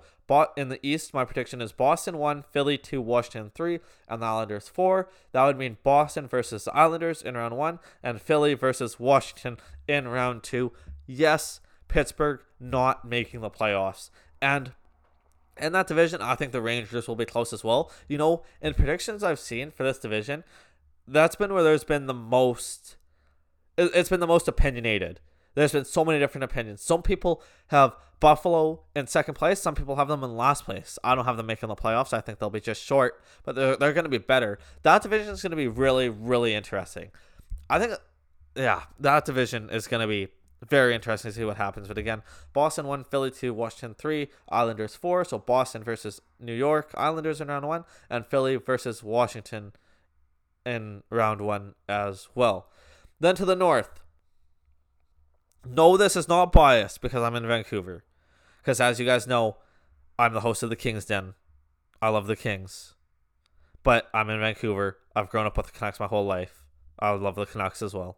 in 0.57 0.69
the 0.69 0.79
East, 0.81 1.13
my 1.13 1.25
prediction 1.25 1.61
is 1.61 1.71
Boston 1.71 2.17
one, 2.17 2.43
Philly 2.51 2.77
two, 2.77 3.01
Washington 3.01 3.51
three, 3.53 3.79
and 4.07 4.21
the 4.21 4.25
Islanders 4.25 4.67
four. 4.67 5.09
That 5.31 5.45
would 5.45 5.57
mean 5.57 5.77
Boston 5.83 6.27
versus 6.27 6.67
Islanders 6.73 7.21
in 7.21 7.35
round 7.35 7.55
one, 7.55 7.79
and 8.01 8.19
Philly 8.19 8.55
versus 8.55 8.99
Washington 8.99 9.57
in 9.87 10.07
round 10.07 10.41
two. 10.41 10.71
Yes, 11.05 11.59
Pittsburgh 11.89 12.39
not 12.59 13.03
making 13.03 13.41
the 13.41 13.49
playoffs, 13.49 14.09
and 14.41 14.71
in 15.57 15.73
that 15.73 15.87
division, 15.87 16.21
I 16.21 16.35
think 16.35 16.53
the 16.53 16.61
Rangers 16.61 17.07
will 17.07 17.17
be 17.17 17.25
close 17.25 17.51
as 17.51 17.63
well. 17.63 17.91
You 18.07 18.17
know, 18.17 18.43
in 18.61 18.73
predictions 18.73 19.23
I've 19.23 19.39
seen 19.39 19.71
for 19.71 19.83
this 19.83 19.99
division, 19.99 20.45
that's 21.05 21.35
been 21.35 21.53
where 21.53 21.63
there's 21.63 21.83
been 21.83 22.05
the 22.05 22.13
most 22.13 22.95
it's 23.77 24.09
been 24.09 24.19
the 24.19 24.27
most 24.27 24.47
opinionated. 24.47 25.21
There's 25.55 25.71
been 25.71 25.85
so 25.85 26.05
many 26.05 26.19
different 26.19 26.43
opinions. 26.43 26.81
Some 26.81 27.01
people 27.01 27.41
have 27.67 27.95
Buffalo 28.19 28.83
in 28.95 29.07
second 29.07 29.35
place. 29.35 29.61
Some 29.61 29.75
people 29.75 29.95
have 29.95 30.07
them 30.07 30.23
in 30.23 30.35
last 30.35 30.65
place. 30.65 30.99
I 31.03 31.15
don't 31.15 31.25
have 31.25 31.37
them 31.37 31.45
making 31.45 31.69
the 31.69 31.75
playoffs. 31.75 32.13
I 32.13 32.21
think 32.21 32.39
they'll 32.39 32.49
be 32.49 32.59
just 32.59 32.83
short, 32.83 33.21
but 33.43 33.55
they're, 33.55 33.77
they're 33.77 33.93
going 33.93 34.03
to 34.03 34.09
be 34.09 34.17
better. 34.17 34.59
That 34.83 35.01
division 35.01 35.33
is 35.33 35.41
going 35.41 35.51
to 35.51 35.57
be 35.57 35.67
really, 35.67 36.09
really 36.09 36.53
interesting. 36.53 37.11
I 37.69 37.79
think, 37.79 37.93
yeah, 38.55 38.83
that 38.99 39.25
division 39.25 39.69
is 39.69 39.87
going 39.87 40.01
to 40.01 40.07
be 40.07 40.27
very 40.67 40.93
interesting 40.93 41.31
to 41.31 41.37
see 41.37 41.45
what 41.45 41.57
happens. 41.57 41.87
But 41.87 41.97
again, 41.97 42.21
Boston 42.53 42.87
1, 42.87 43.05
Philly 43.05 43.31
2, 43.31 43.53
Washington 43.53 43.95
3, 43.95 44.27
Islanders 44.49 44.95
4. 44.95 45.25
So 45.25 45.37
Boston 45.37 45.83
versus 45.83 46.21
New 46.39 46.53
York, 46.53 46.91
Islanders 46.95 47.39
in 47.39 47.47
round 47.47 47.67
1, 47.67 47.85
and 48.09 48.25
Philly 48.25 48.57
versus 48.57 49.01
Washington 49.01 49.73
in 50.65 51.03
round 51.09 51.41
1 51.41 51.75
as 51.87 52.27
well. 52.35 52.69
Then 53.19 53.35
to 53.35 53.45
the 53.45 53.55
north. 53.55 54.01
No, 55.65 55.97
this 55.97 56.15
is 56.15 56.27
not 56.27 56.51
biased 56.51 57.01
because 57.01 57.21
I'm 57.21 57.35
in 57.35 57.47
Vancouver. 57.47 58.03
Because 58.61 58.79
as 58.79 58.99
you 58.99 59.05
guys 59.05 59.27
know, 59.27 59.57
I'm 60.17 60.33
the 60.33 60.41
host 60.41 60.63
of 60.63 60.69
the 60.69 60.75
King's 60.75 61.05
Den. 61.05 61.33
I 62.01 62.09
love 62.09 62.27
the 62.27 62.35
Kings. 62.35 62.95
But 63.83 64.09
I'm 64.13 64.29
in 64.29 64.39
Vancouver. 64.39 64.97
I've 65.15 65.29
grown 65.29 65.45
up 65.45 65.57
with 65.57 65.67
the 65.67 65.71
Canucks 65.71 65.99
my 65.99 66.07
whole 66.07 66.25
life. 66.25 66.65
I 66.99 67.11
love 67.11 67.35
the 67.35 67.45
Canucks 67.45 67.81
as 67.81 67.93
well. 67.93 68.17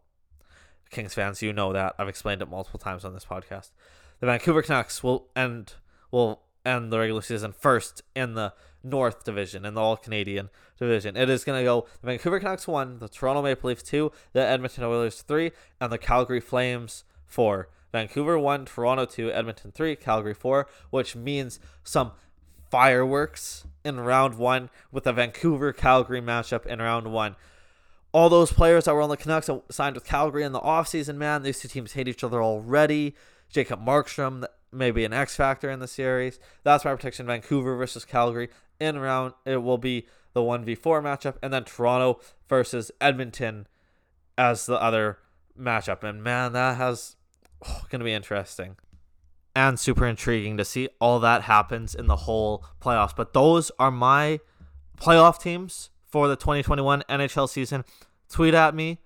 Kings 0.91 1.13
fans, 1.13 1.41
you 1.41 1.53
know 1.53 1.73
that. 1.73 1.95
I've 1.97 2.09
explained 2.09 2.41
it 2.41 2.49
multiple 2.49 2.79
times 2.79 3.03
on 3.05 3.13
this 3.13 3.25
podcast. 3.25 3.71
The 4.19 4.27
Vancouver 4.27 4.61
Canucks 4.61 5.01
will 5.01 5.27
end 5.35 5.73
will 6.11 6.41
end 6.65 6.91
the 6.91 6.99
regular 6.99 7.21
season 7.21 7.53
first 7.57 8.03
in 8.15 8.35
the 8.35 8.53
North 8.83 9.23
Division 9.23 9.65
in 9.65 9.73
the 9.73 9.81
All 9.81 9.97
Canadian 9.97 10.49
Division. 10.77 11.15
It 11.15 11.29
is 11.29 11.43
going 11.43 11.59
to 11.59 11.63
go 11.63 11.87
the 12.01 12.07
Vancouver 12.07 12.39
Canucks 12.39 12.67
one, 12.67 12.99
the 12.99 13.07
Toronto 13.07 13.41
Maple 13.41 13.69
Leafs 13.69 13.83
two, 13.83 14.11
the 14.33 14.41
Edmonton 14.41 14.83
Oilers 14.83 15.21
three, 15.21 15.51
and 15.79 15.91
the 15.91 15.97
Calgary 15.97 16.41
Flames 16.41 17.03
four. 17.25 17.69
Vancouver 17.91 18.37
one, 18.37 18.65
Toronto 18.65 19.05
two, 19.05 19.31
Edmonton 19.31 19.71
three, 19.71 19.95
Calgary 19.95 20.33
four, 20.33 20.67
which 20.89 21.15
means 21.15 21.59
some 21.83 22.11
fireworks 22.69 23.65
in 23.83 23.99
round 23.99 24.35
one 24.35 24.69
with 24.91 25.03
the 25.03 25.13
Vancouver 25.13 25.73
Calgary 25.73 26.21
matchup 26.21 26.65
in 26.65 26.79
round 26.79 27.11
one. 27.11 27.35
All 28.13 28.29
those 28.29 28.51
players 28.51 28.85
that 28.85 28.93
were 28.93 29.01
on 29.01 29.09
the 29.09 29.17
Canucks 29.17 29.49
signed 29.69 29.95
with 29.95 30.05
Calgary 30.05 30.43
in 30.43 30.51
the 30.51 30.59
offseason, 30.59 31.15
man, 31.15 31.43
these 31.43 31.59
two 31.59 31.67
teams 31.67 31.93
hate 31.93 32.07
each 32.07 32.23
other 32.23 32.43
already. 32.43 33.15
Jacob 33.49 33.85
Markstrom, 33.85 34.45
maybe 34.71 35.05
an 35.05 35.13
X 35.13 35.35
factor 35.35 35.69
in 35.69 35.79
the 35.79 35.87
series. 35.87 36.39
That's 36.63 36.85
my 36.85 36.93
prediction. 36.93 37.25
Vancouver 37.25 37.75
versus 37.75 38.05
Calgary 38.05 38.49
in 38.79 38.99
round. 38.99 39.33
It 39.45 39.57
will 39.57 39.77
be 39.77 40.07
the 40.33 40.41
1v4 40.41 41.01
matchup, 41.01 41.35
and 41.41 41.53
then 41.53 41.63
Toronto 41.63 42.19
versus 42.47 42.91
Edmonton 43.01 43.67
as 44.37 44.65
the 44.65 44.81
other 44.81 45.19
matchup. 45.59 46.03
And 46.03 46.23
man, 46.23 46.53
that 46.53 46.77
has 46.77 47.15
oh, 47.65 47.83
going 47.89 47.99
to 47.99 48.05
be 48.05 48.13
interesting 48.13 48.77
and 49.55 49.79
super 49.79 50.05
intriguing 50.05 50.57
to 50.57 50.65
see 50.65 50.89
all 50.99 51.19
that 51.19 51.43
happens 51.43 51.93
in 51.93 52.07
the 52.07 52.15
whole 52.15 52.65
playoffs. 52.81 53.15
But 53.15 53.33
those 53.33 53.71
are 53.79 53.91
my 53.91 54.39
playoff 54.97 55.41
teams 55.41 55.89
for 56.11 56.27
the 56.27 56.35
2021 56.35 57.03
NHL 57.09 57.49
season. 57.49 57.85
Tweet 58.29 58.53
at 58.53 58.75
me 58.75 58.99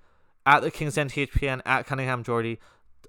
at 0.45 0.61
the 0.61 0.71
Kings 0.71 0.95
Den 0.95 1.09
THPN 1.09 1.61
at 1.65 1.85
Cunningham 1.85 2.23
Jordy 2.23 2.59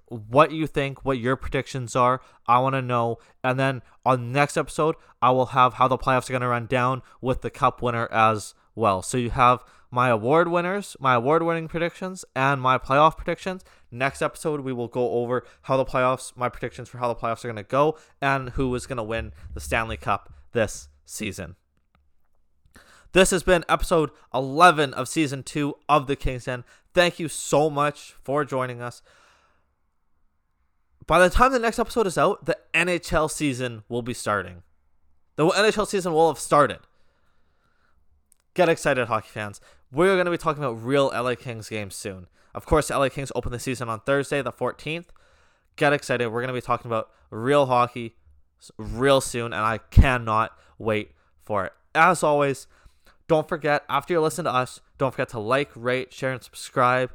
what 0.09 0.51
you 0.51 0.67
think, 0.67 1.03
what 1.03 1.19
your 1.19 1.35
predictions 1.35 1.95
are. 1.95 2.21
I 2.47 2.59
want 2.59 2.73
to 2.73 2.81
know. 2.81 3.17
And 3.43 3.59
then 3.59 3.81
on 4.05 4.21
the 4.21 4.39
next 4.39 4.57
episode, 4.57 4.95
I 5.21 5.31
will 5.31 5.47
have 5.47 5.75
how 5.75 5.87
the 5.87 5.97
playoffs 5.97 6.29
are 6.29 6.33
going 6.33 6.41
to 6.41 6.47
run 6.47 6.65
down 6.65 7.01
with 7.21 7.41
the 7.41 7.49
cup 7.49 7.81
winner 7.81 8.07
as 8.11 8.53
well. 8.75 9.01
So 9.01 9.17
you 9.17 9.31
have 9.31 9.63
my 9.89 10.09
award 10.09 10.49
winners, 10.49 10.95
my 10.99 11.15
award 11.15 11.43
winning 11.43 11.67
predictions, 11.67 12.25
and 12.35 12.61
my 12.61 12.77
playoff 12.77 13.17
predictions. 13.17 13.63
Next 13.91 14.21
episode, 14.21 14.61
we 14.61 14.73
will 14.73 14.87
go 14.87 15.11
over 15.11 15.45
how 15.63 15.77
the 15.77 15.85
playoffs, 15.85 16.35
my 16.35 16.49
predictions 16.49 16.89
for 16.89 16.97
how 16.97 17.07
the 17.07 17.15
playoffs 17.15 17.43
are 17.45 17.49
going 17.49 17.55
to 17.55 17.63
go, 17.63 17.97
and 18.21 18.49
who 18.51 18.73
is 18.75 18.85
going 18.85 18.97
to 18.97 19.03
win 19.03 19.31
the 19.53 19.61
Stanley 19.61 19.97
Cup 19.97 20.33
this 20.51 20.89
season. 21.05 21.55
This 23.13 23.31
has 23.31 23.43
been 23.43 23.63
episode 23.69 24.11
11 24.33 24.93
of 24.93 25.07
season 25.07 25.43
2 25.43 25.75
of 25.87 26.07
the 26.07 26.15
Kings 26.15 26.45
Den. 26.45 26.63
Thank 26.93 27.19
you 27.19 27.27
so 27.27 27.69
much 27.69 28.15
for 28.23 28.43
joining 28.43 28.81
us. 28.81 29.01
By 31.05 31.19
the 31.19 31.29
time 31.29 31.53
the 31.53 31.59
next 31.59 31.79
episode 31.79 32.05
is 32.05 32.17
out, 32.17 32.45
the 32.45 32.57
NHL 32.73 33.31
season 33.31 33.83
will 33.87 34.01
be 34.01 34.13
starting. 34.13 34.63
The 35.37 35.47
NHL 35.47 35.87
season 35.87 36.11
will 36.11 36.27
have 36.27 36.39
started. 36.39 36.79
Get 38.53 38.67
excited, 38.67 39.07
hockey 39.07 39.29
fans. 39.29 39.61
We're 39.91 40.15
going 40.15 40.25
to 40.25 40.31
be 40.31 40.37
talking 40.37 40.63
about 40.63 40.83
real 40.83 41.07
LA 41.07 41.35
Kings 41.35 41.69
games 41.69 41.95
soon. 41.95 42.27
Of 42.53 42.65
course, 42.65 42.89
the 42.89 42.97
LA 42.97 43.09
Kings 43.09 43.31
open 43.35 43.51
the 43.51 43.59
season 43.59 43.87
on 43.87 44.01
Thursday, 44.01 44.41
the 44.41 44.51
14th. 44.51 45.05
Get 45.75 45.93
excited. 45.93 46.27
We're 46.27 46.41
going 46.41 46.47
to 46.47 46.53
be 46.53 46.61
talking 46.61 46.89
about 46.89 47.09
real 47.29 47.67
hockey 47.67 48.15
real 48.77 49.21
soon, 49.21 49.53
and 49.53 49.63
I 49.63 49.77
cannot 49.77 50.57
wait 50.77 51.11
for 51.43 51.65
it. 51.65 51.73
As 51.93 52.23
always, 52.23 52.67
don't 53.27 53.47
forget, 53.47 53.83
after 53.89 54.13
you 54.13 54.21
listen 54.21 54.45
to 54.45 54.53
us, 54.53 54.81
don't 54.97 55.11
forget 55.11 55.29
to 55.29 55.39
like, 55.39 55.69
rate, 55.75 56.13
share, 56.13 56.31
and 56.31 56.43
subscribe 56.43 57.11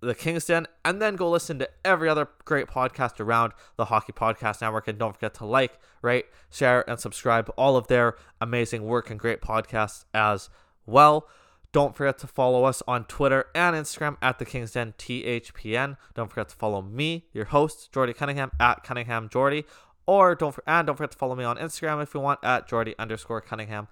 the 0.00 0.14
Kings 0.14 0.44
Den, 0.44 0.66
and 0.84 1.00
then 1.00 1.16
go 1.16 1.30
listen 1.30 1.58
to 1.58 1.68
every 1.84 2.08
other 2.08 2.28
great 2.44 2.66
podcast 2.66 3.20
around 3.20 3.52
the 3.76 3.86
Hockey 3.86 4.12
Podcast 4.12 4.60
Network. 4.60 4.86
And 4.88 4.98
don't 4.98 5.14
forget 5.14 5.34
to 5.34 5.46
like, 5.46 5.78
rate, 6.02 6.26
share, 6.50 6.88
and 6.88 7.00
subscribe 7.00 7.50
all 7.56 7.76
of 7.76 7.86
their 7.86 8.16
amazing 8.40 8.84
work 8.84 9.10
and 9.10 9.18
great 9.18 9.40
podcasts 9.40 10.04
as 10.12 10.50
well. 10.86 11.26
Don't 11.72 11.96
forget 11.96 12.18
to 12.18 12.26
follow 12.26 12.64
us 12.64 12.82
on 12.86 13.04
Twitter 13.04 13.46
and 13.54 13.74
Instagram 13.74 14.18
at 14.20 14.38
the 14.38 14.44
Kings 14.44 14.72
Den 14.72 14.92
THPN. 14.98 15.96
Don't 16.14 16.28
forget 16.28 16.50
to 16.50 16.56
follow 16.56 16.82
me, 16.82 17.24
your 17.32 17.46
host, 17.46 17.90
Jordy 17.92 18.12
Cunningham, 18.12 18.50
at 18.60 18.84
Cunningham 18.84 19.30
Jordy. 19.30 19.64
Or 20.04 20.34
don't 20.34 20.54
and 20.66 20.86
don't 20.86 20.96
forget 20.96 21.12
to 21.12 21.18
follow 21.18 21.36
me 21.36 21.44
on 21.44 21.56
Instagram 21.56 22.02
if 22.02 22.12
you 22.12 22.20
want 22.20 22.40
at 22.42 22.68
Jordy 22.68 22.94
underscore 22.98 23.40
Cunningham 23.40 23.88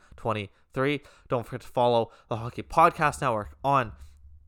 23. 0.73 1.01
Don't 1.29 1.47
forget 1.47 1.63
to 1.63 1.69
follow 1.69 2.11
the 2.29 2.37
Hockey 2.37 2.63
Podcast 2.63 3.21
Network 3.21 3.57
on 3.65 3.93